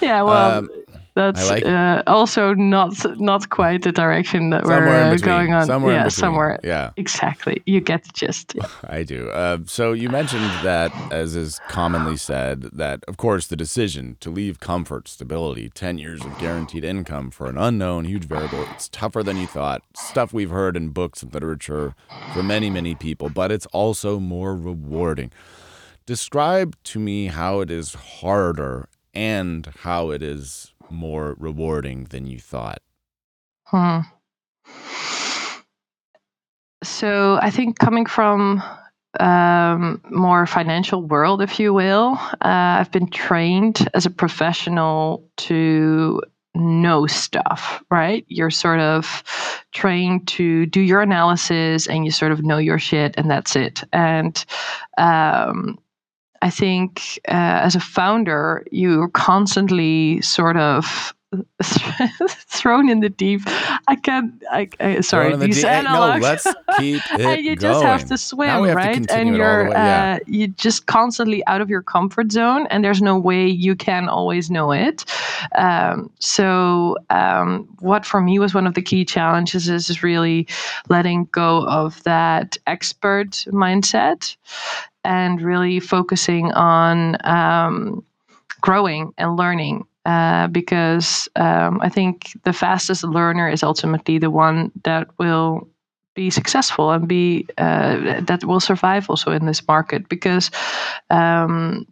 yeah, 0.00 0.22
well, 0.22 0.58
Um, 0.58 0.70
that's 1.14 1.48
like- 1.48 1.64
uh, 1.64 2.02
also 2.06 2.54
not 2.54 2.94
not 3.20 3.48
quite 3.50 3.82
the 3.82 3.92
direction 3.92 4.50
that 4.50 4.64
we're 4.64 4.88
uh, 4.88 5.16
going 5.18 5.52
on. 5.52 5.66
Somewhere 5.66 5.94
yeah, 5.94 6.08
somewhere. 6.08 6.60
Yeah. 6.64 6.90
Exactly. 6.96 7.62
You 7.66 7.80
get 7.80 8.02
the 8.04 8.10
gist. 8.12 8.56
I 8.84 9.04
do. 9.04 9.30
Uh, 9.30 9.58
so 9.66 9.92
you 9.92 10.08
mentioned 10.08 10.44
that, 10.64 10.92
as 11.12 11.36
is 11.36 11.60
commonly 11.68 12.16
said, 12.16 12.62
that 12.72 13.04
of 13.06 13.16
course 13.16 13.46
the 13.46 13.56
decision 13.56 14.16
to 14.20 14.30
leave 14.30 14.58
comfort, 14.58 15.06
stability, 15.06 15.70
ten 15.70 15.98
years 15.98 16.24
of 16.24 16.36
guaranteed 16.38 16.84
income 16.84 17.30
for 17.30 17.48
an 17.48 17.56
unknown, 17.56 18.06
huge 18.06 18.24
variable, 18.24 18.66
it's 18.72 18.88
tougher 18.88 19.22
than 19.22 19.36
you 19.36 19.46
thought. 19.46 19.82
Stuff 19.94 20.32
we've 20.32 20.50
heard 20.50 20.76
in 20.76 20.88
books 20.88 21.22
and 21.22 21.32
literature 21.32 21.94
for 22.32 22.42
many, 22.42 22.70
many 22.70 22.96
people, 22.96 23.28
but 23.28 23.52
it's 23.52 23.66
also 23.66 24.18
more 24.18 24.56
rewarding. 24.56 25.30
Describe 26.06 26.76
to 26.84 26.98
me 26.98 27.28
how 27.28 27.60
it 27.60 27.70
is 27.70 27.94
harder 27.94 28.88
and 29.14 29.66
how 29.80 30.10
it 30.10 30.22
is 30.22 30.73
more 30.90 31.36
rewarding 31.38 32.04
than 32.04 32.26
you 32.26 32.38
thought. 32.38 32.82
Hmm. 33.64 34.00
So 36.82 37.38
I 37.40 37.50
think 37.50 37.78
coming 37.78 38.06
from 38.06 38.62
um, 39.20 40.02
more 40.10 40.46
financial 40.46 41.02
world, 41.02 41.40
if 41.40 41.58
you 41.58 41.72
will, 41.72 42.18
uh, 42.42 42.78
I've 42.80 42.90
been 42.90 43.08
trained 43.08 43.88
as 43.94 44.06
a 44.06 44.10
professional 44.10 45.28
to 45.38 46.20
know 46.54 47.06
stuff, 47.06 47.82
right? 47.90 48.24
You're 48.28 48.50
sort 48.50 48.80
of 48.80 49.24
trained 49.72 50.28
to 50.28 50.66
do 50.66 50.80
your 50.80 51.00
analysis 51.00 51.86
and 51.86 52.04
you 52.04 52.10
sort 52.10 52.32
of 52.32 52.44
know 52.44 52.58
your 52.58 52.78
shit 52.78 53.14
and 53.16 53.30
that's 53.30 53.56
it. 53.56 53.82
And 53.92 54.44
um, 54.96 55.78
I 56.44 56.50
think 56.50 57.18
uh, 57.26 57.64
as 57.64 57.74
a 57.74 57.80
founder, 57.80 58.66
you're 58.70 59.08
constantly 59.08 60.20
sort 60.20 60.58
of 60.58 61.14
thrown 61.62 62.90
in 62.90 63.00
the 63.00 63.08
deep. 63.08 63.40
I 63.88 63.96
can't. 63.96 64.30
I, 64.52 64.68
I 64.78 65.00
sorry. 65.00 65.34
The 65.34 65.46
these 65.46 65.56
deep- 65.56 65.64
Hey, 65.66 65.82
no, 65.82 65.88
analogs. 65.88 66.20
let's 66.20 66.44
keep 66.78 67.02
it 67.14 67.20
and 67.22 67.44
you 67.44 67.56
going. 67.56 67.58
just 67.58 67.82
have 67.82 68.04
to 68.08 68.18
swim, 68.18 68.62
to 68.64 68.74
right? 68.74 68.94
continue 68.94 69.32
and 69.34 69.36
it 69.36 69.42
all 69.42 69.56
the 69.56 69.62
you're 69.62 69.70
way, 69.70 69.70
yeah. 69.74 70.18
uh, 70.20 70.24
you 70.26 70.48
just 70.48 70.84
constantly 70.86 71.42
out 71.46 71.62
of 71.62 71.70
your 71.70 71.82
comfort 71.82 72.30
zone, 72.30 72.66
and 72.68 72.84
there's 72.84 73.00
no 73.00 73.18
way 73.18 73.46
you 73.46 73.74
can 73.74 74.08
always 74.10 74.50
know 74.50 74.70
it. 74.70 75.06
Um, 75.56 76.10
so, 76.20 76.96
um, 77.08 77.66
what 77.80 78.04
for 78.04 78.20
me 78.20 78.38
was 78.38 78.52
one 78.54 78.66
of 78.66 78.74
the 78.74 78.82
key 78.82 79.06
challenges 79.06 79.66
is, 79.68 79.88
is 79.88 80.02
really 80.02 80.46
letting 80.90 81.24
go 81.32 81.66
of 81.68 82.02
that 82.04 82.58
expert 82.66 83.30
mindset 83.48 84.36
and 85.04 85.40
really 85.42 85.80
focusing 85.80 86.52
on 86.52 87.16
um, 87.24 88.04
growing 88.60 89.12
and 89.18 89.36
learning. 89.36 89.84
Uh, 90.06 90.48
because 90.48 91.30
um, 91.36 91.80
I 91.80 91.88
think 91.88 92.38
the 92.44 92.52
fastest 92.52 93.04
learner 93.04 93.48
is 93.48 93.62
ultimately 93.62 94.18
the 94.18 94.30
one 94.30 94.70
that 94.82 95.08
will 95.18 95.66
be 96.14 96.30
successful 96.30 96.90
and 96.92 97.08
be 97.08 97.46
uh, 97.58 98.20
that 98.20 98.44
will 98.44 98.60
survive 98.60 99.10
also 99.10 99.32
in 99.32 99.46
this 99.46 99.66
market 99.66 100.08
because 100.08 100.50
um, 101.10 101.86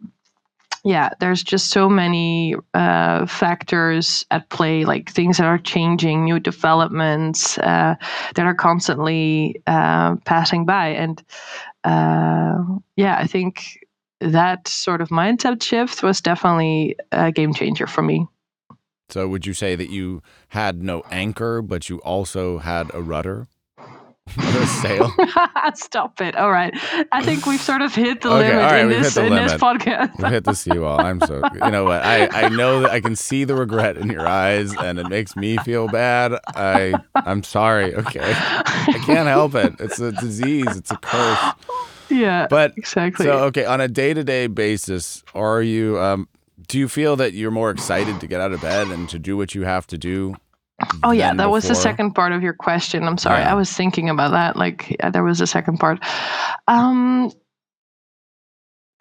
yeah 0.83 1.09
there's 1.19 1.43
just 1.43 1.69
so 1.69 1.89
many 1.89 2.55
uh, 2.73 3.25
factors 3.25 4.25
at 4.31 4.49
play 4.49 4.85
like 4.85 5.11
things 5.11 5.37
that 5.37 5.45
are 5.45 5.57
changing 5.57 6.23
new 6.23 6.39
developments 6.39 7.57
uh, 7.59 7.95
that 8.35 8.45
are 8.45 8.55
constantly 8.55 9.61
uh, 9.67 10.15
passing 10.25 10.65
by 10.65 10.87
and 10.87 11.23
uh, 11.83 12.57
yeah 12.95 13.17
i 13.19 13.27
think 13.27 13.79
that 14.19 14.67
sort 14.67 15.01
of 15.01 15.09
mindset 15.09 15.61
shift 15.61 16.01
was 16.03 16.21
definitely 16.21 16.95
a 17.11 17.31
game 17.31 17.53
changer 17.53 17.87
for 17.87 18.01
me 18.01 18.25
So 19.09 19.27
would 19.27 19.45
you 19.45 19.53
say 19.53 19.75
that 19.75 19.89
you 19.89 20.23
had 20.49 20.81
no 20.81 21.03
anchor, 21.11 21.61
but 21.61 21.89
you 21.89 21.99
also 22.01 22.57
had 22.59 22.89
a 22.93 23.01
rudder? 23.01 23.47
a 24.37 24.65
sail? 24.67 25.11
Stop 25.75 26.21
it. 26.21 26.35
All 26.35 26.51
right. 26.51 26.73
I 27.11 27.23
think 27.23 27.45
we've 27.45 27.59
sort 27.61 27.81
of 27.81 27.93
hit 27.93 28.21
the 28.21 28.29
Okay, 28.29 28.49
limit 28.49 28.63
right, 28.63 28.81
in 28.81 28.87
we've 28.87 29.03
this 29.03 29.15
the 29.15 29.25
in 29.25 29.33
this 29.35 29.61
limit. 29.61 29.81
podcast. 29.81 30.19
You 30.19 30.25
hit 30.25 30.43
the 30.45 30.53
seawall. 30.55 31.01
I'm 31.01 31.19
so 31.21 31.41
you 31.53 31.71
know 31.71 31.83
what? 31.83 32.01
I, 32.03 32.27
I 32.45 32.49
know 32.49 32.81
that 32.81 32.91
I 32.91 33.01
can 33.01 33.15
see 33.15 33.43
the 33.43 33.55
regret 33.55 33.97
in 33.97 34.09
your 34.09 34.25
eyes 34.27 34.73
and 34.75 34.97
it 34.97 35.09
makes 35.09 35.35
me 35.35 35.57
feel 35.57 35.87
bad. 35.87 36.39
I 36.55 36.93
I'm 37.15 37.43
sorry, 37.43 37.93
okay. 37.95 38.31
I 38.33 38.99
can't 39.05 39.27
help 39.27 39.55
it. 39.55 39.75
It's 39.79 39.99
a 39.99 40.11
disease, 40.13 40.75
it's 40.77 40.91
a 40.91 40.97
curse. 40.97 41.53
yeah. 42.09 42.47
But 42.49 42.77
exactly. 42.77 43.25
so 43.25 43.39
okay, 43.45 43.65
on 43.65 43.81
a 43.81 43.87
day-to-day 43.87 44.47
basis, 44.47 45.23
are 45.35 45.61
you 45.61 45.99
um 45.99 46.27
do 46.67 46.79
you 46.79 46.87
feel 46.87 47.15
that 47.17 47.33
you're 47.33 47.51
more 47.51 47.69
excited 47.71 48.19
to 48.21 48.27
get 48.27 48.39
out 48.39 48.53
of 48.53 48.61
bed 48.61 48.87
and 48.87 49.09
to 49.09 49.19
do 49.19 49.35
what 49.35 49.53
you 49.53 49.63
have 49.63 49.85
to 49.87 49.97
do? 49.97 50.35
Oh 51.03 51.11
yeah, 51.11 51.33
that 51.33 51.49
was 51.49 51.67
the 51.67 51.75
second 51.75 52.13
part 52.13 52.31
of 52.31 52.41
your 52.41 52.53
question. 52.53 53.03
I'm 53.03 53.17
sorry, 53.17 53.41
Yeah. 53.41 53.51
I 53.51 53.55
was 53.55 53.71
thinking 53.71 54.09
about 54.09 54.31
that. 54.31 54.55
Like 54.55 54.95
yeah, 54.99 55.09
there 55.09 55.23
was 55.23 55.41
a 55.41 55.47
second 55.47 55.77
part. 55.79 55.99
Um, 56.67 57.31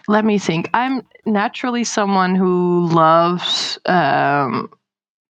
let 0.08 0.24
me 0.24 0.38
think. 0.38 0.68
I'm 0.74 1.02
naturally 1.26 1.84
someone 1.84 2.34
who 2.34 2.86
loves 2.88 3.78
um, 3.86 4.70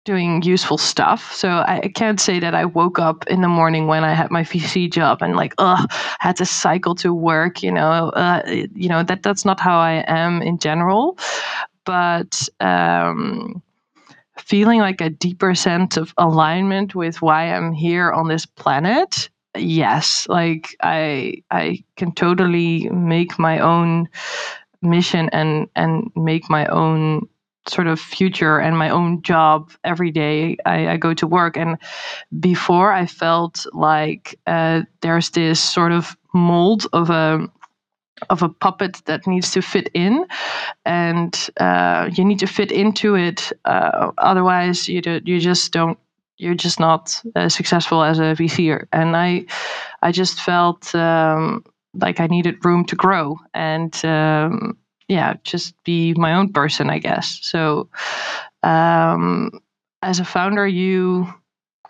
doing 0.05 0.43
useful 0.43 0.79
stuff. 0.79 1.33
So 1.35 1.49
I, 1.49 1.81
I 1.85 1.89
can't 1.89 2.21
say 2.21 2.39
that 2.41 2.55
I 2.55 2.65
woke 2.65 2.99
up 2.99 3.27
in 3.27 3.43
the 3.43 3.49
morning 3.49 3.87
when 3.87 4.05
I 4.05 4.15
had 4.15 4.31
my 4.31 4.43
VC 4.45 4.91
job 4.91 5.23
and 5.23 5.37
like, 5.37 5.55
ugh, 5.59 5.87
I 5.91 6.17
had 6.21 6.37
to 6.37 6.47
cycle 6.47 6.95
to 6.97 7.13
work. 7.13 7.63
You 7.63 7.73
know, 7.73 8.11
uh, 8.11 8.43
you 8.75 8.89
know 8.89 9.03
that 9.03 9.23
that's 9.23 9.45
not 9.45 9.61
how 9.61 9.79
I 9.79 10.05
am 10.07 10.43
in 10.43 10.59
general. 10.59 11.19
But 11.85 12.49
um, 12.61 13.63
feeling 14.51 14.81
like 14.81 15.01
a 15.01 15.09
deeper 15.09 15.55
sense 15.55 15.97
of 15.97 16.13
alignment 16.19 16.93
with 16.97 17.23
why 17.23 17.45
I'm 17.45 17.73
here 17.73 18.11
on 18.11 18.27
this 18.27 18.45
planet. 18.45 19.31
Yes, 19.57 20.27
like 20.29 20.77
I 20.83 21.45
I 21.53 21.85
can 21.97 22.13
totally 22.13 22.89
make 22.91 23.39
my 23.39 23.61
own 23.61 24.09
mission 24.83 25.31
and 25.33 25.69
and 25.77 26.11
make 26.17 26.51
my 26.51 26.67
own 26.67 27.29
sort 27.69 27.87
of 27.87 28.01
future 28.01 28.59
and 28.59 28.77
my 28.77 28.89
own 28.91 29.23
job 29.23 29.71
every 29.85 30.11
day 30.11 30.57
I, 30.67 30.89
I 30.89 30.97
go 30.97 31.15
to 31.15 31.27
work 31.27 31.57
and 31.57 31.77
before 32.41 32.91
I 32.91 33.07
felt 33.07 33.67
like 33.73 34.35
uh, 34.47 34.83
there's 35.03 35.31
this 35.31 35.61
sort 35.61 35.93
of 35.93 36.17
mold 36.33 36.87
of 36.93 37.11
a 37.11 37.47
of 38.29 38.43
a 38.43 38.49
puppet 38.49 39.03
that 39.07 39.27
needs 39.27 39.51
to 39.53 39.63
fit 39.63 39.89
in. 39.95 40.27
And 40.85 41.49
uh, 41.59 42.11
you 42.13 42.25
need 42.25 42.39
to 42.41 42.47
fit 42.47 42.71
into 42.71 43.15
it 43.15 43.53
uh, 43.65 44.13
otherwise 44.19 44.89
you 44.89 45.01
do, 45.01 45.21
you 45.25 45.41
just 45.41 45.73
don't 45.73 45.99
you're 46.39 46.55
just 46.55 46.81
not 46.81 47.21
uh, 47.37 47.49
successful 47.51 48.03
as 48.03 48.19
a 48.19 48.35
VCer 48.35 48.87
and 48.93 49.17
I 49.17 49.45
I 50.03 50.11
just 50.11 50.41
felt 50.41 50.95
um, 50.95 51.65
like 51.95 52.19
I 52.21 52.27
needed 52.27 52.65
room 52.65 52.85
to 52.87 52.97
grow 52.97 53.39
and 53.53 53.95
um, 54.05 54.77
yeah 55.09 55.35
just 55.45 55.75
be 55.85 56.15
my 56.15 56.35
own 56.35 56.53
person 56.53 56.91
I 56.91 56.99
guess. 56.99 57.39
So 57.43 57.89
um, 58.63 59.61
as 60.03 60.19
a 60.19 60.25
founder 60.25 60.67
you 60.67 61.27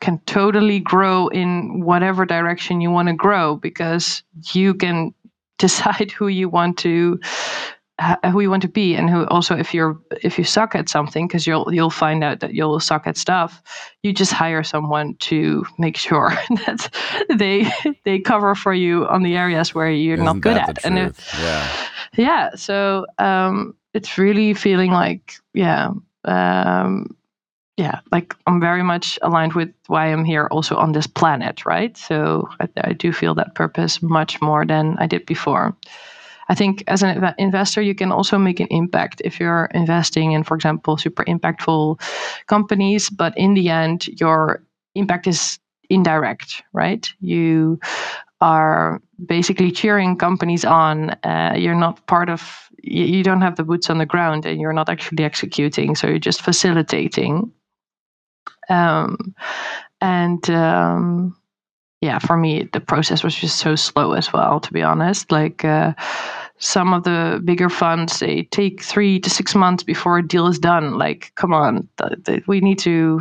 can 0.00 0.18
totally 0.26 0.80
grow 0.80 1.28
in 1.28 1.84
whatever 1.84 2.24
direction 2.24 2.80
you 2.80 2.90
want 2.90 3.08
to 3.08 3.14
grow 3.14 3.56
because 3.56 4.22
you 4.52 4.74
can 4.74 5.14
decide 5.60 6.10
who 6.18 6.28
you 6.28 6.48
want 6.48 6.78
to 6.78 7.18
uh, 8.00 8.16
who 8.30 8.40
you 8.40 8.48
want 8.50 8.62
to 8.62 8.68
be 8.68 8.94
and 8.96 9.10
who 9.10 9.26
also 9.26 9.54
if 9.54 9.74
you're 9.74 9.94
if 10.22 10.38
you 10.38 10.44
suck 10.44 10.74
at 10.74 10.88
something 10.88 11.26
because 11.28 11.46
you'll 11.46 11.68
you'll 11.72 11.90
find 11.90 12.24
out 12.24 12.40
that 12.40 12.54
you'll 12.54 12.80
suck 12.80 13.06
at 13.06 13.16
stuff 13.16 13.62
you 14.02 14.10
just 14.12 14.32
hire 14.32 14.62
someone 14.62 15.14
to 15.16 15.66
make 15.78 15.98
sure 15.98 16.30
that 16.66 16.88
they 17.28 17.70
they 18.04 18.18
cover 18.18 18.54
for 18.54 18.72
you 18.72 19.06
on 19.08 19.22
the 19.22 19.36
areas 19.36 19.74
where 19.74 19.90
you're 19.90 20.16
not 20.16 20.36
Isn't 20.36 20.40
good 20.40 20.56
at 20.56 20.84
and 20.84 20.96
truth? 20.96 21.38
yeah. 21.42 21.68
yeah 22.16 22.50
so 22.54 23.04
um 23.18 23.74
it's 23.92 24.16
really 24.16 24.54
feeling 24.54 24.92
like 24.92 25.34
yeah 25.52 25.90
um, 26.24 27.16
yeah 27.80 28.00
like 28.12 28.34
i'm 28.46 28.60
very 28.60 28.82
much 28.82 29.18
aligned 29.22 29.54
with 29.54 29.70
why 29.86 30.06
i'm 30.06 30.24
here 30.24 30.46
also 30.50 30.76
on 30.76 30.92
this 30.92 31.06
planet 31.06 31.64
right 31.64 31.96
so 31.96 32.48
I, 32.60 32.68
I 32.84 32.92
do 32.92 33.12
feel 33.12 33.34
that 33.36 33.54
purpose 33.54 34.02
much 34.02 34.40
more 34.40 34.66
than 34.66 34.96
i 34.98 35.06
did 35.06 35.26
before 35.26 35.74
I 36.50 36.54
think 36.56 36.82
as 36.88 37.04
an 37.04 37.32
investor, 37.38 37.80
you 37.80 37.94
can 37.94 38.10
also 38.10 38.36
make 38.36 38.58
an 38.58 38.66
impact 38.70 39.22
if 39.24 39.38
you're 39.38 39.66
investing 39.72 40.32
in, 40.32 40.42
for 40.42 40.56
example, 40.56 40.96
super 40.96 41.24
impactful 41.26 42.00
companies. 42.48 43.08
But 43.08 43.38
in 43.38 43.54
the 43.54 43.68
end, 43.68 44.08
your 44.20 44.60
impact 44.96 45.28
is 45.28 45.60
indirect, 45.90 46.64
right? 46.72 47.08
You 47.20 47.78
are 48.40 49.00
basically 49.26 49.70
cheering 49.70 50.16
companies 50.16 50.64
on. 50.64 51.10
Uh, 51.22 51.54
you're 51.56 51.74
not 51.78 52.04
part 52.08 52.28
of, 52.28 52.68
you 52.82 53.22
don't 53.22 53.42
have 53.42 53.54
the 53.54 53.64
boots 53.64 53.88
on 53.88 53.98
the 53.98 54.06
ground 54.06 54.44
and 54.44 54.60
you're 54.60 54.72
not 54.72 54.88
actually 54.88 55.22
executing. 55.22 55.94
So 55.94 56.08
you're 56.08 56.18
just 56.18 56.42
facilitating. 56.42 57.52
Um, 58.68 59.34
and 60.00 60.48
um, 60.50 61.36
yeah, 62.00 62.18
for 62.18 62.36
me, 62.36 62.68
the 62.72 62.80
process 62.80 63.22
was 63.22 63.34
just 63.34 63.58
so 63.58 63.76
slow 63.76 64.12
as 64.12 64.32
well, 64.32 64.60
to 64.60 64.72
be 64.72 64.82
honest. 64.82 65.30
Like, 65.30 65.64
uh, 65.64 65.92
some 66.60 66.92
of 66.92 67.04
the 67.04 67.40
bigger 67.44 67.70
funds 67.70 68.20
they 68.20 68.42
take 68.44 68.82
three 68.82 69.18
to 69.18 69.30
six 69.30 69.54
months 69.54 69.82
before 69.82 70.18
a 70.18 70.26
deal 70.26 70.46
is 70.46 70.58
done 70.58 70.98
like 70.98 71.32
come 71.34 71.52
on 71.52 71.88
th- 71.96 72.22
th- 72.24 72.46
we 72.46 72.60
need 72.60 72.78
to 72.78 73.20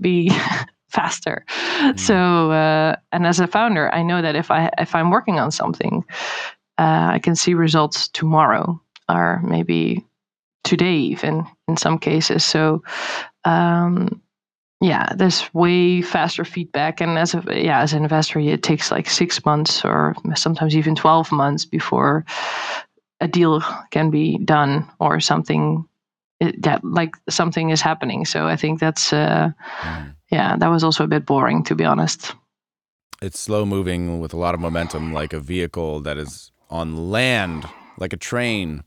be 0.00 0.30
faster 0.88 1.44
mm. 1.80 2.00
so 2.00 2.50
uh, 2.50 2.96
and 3.12 3.26
as 3.26 3.40
a 3.40 3.46
founder 3.46 3.94
i 3.94 4.02
know 4.02 4.22
that 4.22 4.34
if 4.34 4.50
i 4.50 4.70
if 4.78 4.94
i'm 4.94 5.10
working 5.10 5.38
on 5.38 5.50
something 5.50 6.02
uh, 6.78 7.10
i 7.12 7.20
can 7.22 7.36
see 7.36 7.52
results 7.52 8.08
tomorrow 8.08 8.80
or 9.08 9.40
maybe 9.44 10.04
today 10.64 10.96
even 10.96 11.46
in 11.68 11.76
some 11.76 11.98
cases 11.98 12.42
so 12.42 12.82
um, 13.44 14.20
yeah, 14.80 15.12
there's 15.16 15.52
way 15.54 16.02
faster 16.02 16.44
feedback, 16.44 17.00
and 17.00 17.18
as 17.18 17.34
a 17.34 17.42
yeah, 17.48 17.80
as 17.80 17.92
an 17.92 18.02
investor, 18.02 18.38
it 18.38 18.62
takes 18.62 18.90
like 18.90 19.10
six 19.10 19.44
months 19.44 19.84
or 19.84 20.14
sometimes 20.36 20.76
even 20.76 20.94
twelve 20.94 21.32
months 21.32 21.64
before 21.64 22.24
a 23.20 23.26
deal 23.26 23.60
can 23.90 24.10
be 24.10 24.38
done 24.38 24.88
or 25.00 25.18
something 25.18 25.84
that 26.40 26.84
like 26.84 27.16
something 27.28 27.70
is 27.70 27.80
happening. 27.80 28.24
So 28.24 28.46
I 28.46 28.54
think 28.54 28.78
that's 28.78 29.12
uh, 29.12 29.50
mm. 29.80 30.14
yeah, 30.30 30.56
that 30.56 30.68
was 30.68 30.84
also 30.84 31.04
a 31.04 31.08
bit 31.08 31.26
boring 31.26 31.64
to 31.64 31.74
be 31.74 31.84
honest. 31.84 32.34
It's 33.20 33.40
slow 33.40 33.66
moving 33.66 34.20
with 34.20 34.32
a 34.32 34.36
lot 34.36 34.54
of 34.54 34.60
momentum, 34.60 35.12
like 35.12 35.32
a 35.32 35.40
vehicle 35.40 35.98
that 36.00 36.16
is 36.16 36.52
on 36.70 37.10
land, 37.10 37.68
like 37.96 38.12
a 38.12 38.16
train 38.16 38.84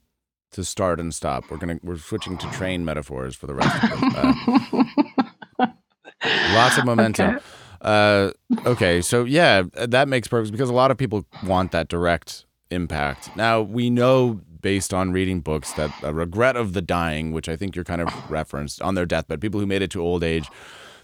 to 0.53 0.63
start 0.63 1.01
and 1.01 1.13
stop. 1.13 1.51
We're 1.51 1.57
gonna 1.57 1.79
we're 1.83 1.97
switching 1.97 2.37
to 2.37 2.49
train 2.51 2.85
metaphors 2.85 3.35
for 3.35 3.47
the 3.47 3.55
rest 3.55 3.83
of 3.83 3.99
this. 3.99 5.05
Lots 6.23 6.77
of 6.77 6.85
momentum. 6.85 7.35
Okay. 7.35 7.45
Uh, 7.81 8.31
okay, 8.65 9.01
so 9.01 9.23
yeah, 9.23 9.63
that 9.73 10.07
makes 10.07 10.27
perfect 10.27 10.51
because 10.51 10.69
a 10.69 10.73
lot 10.73 10.91
of 10.91 10.97
people 10.97 11.25
want 11.43 11.71
that 11.71 11.87
direct 11.87 12.45
impact. 12.69 13.35
Now 13.35 13.61
we 13.61 13.89
know 13.89 14.41
based 14.61 14.93
on 14.93 15.11
reading 15.11 15.41
books 15.41 15.73
that 15.73 15.91
a 16.03 16.13
regret 16.13 16.55
of 16.55 16.73
the 16.73 16.81
dying, 16.81 17.31
which 17.31 17.49
I 17.49 17.55
think 17.55 17.75
you're 17.75 17.85
kind 17.85 18.01
of 18.01 18.29
referenced 18.29 18.81
on 18.81 18.95
their 18.95 19.05
deathbed, 19.05 19.41
people 19.41 19.59
who 19.59 19.65
made 19.65 19.81
it 19.81 19.89
to 19.91 20.01
old 20.01 20.23
age, 20.23 20.47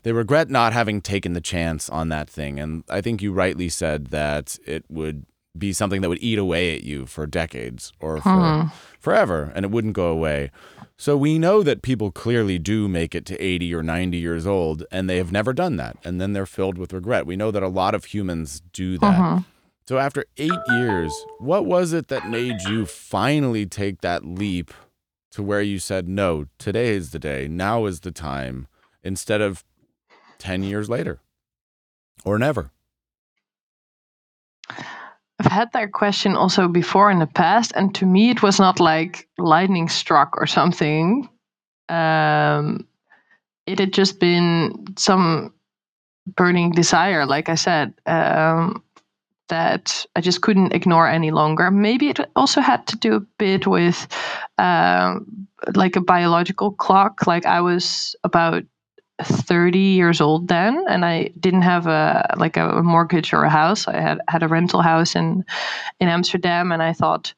they 0.04 0.12
regret 0.12 0.50
not 0.50 0.74
having 0.74 1.02
taken 1.02 1.34
the 1.34 1.42
chance 1.42 1.90
on 1.90 2.10
that 2.10 2.30
thing. 2.30 2.60
And 2.60 2.84
I 2.90 3.02
think 3.02 3.22
you 3.22 3.34
rightly 3.34 3.70
said 3.70 4.08
that 4.08 4.58
it 4.66 4.86
would 4.90 5.26
be 5.60 5.74
something 5.74 6.02
that 6.02 6.10
would 6.10 6.22
eat 6.22 6.38
away 6.38 6.76
at 6.76 6.84
you 6.84 7.06
for 7.06 7.26
decades 7.26 7.92
or 8.00 8.22
for 8.22 8.72
forever 9.00 9.52
and 9.56 9.66
it 9.66 9.72
wouldn't 9.72 9.94
go 9.94 10.08
away. 10.08 10.52
So 10.98 11.16
we 11.16 11.38
know 11.38 11.62
that 11.62 11.84
people 11.84 12.12
clearly 12.12 12.58
do 12.58 12.88
make 12.88 13.14
it 13.14 13.26
to 13.28 13.40
80 13.42 13.74
or 13.76 13.84
90 13.84 14.18
years 14.18 14.48
old 14.48 14.84
and 14.92 15.10
they 15.10 15.18
have 15.18 15.32
never 15.32 15.54
done 15.54 15.76
that. 15.78 15.98
And 16.04 16.20
then 16.20 16.34
they're 16.34 16.48
filled 16.48 16.78
with 16.78 16.92
regret. 16.92 17.28
We 17.28 17.36
know 17.36 17.52
that 17.52 17.62
a 17.62 17.68
lot 17.68 17.94
of 17.94 18.06
humans 18.06 18.62
do 18.74 18.98
that. 18.98 19.20
Uh-huh. 19.20 19.40
So 19.88 20.00
after 20.00 20.26
eight 20.38 20.60
years, 20.70 21.14
what 21.40 21.66
was 21.66 21.94
it 21.94 22.10
that 22.10 22.28
made 22.28 22.62
you 22.68 22.86
finally 22.86 23.66
take 23.66 24.02
that 24.02 24.26
leap 24.26 24.74
to 25.32 25.42
where 25.42 25.62
you 25.62 25.80
said, 25.80 26.10
no, 26.10 26.48
today 26.58 26.90
is 26.90 27.12
the 27.12 27.20
day, 27.20 27.48
now 27.48 27.86
is 27.86 28.02
the 28.02 28.12
time, 28.12 28.68
instead 29.04 29.40
of 29.40 29.64
10 30.40 30.64
years 30.64 30.90
later 30.90 31.20
or 32.26 32.38
never? 32.38 32.72
Had 35.50 35.72
that 35.74 35.92
question 35.92 36.36
also 36.36 36.68
before 36.68 37.10
in 37.12 37.20
the 37.20 37.28
past, 37.28 37.72
and 37.76 37.94
to 37.96 38.06
me, 38.06 38.30
it 38.30 38.42
was 38.42 38.60
not 38.60 38.80
like 38.80 39.28
lightning 39.38 39.90
struck 39.90 40.36
or 40.38 40.46
something. 40.48 41.30
Um, 41.90 42.88
it 43.66 43.80
had 43.80 43.94
just 43.94 44.20
been 44.20 44.86
some 44.98 45.54
burning 46.36 46.72
desire, 46.72 47.26
like 47.26 47.50
I 47.50 47.56
said, 47.56 47.94
um, 48.06 48.84
that 49.50 50.06
I 50.16 50.22
just 50.22 50.42
couldn't 50.42 50.74
ignore 50.74 51.08
any 51.08 51.32
longer. 51.32 51.72
Maybe 51.72 52.10
it 52.10 52.20
also 52.36 52.62
had 52.62 52.86
to 52.88 52.98
do 52.98 53.16
a 53.16 53.26
bit 53.40 53.66
with 53.66 54.08
um, 54.58 55.48
like 55.76 55.96
a 55.96 56.02
biological 56.02 56.72
clock. 56.72 57.26
Like 57.26 57.46
I 57.46 57.62
was 57.62 58.16
about 58.24 58.64
30 59.24 59.80
years 59.80 60.22
old 60.22 60.48
then 60.48 60.84
and 60.88 61.04
i 61.04 61.30
didn't 61.40 61.64
have 61.64 61.88
a 61.88 62.36
like 62.38 62.56
a 62.56 62.84
mortgage 62.84 63.34
or 63.34 63.44
a 63.44 63.50
house. 63.50 63.88
I 63.88 64.00
had 64.00 64.20
had 64.28 64.44
a 64.44 64.48
rental 64.48 64.82
house 64.82 65.16
in 65.16 65.44
in 66.00 66.08
amsterdam 66.08 66.72
and 66.72 66.84
i 66.84 66.94
thought 66.94 67.34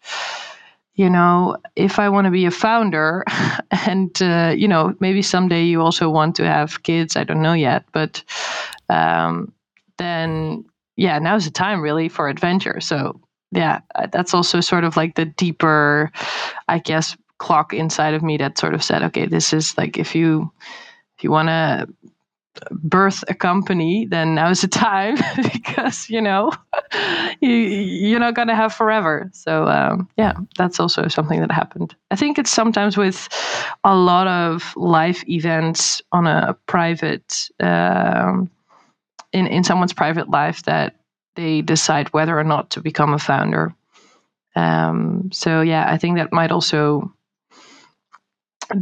you 0.95 1.09
know 1.09 1.55
if 1.77 1.97
i 1.97 2.09
want 2.09 2.25
to 2.25 2.31
be 2.31 2.45
a 2.45 2.51
founder 2.51 3.23
and 3.71 4.21
uh, 4.21 4.53
you 4.55 4.67
know 4.67 4.93
maybe 4.99 5.21
someday 5.21 5.63
you 5.63 5.81
also 5.81 6.09
want 6.09 6.35
to 6.35 6.45
have 6.45 6.83
kids 6.83 7.15
i 7.15 7.23
don't 7.23 7.41
know 7.41 7.53
yet 7.53 7.85
but 7.93 8.23
um, 8.89 9.53
then 9.97 10.65
yeah 10.97 11.17
now's 11.19 11.45
the 11.45 11.51
time 11.51 11.81
really 11.81 12.09
for 12.09 12.27
adventure. 12.27 12.81
So 12.81 13.21
yeah 13.51 13.79
that's 14.11 14.33
also 14.33 14.59
sort 14.59 14.83
of 14.83 14.95
like 14.95 15.15
the 15.15 15.25
deeper 15.25 16.11
i 16.67 16.77
guess 16.77 17.17
clock 17.39 17.73
inside 17.73 18.13
of 18.13 18.21
me 18.21 18.37
that 18.37 18.57
sort 18.57 18.75
of 18.75 18.83
said 18.83 19.01
okay 19.01 19.25
this 19.25 19.53
is 19.53 19.75
like 19.77 19.97
if 19.97 20.13
you 20.13 20.51
if 21.19 21.23
you 21.25 21.31
want 21.31 21.49
to 21.49 21.85
birth 22.71 23.25
a 23.27 23.33
company, 23.33 24.05
then 24.05 24.35
now's 24.35 24.61
the 24.61 24.69
time 24.69 25.17
because 25.53 26.09
you 26.09 26.21
know 26.21 26.49
you 27.41 27.49
you're 27.49 28.21
not 28.21 28.35
gonna 28.35 28.55
have 28.55 28.73
forever. 28.73 29.29
So 29.33 29.67
um, 29.67 30.07
yeah, 30.17 30.33
that's 30.57 30.79
also 30.79 31.09
something 31.09 31.41
that 31.41 31.51
happened. 31.51 31.93
I 32.09 32.15
think 32.15 32.39
it's 32.39 32.49
sometimes 32.49 32.95
with 32.95 33.27
a 33.83 33.95
lot 33.95 34.27
of 34.27 34.73
life 34.77 35.27
events 35.27 36.01
on 36.13 36.25
a 36.25 36.55
private 36.67 37.49
um, 37.59 38.49
in 39.33 39.45
in 39.47 39.65
someone's 39.65 39.93
private 39.93 40.29
life 40.29 40.63
that 40.63 40.95
they 41.35 41.61
decide 41.61 42.07
whether 42.13 42.39
or 42.39 42.45
not 42.45 42.69
to 42.69 42.81
become 42.81 43.13
a 43.13 43.19
founder. 43.19 43.75
Um, 44.55 45.29
so 45.33 45.59
yeah, 45.59 45.91
I 45.91 45.97
think 45.97 46.17
that 46.17 46.31
might 46.31 46.51
also 46.51 47.13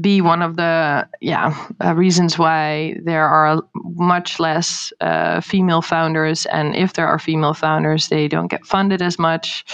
be 0.02 0.22
one 0.22 0.42
of 0.42 0.56
the 0.58 1.08
yeah 1.22 1.56
uh, 1.84 1.96
reasons 1.96 2.38
why 2.38 2.98
there 3.04 3.28
are 3.28 3.62
much 3.74 4.40
less 4.40 4.92
uh, 5.02 5.42
female 5.42 5.82
founders, 5.82 6.46
and 6.48 6.76
if 6.76 6.94
there 6.94 7.08
are 7.08 7.20
female 7.20 7.54
founders, 7.54 8.10
they 8.10 8.28
don't 8.28 8.48
get 8.48 8.66
funded 8.66 9.02
as 9.02 9.18
much 9.18 9.66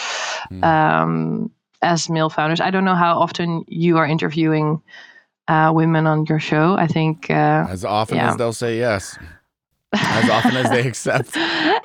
mm. 0.51 0.63
um, 0.63 1.51
as 1.81 2.09
male 2.09 2.29
founders. 2.29 2.61
I 2.61 2.71
don't 2.71 2.85
know 2.85 2.95
how 2.95 3.19
often 3.19 3.63
you 3.67 3.97
are 3.97 4.05
interviewing 4.05 4.81
uh, 5.47 5.71
women 5.73 6.07
on 6.07 6.25
your 6.27 6.39
show. 6.39 6.75
I 6.75 6.87
think 6.87 7.29
uh, 7.29 7.65
as 7.69 7.83
often 7.83 8.17
yeah. 8.17 8.31
as 8.31 8.37
they'll 8.37 8.53
say 8.53 8.77
yes. 8.77 9.17
as 9.93 10.29
often 10.29 10.55
as 10.55 10.69
they 10.69 10.87
accept. 10.87 11.35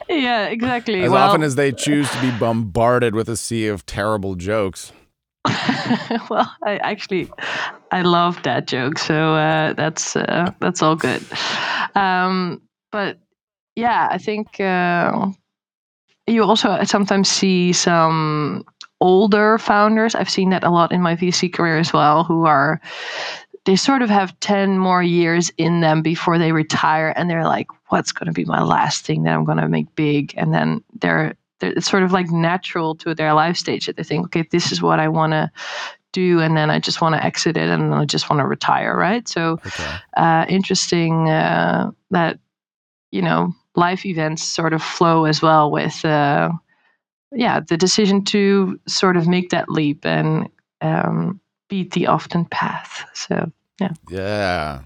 Yeah, 0.08 0.46
exactly. 0.46 1.02
As 1.02 1.10
well, 1.10 1.28
often 1.28 1.42
as 1.42 1.54
they 1.54 1.72
choose 1.72 2.10
to 2.10 2.20
be 2.20 2.30
bombarded 2.30 3.14
with 3.14 3.28
a 3.28 3.36
sea 3.36 3.66
of 3.66 3.84
terrible 3.86 4.34
jokes. 4.34 4.92
well, 6.30 6.50
I 6.64 6.78
actually 6.82 7.30
I 7.90 8.02
love 8.02 8.42
that 8.42 8.66
joke, 8.66 8.98
so 8.98 9.34
uh, 9.34 9.72
that's 9.72 10.16
uh, 10.16 10.52
that's 10.60 10.82
all 10.82 10.96
good. 10.96 11.22
Um, 11.94 12.60
but 12.92 13.18
yeah, 13.76 14.08
I 14.10 14.18
think 14.18 14.60
uh, 14.60 15.28
you 16.26 16.44
also 16.44 16.82
sometimes 16.84 17.28
see 17.28 17.72
some 17.72 18.64
older 19.00 19.58
founders. 19.58 20.14
I've 20.14 20.30
seen 20.30 20.50
that 20.50 20.64
a 20.64 20.70
lot 20.70 20.92
in 20.92 21.00
my 21.00 21.16
VC 21.16 21.52
career 21.52 21.78
as 21.78 21.92
well, 21.92 22.24
who 22.24 22.44
are 22.44 22.80
they 23.64 23.76
sort 23.76 24.00
of 24.00 24.08
have 24.08 24.38
10 24.40 24.78
more 24.78 25.02
years 25.02 25.52
in 25.58 25.80
them 25.80 26.00
before 26.00 26.38
they 26.38 26.52
retire 26.52 27.12
and 27.16 27.28
they're 27.28 27.44
like 27.44 27.66
what's 27.88 28.12
going 28.12 28.26
to 28.26 28.32
be 28.32 28.46
my 28.46 28.62
last 28.62 29.04
thing 29.04 29.24
that 29.24 29.34
i'm 29.34 29.44
going 29.44 29.58
to 29.58 29.68
make 29.68 29.94
big 29.94 30.32
and 30.38 30.54
then 30.54 30.82
they're 31.00 31.34
it's 31.60 31.90
sort 31.90 32.02
of 32.02 32.12
like 32.12 32.30
natural 32.30 32.94
to 32.96 33.14
their 33.14 33.34
life 33.34 33.56
stage 33.56 33.86
that 33.86 33.96
they 33.96 34.04
think, 34.04 34.26
okay, 34.26 34.46
this 34.50 34.72
is 34.72 34.82
what 34.82 35.00
I 35.00 35.08
want 35.08 35.32
to 35.32 35.50
do, 36.12 36.40
and 36.40 36.56
then 36.56 36.70
I 36.70 36.78
just 36.78 37.00
want 37.00 37.14
to 37.14 37.24
exit 37.24 37.56
it, 37.56 37.68
and 37.68 37.94
I 37.94 38.04
just 38.04 38.30
want 38.30 38.40
to 38.40 38.46
retire, 38.46 38.96
right? 38.96 39.28
So, 39.28 39.52
okay. 39.66 39.96
uh, 40.16 40.46
interesting 40.48 41.28
uh, 41.28 41.90
that 42.10 42.38
you 43.10 43.22
know 43.22 43.52
life 43.76 44.04
events 44.04 44.42
sort 44.42 44.72
of 44.72 44.82
flow 44.82 45.24
as 45.24 45.40
well 45.40 45.70
with, 45.70 46.04
uh, 46.04 46.50
yeah, 47.32 47.60
the 47.60 47.76
decision 47.76 48.24
to 48.24 48.78
sort 48.88 49.16
of 49.16 49.28
make 49.28 49.50
that 49.50 49.68
leap 49.68 50.04
and 50.04 50.48
um, 50.80 51.40
beat 51.68 51.92
the 51.92 52.06
often 52.06 52.44
path. 52.44 53.04
So 53.14 53.50
yeah. 53.80 53.92
Yeah. 54.10 54.82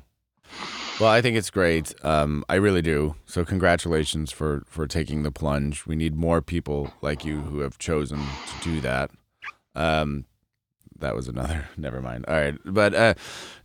Well, 1.03 1.11
I 1.11 1.21
think 1.21 1.37
it's 1.37 1.51
great. 1.51 1.93
Um, 2.05 2.45
I 2.49 2.55
really 2.55 2.81
do. 2.81 3.17
So 3.27 3.45
congratulations 3.45 4.31
for 4.31 4.63
for 4.69 4.87
taking 4.87 5.25
the 5.25 5.33
plunge. 5.33 5.85
We 5.85 5.97
need 5.97 6.15
more 6.15 6.41
people 6.41 6.95
like 7.03 7.25
you 7.25 7.41
who 7.41 7.59
have 7.59 7.77
chosen 7.77 8.21
to 8.21 8.63
do 8.63 8.81
that. 8.83 9.11
Um, 9.75 10.27
that 11.01 11.17
was 11.17 11.27
another. 11.27 11.69
Never 11.77 12.01
mind. 12.01 12.27
All 12.29 12.37
right, 12.37 12.57
but 12.65 12.95
uh, 12.95 13.15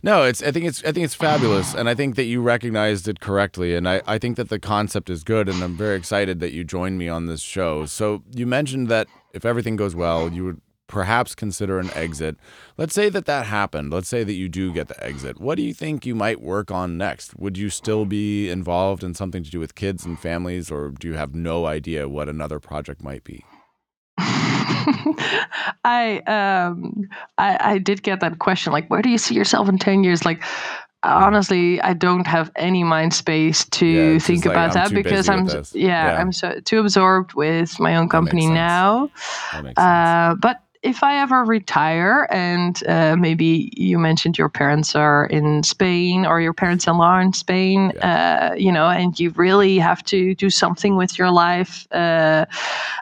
no, 0.02 0.24
it's. 0.24 0.42
I 0.42 0.50
think 0.50 0.66
it's. 0.66 0.82
I 0.82 0.90
think 0.90 1.04
it's 1.04 1.14
fabulous, 1.14 1.74
and 1.74 1.88
I 1.88 1.94
think 1.94 2.16
that 2.16 2.24
you 2.24 2.42
recognized 2.42 3.06
it 3.06 3.20
correctly, 3.20 3.76
and 3.76 3.88
I. 3.88 4.02
I 4.04 4.18
think 4.18 4.36
that 4.36 4.48
the 4.48 4.58
concept 4.58 5.08
is 5.08 5.22
good, 5.22 5.48
and 5.48 5.62
I'm 5.62 5.76
very 5.76 5.96
excited 5.96 6.40
that 6.40 6.50
you 6.50 6.64
joined 6.64 6.98
me 6.98 7.08
on 7.08 7.26
this 7.26 7.40
show. 7.40 7.86
So 7.86 8.24
you 8.34 8.48
mentioned 8.48 8.88
that 8.88 9.06
if 9.32 9.44
everything 9.44 9.76
goes 9.76 9.94
well, 9.94 10.32
you 10.32 10.44
would 10.44 10.60
perhaps 10.88 11.34
consider 11.36 11.78
an 11.78 11.90
exit. 11.94 12.36
Let's 12.76 12.94
say 12.94 13.08
that 13.10 13.26
that 13.26 13.46
happened. 13.46 13.92
Let's 13.92 14.08
say 14.08 14.24
that 14.24 14.32
you 14.32 14.48
do 14.48 14.72
get 14.72 14.88
the 14.88 15.00
exit. 15.04 15.40
What 15.40 15.54
do 15.56 15.62
you 15.62 15.72
think 15.72 16.04
you 16.04 16.14
might 16.16 16.40
work 16.40 16.70
on 16.72 16.98
next? 16.98 17.36
Would 17.38 17.56
you 17.56 17.70
still 17.70 18.04
be 18.04 18.50
involved 18.50 19.04
in 19.04 19.14
something 19.14 19.44
to 19.44 19.50
do 19.50 19.60
with 19.60 19.74
kids 19.76 20.04
and 20.04 20.18
families, 20.18 20.70
or 20.70 20.88
do 20.90 21.06
you 21.06 21.14
have 21.14 21.34
no 21.34 21.66
idea 21.66 22.08
what 22.08 22.28
another 22.28 22.58
project 22.58 23.02
might 23.04 23.22
be? 23.22 23.44
I 25.84 26.20
um 26.26 27.08
I, 27.36 27.72
I 27.74 27.78
did 27.78 28.02
get 28.02 28.20
that 28.20 28.38
question 28.38 28.72
like 28.72 28.88
where 28.88 29.02
do 29.02 29.08
you 29.08 29.18
see 29.18 29.34
yourself 29.34 29.68
in 29.68 29.78
10 29.78 30.02
years 30.04 30.24
like 30.24 30.42
honestly 31.02 31.80
i 31.82 31.92
don't 31.92 32.26
have 32.26 32.50
any 32.56 32.82
mind 32.84 33.14
space 33.14 33.64
to 33.66 33.86
Yeah, 33.86 34.18
think 34.18 34.44
like, 34.44 34.54
about 34.56 34.70
I'm 34.70 34.74
that 34.74 34.94
because 34.94 35.28
i'm 35.28 35.44
with 35.44 35.54
s- 35.54 35.70
this. 35.72 35.74
yeah, 35.80 36.12
Yeah. 36.12 36.20
i'm 36.20 36.32
so 36.32 36.58
too 36.64 36.80
absorbed 36.80 37.34
with 37.34 37.78
my 37.78 37.96
own 37.96 38.08
company 38.08 38.46
now 38.48 39.10
That 39.52 39.62
makes 39.62 39.80
sense. 39.80 39.86
uh, 39.86 40.34
but 40.40 40.62
if 40.82 41.02
i 41.02 41.16
ever 41.20 41.44
retire 41.44 42.28
and 42.30 42.86
uh, 42.86 43.16
maybe 43.16 43.72
you 43.76 43.98
mentioned 43.98 44.38
your 44.38 44.48
parents 44.48 44.94
are 44.94 45.26
in 45.26 45.62
spain 45.62 46.24
or 46.24 46.40
your 46.40 46.52
parents-in-law 46.52 47.04
are 47.04 47.20
in 47.20 47.32
spain 47.32 47.92
uh, 47.98 48.54
you 48.56 48.70
know 48.72 48.88
and 48.88 49.18
you 49.18 49.30
really 49.30 49.78
have 49.78 50.02
to 50.04 50.34
do 50.34 50.50
something 50.50 50.96
with 50.96 51.18
your 51.18 51.30
life 51.30 51.86
uh, 51.92 52.44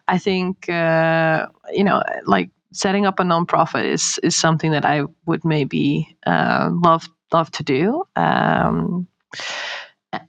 i 0.09 0.18
think 0.18 0.68
uh, 0.68 1.47
you 1.72 1.85
know 1.85 2.03
like 2.27 2.51
setting 2.72 3.07
up 3.07 3.18
a 3.20 3.22
nonprofit 3.22 3.85
is 3.85 4.18
is 4.22 4.37
something 4.37 4.70
that 4.70 4.85
i 4.85 5.03
would 5.27 5.45
maybe 5.45 6.16
uh, 6.27 6.70
love 6.72 7.09
love 7.33 7.51
to 7.51 7.62
do 7.62 8.05
um, 8.16 9.07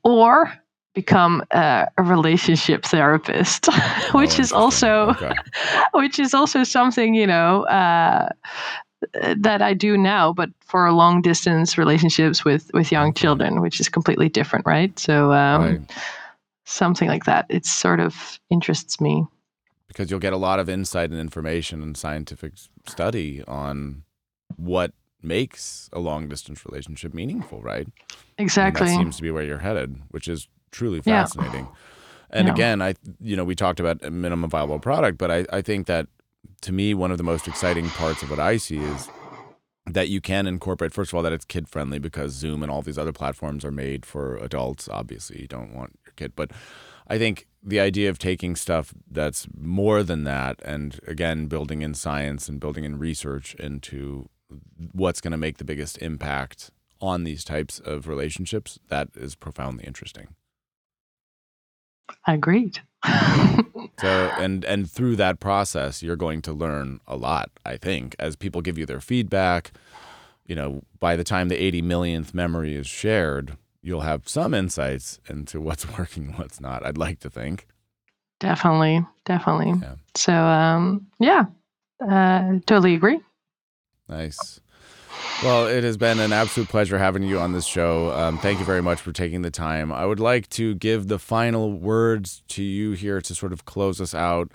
or 0.03 0.51
become 1.01 1.43
uh, 1.51 1.85
a 1.97 2.03
relationship 2.03 2.81
therapist 2.85 3.67
Oh, 3.71 4.19
which 4.19 4.39
is 4.39 4.51
also 4.51 4.89
Okay. 5.21 5.35
which 5.93 6.17
is 6.19 6.33
also 6.33 6.63
something 6.65 7.15
you 7.21 7.27
know 7.27 7.63
uh, 7.69 8.29
that 9.37 9.61
I 9.61 9.73
do 9.75 9.97
now, 9.97 10.33
but 10.33 10.49
for 10.65 10.91
long 10.91 11.21
distance 11.21 11.77
relationships 11.77 12.43
with 12.43 12.63
with 12.73 12.91
young 12.91 13.13
children, 13.13 13.61
which 13.61 13.79
is 13.79 13.89
completely 13.89 14.29
different, 14.29 14.65
right? 14.65 14.97
So 14.99 15.31
um, 15.33 15.61
Right. 15.61 15.81
something 16.65 17.07
like 17.07 17.25
that. 17.25 17.45
It 17.49 17.65
sort 17.65 17.99
of 17.99 18.39
interests 18.49 18.99
me. 18.99 19.25
because 19.87 20.09
you'll 20.09 20.19
get 20.27 20.33
a 20.33 20.37
lot 20.49 20.59
of 20.59 20.67
insight 20.69 21.09
and 21.11 21.19
information 21.19 21.81
and 21.83 21.95
scientific 21.97 22.53
study 22.85 23.43
on 23.47 24.03
what 24.57 24.91
makes 25.21 25.89
a 25.93 25.99
long 25.99 26.27
distance 26.29 26.65
relationship 26.65 27.13
meaningful, 27.13 27.61
right? 27.61 27.87
And 27.87 28.45
Exactly. 28.45 28.87
that 28.87 28.97
seems 28.97 29.15
to 29.17 29.21
be 29.23 29.31
where 29.31 29.45
you're 29.49 29.59
headed, 29.69 29.89
which 30.11 30.27
is 30.27 30.47
truly 30.71 31.01
Yeah. 31.05 31.21
fascinating. 31.23 31.67
And 32.29 32.47
Yeah. 32.47 32.53
again, 32.53 32.81
I 32.81 32.95
you 33.19 33.35
know 33.35 33.43
we 33.45 33.55
talked 33.55 33.79
about 33.79 34.03
a 34.03 34.11
minimum 34.11 34.49
viable 34.49 34.79
product, 34.79 35.17
but 35.17 35.31
I, 35.31 35.45
I 35.51 35.61
think 35.61 35.87
that 35.87 36.07
to 36.61 36.71
me 36.71 36.93
one 36.93 37.11
of 37.11 37.17
the 37.17 37.23
most 37.23 37.47
exciting 37.47 37.91
parts 37.91 38.23
of 38.23 38.29
what 38.29 38.39
I 38.39 38.57
see 38.57 38.77
is 38.77 39.09
that 39.85 40.09
you 40.09 40.19
can 40.19 40.47
incorporate 40.47 40.91
first 40.93 41.11
of 41.11 41.15
all 41.15 41.23
that 41.23 41.31
it's 41.31 41.45
kid 41.45 41.69
friendly 41.69 41.99
because 41.99 42.33
Zoom 42.33 42.61
and 42.61 42.71
all 42.71 42.81
these 42.81 42.97
other 42.97 43.13
platforms 43.13 43.63
are 43.63 43.71
made 43.71 44.05
for 44.05 44.35
adults. 44.37 44.89
Obviously, 44.89 45.41
you 45.41 45.47
don't 45.47 45.73
want 45.73 45.97
your 46.05 46.13
kid, 46.17 46.33
but 46.35 46.51
I 47.07 47.17
think 47.17 47.47
the 47.63 47.79
idea 47.79 48.09
of 48.09 48.19
taking 48.19 48.55
stuff 48.57 48.93
that's 49.09 49.47
more 49.57 50.03
than 50.03 50.25
that, 50.25 50.61
and 50.65 50.99
again 51.07 51.47
building 51.47 51.81
in 51.81 51.93
science 51.93 52.49
and 52.49 52.59
building 52.59 52.83
in 52.83 52.99
research 52.99 53.55
into 53.55 54.29
what's 54.91 55.21
going 55.21 55.31
to 55.31 55.37
make 55.37 55.57
the 55.57 55.65
biggest 55.65 55.97
impact 56.01 56.71
on 56.99 57.23
these 57.23 57.43
types 57.43 57.79
of 57.79 58.07
relationships, 58.07 58.79
that 58.89 59.09
is 59.15 59.35
profoundly 59.35 59.85
interesting. 59.85 60.27
Agreed. 62.27 62.79
So 63.99 64.31
and 64.37 64.63
and 64.65 64.89
through 64.89 65.15
that 65.15 65.39
process, 65.39 66.03
you're 66.03 66.15
going 66.15 66.43
to 66.43 66.53
learn 66.53 66.99
a 67.07 67.15
lot. 67.15 67.49
I 67.65 67.77
think 67.77 68.15
as 68.19 68.35
people 68.35 68.61
give 68.61 68.77
you 68.77 68.85
their 68.85 69.01
feedback, 69.01 69.71
you 70.45 70.53
know, 70.55 70.83
by 70.99 71.15
the 71.15 71.23
time 71.23 71.47
the 71.47 71.57
80 71.57 71.81
millionth 71.81 72.31
memory 72.31 72.75
is 72.75 72.85
shared, 72.85 73.57
you'll 73.81 74.01
have 74.01 74.29
some 74.29 74.53
insights 74.53 75.19
into 75.27 75.59
what's 75.59 75.85
working, 75.97 76.33
what's 76.33 76.61
not. 76.61 76.85
I'd 76.85 76.97
like 76.97 77.19
to 77.21 77.29
think. 77.29 77.65
definitely, 78.39 79.03
definitely. 79.25 79.73
Yeah. 79.81 79.95
So 80.13 80.33
um, 80.33 81.07
yeah, 81.19 81.45
uh, 81.99 82.59
totally 82.67 82.93
agree. 82.93 83.19
Nice. 84.07 84.61
Well, 85.43 85.67
it 85.67 85.83
has 85.83 85.97
been 85.97 86.19
an 86.19 86.33
absolute 86.33 86.67
pleasure 86.67 86.97
having 86.97 87.21
you 87.21 87.39
on 87.39 87.53
this 87.53 87.65
show. 87.65 88.11
Um, 88.11 88.39
thank 88.39 88.57
you 88.57 88.65
very 88.65 88.81
much 88.81 88.99
for 88.99 89.11
taking 89.11 89.43
the 89.43 89.51
time. 89.51 89.91
I 89.91 90.05
would 90.05 90.19
like 90.19 90.49
to 90.51 90.73
give 90.73 91.09
the 91.09 91.19
final 91.19 91.73
words 91.73 92.41
to 92.49 92.63
you 92.63 92.93
here 92.93 93.21
to 93.21 93.35
sort 93.35 93.53
of 93.53 93.63
close 93.65 94.01
us 94.01 94.15
out. 94.15 94.51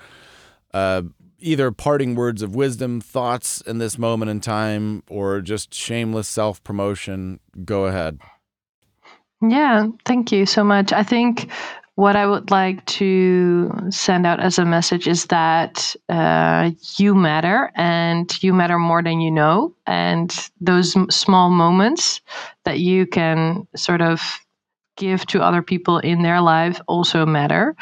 Uh, 0.75 1.03
either 1.39 1.70
parting 1.70 2.14
words 2.16 2.43
of 2.43 2.55
wisdom, 2.55 3.01
thoughts 3.01 3.61
in 3.61 3.79
this 3.79 3.97
moment 3.97 4.31
in 4.31 4.41
time, 4.41 5.03
or 5.09 5.41
just 5.41 5.73
shameless 5.73 6.27
self 6.27 6.62
promotion. 6.64 7.39
Go 7.64 7.87
ahead. 7.87 8.18
Yeah, 9.41 9.87
thank 10.05 10.33
you 10.33 10.47
so 10.47 10.64
much. 10.64 10.93
I 10.93 11.03
think 11.03 11.51
what 11.97 12.16
I 12.16 12.26
would 12.26 12.51
like 12.51 12.84
to 12.86 13.70
send 13.90 14.26
out 14.26 14.40
as 14.40 14.59
a 14.59 14.64
message 14.64 15.07
is 15.07 15.26
that 15.26 15.95
uh, 16.09 16.70
you 16.99 17.14
matter 17.14 17.70
and 17.74 18.43
you 18.43 18.55
matter 18.55 18.78
more 18.78 19.03
than 19.03 19.20
you 19.20 19.30
know. 19.30 19.74
And 19.86 20.34
those 20.61 20.97
small 21.14 21.51
moments 21.51 22.20
that 22.64 22.80
you 22.80 23.07
can 23.07 23.66
sort 23.76 24.01
of 24.01 24.22
give 24.97 25.26
to 25.26 25.43
other 25.43 25.62
people 25.62 25.99
in 25.99 26.22
their 26.22 26.40
life 26.40 26.80
also 26.88 27.26
matter. 27.26 27.74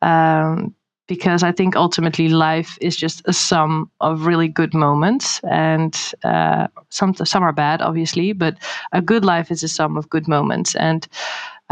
Um, 0.00 0.74
because 1.08 1.42
I 1.42 1.52
think 1.52 1.76
ultimately 1.76 2.28
life 2.28 2.78
is 2.80 2.96
just 2.96 3.20
a 3.26 3.32
sum 3.34 3.90
of 4.00 4.24
really 4.24 4.48
good 4.48 4.72
moments, 4.72 5.40
and 5.40 5.94
uh, 6.24 6.68
some 6.88 7.14
some 7.14 7.42
are 7.42 7.52
bad, 7.52 7.82
obviously, 7.82 8.32
but 8.32 8.56
a 8.92 9.02
good 9.02 9.24
life 9.24 9.50
is 9.50 9.62
a 9.62 9.68
sum 9.68 9.98
of 9.98 10.08
good 10.08 10.26
moments. 10.26 10.74
And 10.76 11.06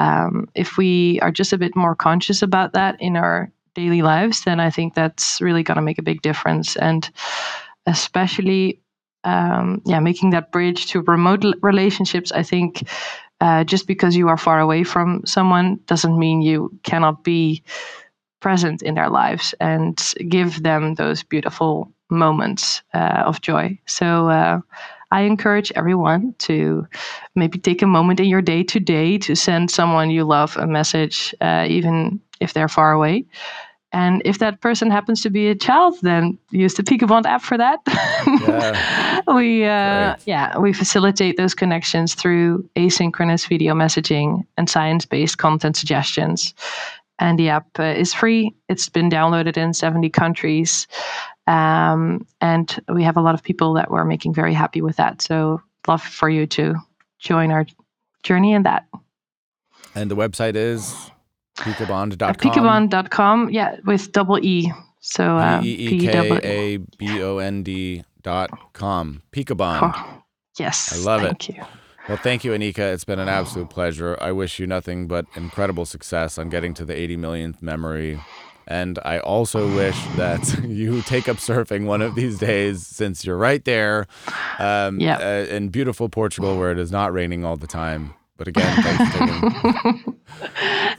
um, 0.01 0.49
if 0.55 0.79
we 0.79 1.21
are 1.21 1.31
just 1.31 1.53
a 1.53 1.59
bit 1.59 1.77
more 1.77 1.95
conscious 1.95 2.41
about 2.43 2.73
that 2.73 2.97
in 3.01 3.17
our 3.17 3.53
daily 3.75 4.01
lives, 4.01 4.45
then 4.45 4.59
I 4.59 4.71
think 4.71 4.95
that's 4.95 5.41
really 5.43 5.63
going 5.63 5.77
to 5.77 5.83
make 5.83 5.99
a 5.99 6.03
big 6.11 6.23
difference. 6.23 6.75
And 6.77 7.09
especially, 7.85 8.81
um, 9.25 9.83
yeah, 9.85 10.01
making 10.01 10.31
that 10.31 10.53
bridge 10.53 10.87
to 10.87 11.03
remote 11.03 11.45
relationships, 11.63 12.33
I 12.33 12.43
think. 12.43 12.89
Uh, 13.43 13.65
just 13.65 13.87
because 13.87 14.17
you 14.17 14.29
are 14.29 14.37
far 14.37 14.61
away 14.61 14.85
from 14.85 15.23
someone 15.25 15.79
doesn't 15.87 16.19
mean 16.19 16.43
you 16.43 16.71
cannot 16.83 17.25
be 17.25 17.63
present 18.41 18.83
in 18.83 18.95
their 18.95 19.09
lives 19.09 19.55
and 19.61 20.15
give 20.29 20.63
them 20.63 20.95
those 20.95 21.23
beautiful 21.23 21.91
moments 22.11 22.83
uh, 22.95 23.23
of 23.27 23.41
joy. 23.41 23.79
So 23.87 24.29
uh, 24.29 24.61
I 25.11 25.23
encourage 25.23 25.73
everyone 25.75 26.35
to 26.39 26.87
maybe 27.35 27.59
take 27.59 27.83
a 27.83 27.87
moment 27.87 28.21
in 28.21 28.27
your 28.27 28.43
day 28.43 28.63
today 28.63 29.19
to 29.19 29.35
send 29.35 29.71
someone 29.71 30.11
you 30.11 30.25
love 30.25 30.57
a 30.57 30.67
message, 30.67 31.35
uh, 31.41 31.67
even 31.69 32.21
if 32.41 32.53
they're 32.53 32.69
far 32.69 32.93
away. 32.93 33.25
And 33.93 34.23
if 34.25 34.39
that 34.39 34.61
person 34.61 34.89
happens 34.89 35.21
to 35.23 35.31
be 35.31 35.49
a 35.49 35.55
child, 35.57 35.97
then 36.03 36.39
use 36.51 36.75
the 36.75 36.85
Peekabond 36.85 37.27
app 37.27 37.43
for 37.43 37.59
that. 37.59 37.81
Yeah. 37.87 39.21
we 39.35 39.65
uh, 39.65 40.15
yeah 40.27 40.57
we 40.59 40.73
facilitate 40.73 41.37
those 41.37 41.55
connections 41.55 42.15
through 42.15 42.69
asynchronous 42.77 43.49
video 43.49 43.75
messaging 43.75 44.45
and 44.57 44.71
science-based 44.71 45.39
content 45.39 45.77
suggestions 45.77 46.55
and 47.21 47.39
the 47.39 47.51
app 47.51 47.67
uh, 47.79 47.83
is 47.83 48.15
free. 48.15 48.55
It's 48.69 48.89
been 48.89 49.11
downloaded 49.11 49.57
in 49.57 49.75
70 49.75 50.09
countries. 50.11 50.89
Um, 51.51 52.27
and 52.41 52.79
we 52.89 53.03
have 53.03 53.17
a 53.17 53.21
lot 53.21 53.35
of 53.35 53.43
people 53.43 53.75
that 53.75 53.91
were 53.91 54.05
making 54.05 54.35
very 54.35 54.55
happy 54.55 54.81
with 54.83 54.97
that. 54.97 55.21
So, 55.21 55.61
love 55.89 56.01
for 56.03 56.31
you 56.31 56.47
to 56.47 56.77
join 57.19 57.51
our 57.51 57.67
journey 58.23 58.53
in 58.53 58.63
that. 58.63 58.87
And 59.97 60.09
the 60.11 60.15
website 60.15 60.55
is 60.55 61.11
peekabond.com. 61.59 62.35
Peekabond.com, 62.35 63.51
yeah, 63.51 63.77
with 63.85 64.13
double 64.13 64.39
E. 64.45 64.73
So, 65.01 65.39
uh, 65.39 65.61
P 65.61 65.69
E 65.69 65.73
E 65.73 65.89
P 65.89 66.07
K 66.07 66.13
double- 66.13 66.47
A 66.47 66.77
B 66.77 67.21
O 67.23 67.39
N 67.39 67.65
D 67.65 68.05
dot 68.23 68.51
com. 68.73 69.23
Peekabond. 69.33 69.93
Oh, 69.93 70.23
yes. 70.57 70.93
I 70.93 71.05
love 71.05 71.23
it. 71.25 71.27
thank 71.27 71.49
you. 71.49 71.65
Well, 72.09 72.19
thank 72.19 72.45
you, 72.45 72.53
Anieke. 72.53 72.79
It's 72.79 73.05
been 73.05 73.19
an 73.19 73.29
absolute 73.29 73.71
pleasure. 73.71 74.17
I 74.21 74.31
wish 74.33 74.59
you 74.59 74.67
nothing 74.67 75.07
but 75.07 75.27
incredible 75.35 75.85
success 75.85 76.39
on 76.39 76.49
getting 76.49 76.75
to 76.75 76.85
the 76.85 76.95
80 76.97 77.17
millionth 77.17 77.63
memory 77.63 78.21
And 78.71 79.01
I 79.05 79.19
also 79.19 79.67
wish 79.75 79.99
that 80.17 80.63
you 80.69 81.03
take 81.03 81.29
up 81.29 81.39
surfing 81.39 81.87
one 81.87 82.01
of 82.03 82.15
these 82.15 82.39
days 82.39 82.87
since 82.87 83.25
you're 83.25 83.37
right 83.37 83.65
there 83.65 84.07
um, 84.61 85.01
Yeah. 85.01 85.17
uh, 85.19 85.53
in 85.55 85.71
beautiful 85.71 86.09
Portugal 86.09 86.57
where 86.57 86.71
it 86.71 86.79
is 86.79 86.93
not 86.93 87.13
raining 87.13 87.45
all 87.45 87.57
the 87.57 87.67
time. 87.67 88.15
But 88.37 88.47
again, 88.49 88.83
thanks 88.83 89.13
for 89.13 89.19
taking, 89.27 90.15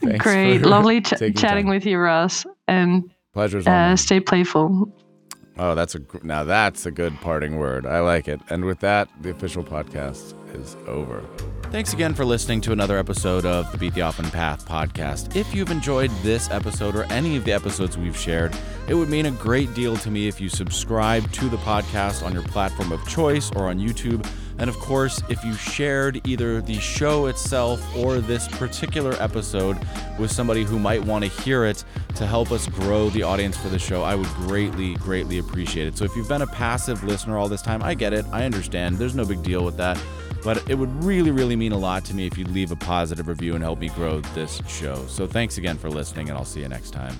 thanks 0.02 0.22
Great. 0.22 0.58
Lovely 0.62 1.00
ch- 1.00 1.10
chatting 1.18 1.34
time. 1.64 1.68
with 1.68 1.86
you, 1.86 1.98
Ross. 1.98 2.44
And 2.68 3.10
Pleasure's 3.34 3.66
uh, 3.66 3.96
stay 3.96 4.20
playful. 4.20 4.92
Oh, 5.58 5.74
that's 5.74 5.94
a 5.94 6.00
now 6.22 6.44
that's 6.44 6.86
a 6.86 6.90
good 6.90 7.14
parting 7.20 7.56
word. 7.58 7.84
I 7.86 8.00
like 8.00 8.28
it. 8.28 8.40
And 8.50 8.64
with 8.64 8.80
that, 8.80 9.08
the 9.22 9.30
official 9.30 9.64
podcast 9.64 10.34
is 10.54 10.76
over. 10.86 11.22
Thanks 11.72 11.94
again 11.94 12.12
for 12.12 12.26
listening 12.26 12.60
to 12.62 12.72
another 12.72 12.98
episode 12.98 13.46
of 13.46 13.72
the 13.72 13.78
Beat 13.78 13.94
the 13.94 14.02
Often 14.02 14.30
Path 14.30 14.68
podcast. 14.68 15.34
If 15.34 15.54
you've 15.54 15.70
enjoyed 15.70 16.10
this 16.22 16.50
episode 16.50 16.94
or 16.94 17.04
any 17.04 17.34
of 17.38 17.46
the 17.46 17.52
episodes 17.52 17.96
we've 17.96 18.14
shared, 18.14 18.54
it 18.88 18.94
would 18.94 19.08
mean 19.08 19.24
a 19.24 19.30
great 19.30 19.72
deal 19.72 19.96
to 19.96 20.10
me 20.10 20.28
if 20.28 20.38
you 20.38 20.50
subscribe 20.50 21.32
to 21.32 21.48
the 21.48 21.56
podcast 21.56 22.26
on 22.26 22.34
your 22.34 22.42
platform 22.42 22.92
of 22.92 23.08
choice 23.08 23.50
or 23.52 23.70
on 23.70 23.78
YouTube. 23.78 24.28
And 24.58 24.68
of 24.68 24.78
course, 24.80 25.22
if 25.30 25.42
you 25.44 25.54
shared 25.54 26.20
either 26.28 26.60
the 26.60 26.78
show 26.78 27.24
itself 27.24 27.82
or 27.96 28.18
this 28.18 28.48
particular 28.48 29.14
episode 29.14 29.78
with 30.18 30.30
somebody 30.30 30.64
who 30.64 30.78
might 30.78 31.02
want 31.02 31.24
to 31.24 31.30
hear 31.42 31.64
it 31.64 31.86
to 32.16 32.26
help 32.26 32.52
us 32.52 32.66
grow 32.66 33.08
the 33.08 33.22
audience 33.22 33.56
for 33.56 33.70
the 33.70 33.78
show, 33.78 34.02
I 34.02 34.14
would 34.14 34.28
greatly, 34.34 34.96
greatly 34.96 35.38
appreciate 35.38 35.86
it. 35.86 35.96
So 35.96 36.04
if 36.04 36.14
you've 36.16 36.28
been 36.28 36.42
a 36.42 36.46
passive 36.46 37.02
listener 37.02 37.38
all 37.38 37.48
this 37.48 37.62
time, 37.62 37.82
I 37.82 37.94
get 37.94 38.12
it. 38.12 38.26
I 38.30 38.44
understand. 38.44 38.98
There's 38.98 39.14
no 39.14 39.24
big 39.24 39.42
deal 39.42 39.64
with 39.64 39.78
that. 39.78 39.98
But 40.42 40.68
it 40.68 40.74
would 40.74 41.04
really, 41.04 41.30
really 41.30 41.56
mean 41.56 41.72
a 41.72 41.78
lot 41.78 42.04
to 42.06 42.14
me 42.14 42.26
if 42.26 42.36
you'd 42.36 42.50
leave 42.50 42.72
a 42.72 42.76
positive 42.76 43.28
review 43.28 43.54
and 43.54 43.62
help 43.62 43.78
me 43.78 43.88
grow 43.90 44.20
this 44.34 44.60
show. 44.66 45.04
So 45.06 45.26
thanks 45.26 45.58
again 45.58 45.78
for 45.78 45.88
listening, 45.88 46.28
and 46.28 46.38
I'll 46.38 46.44
see 46.44 46.60
you 46.60 46.68
next 46.68 46.90
time. 46.90 47.16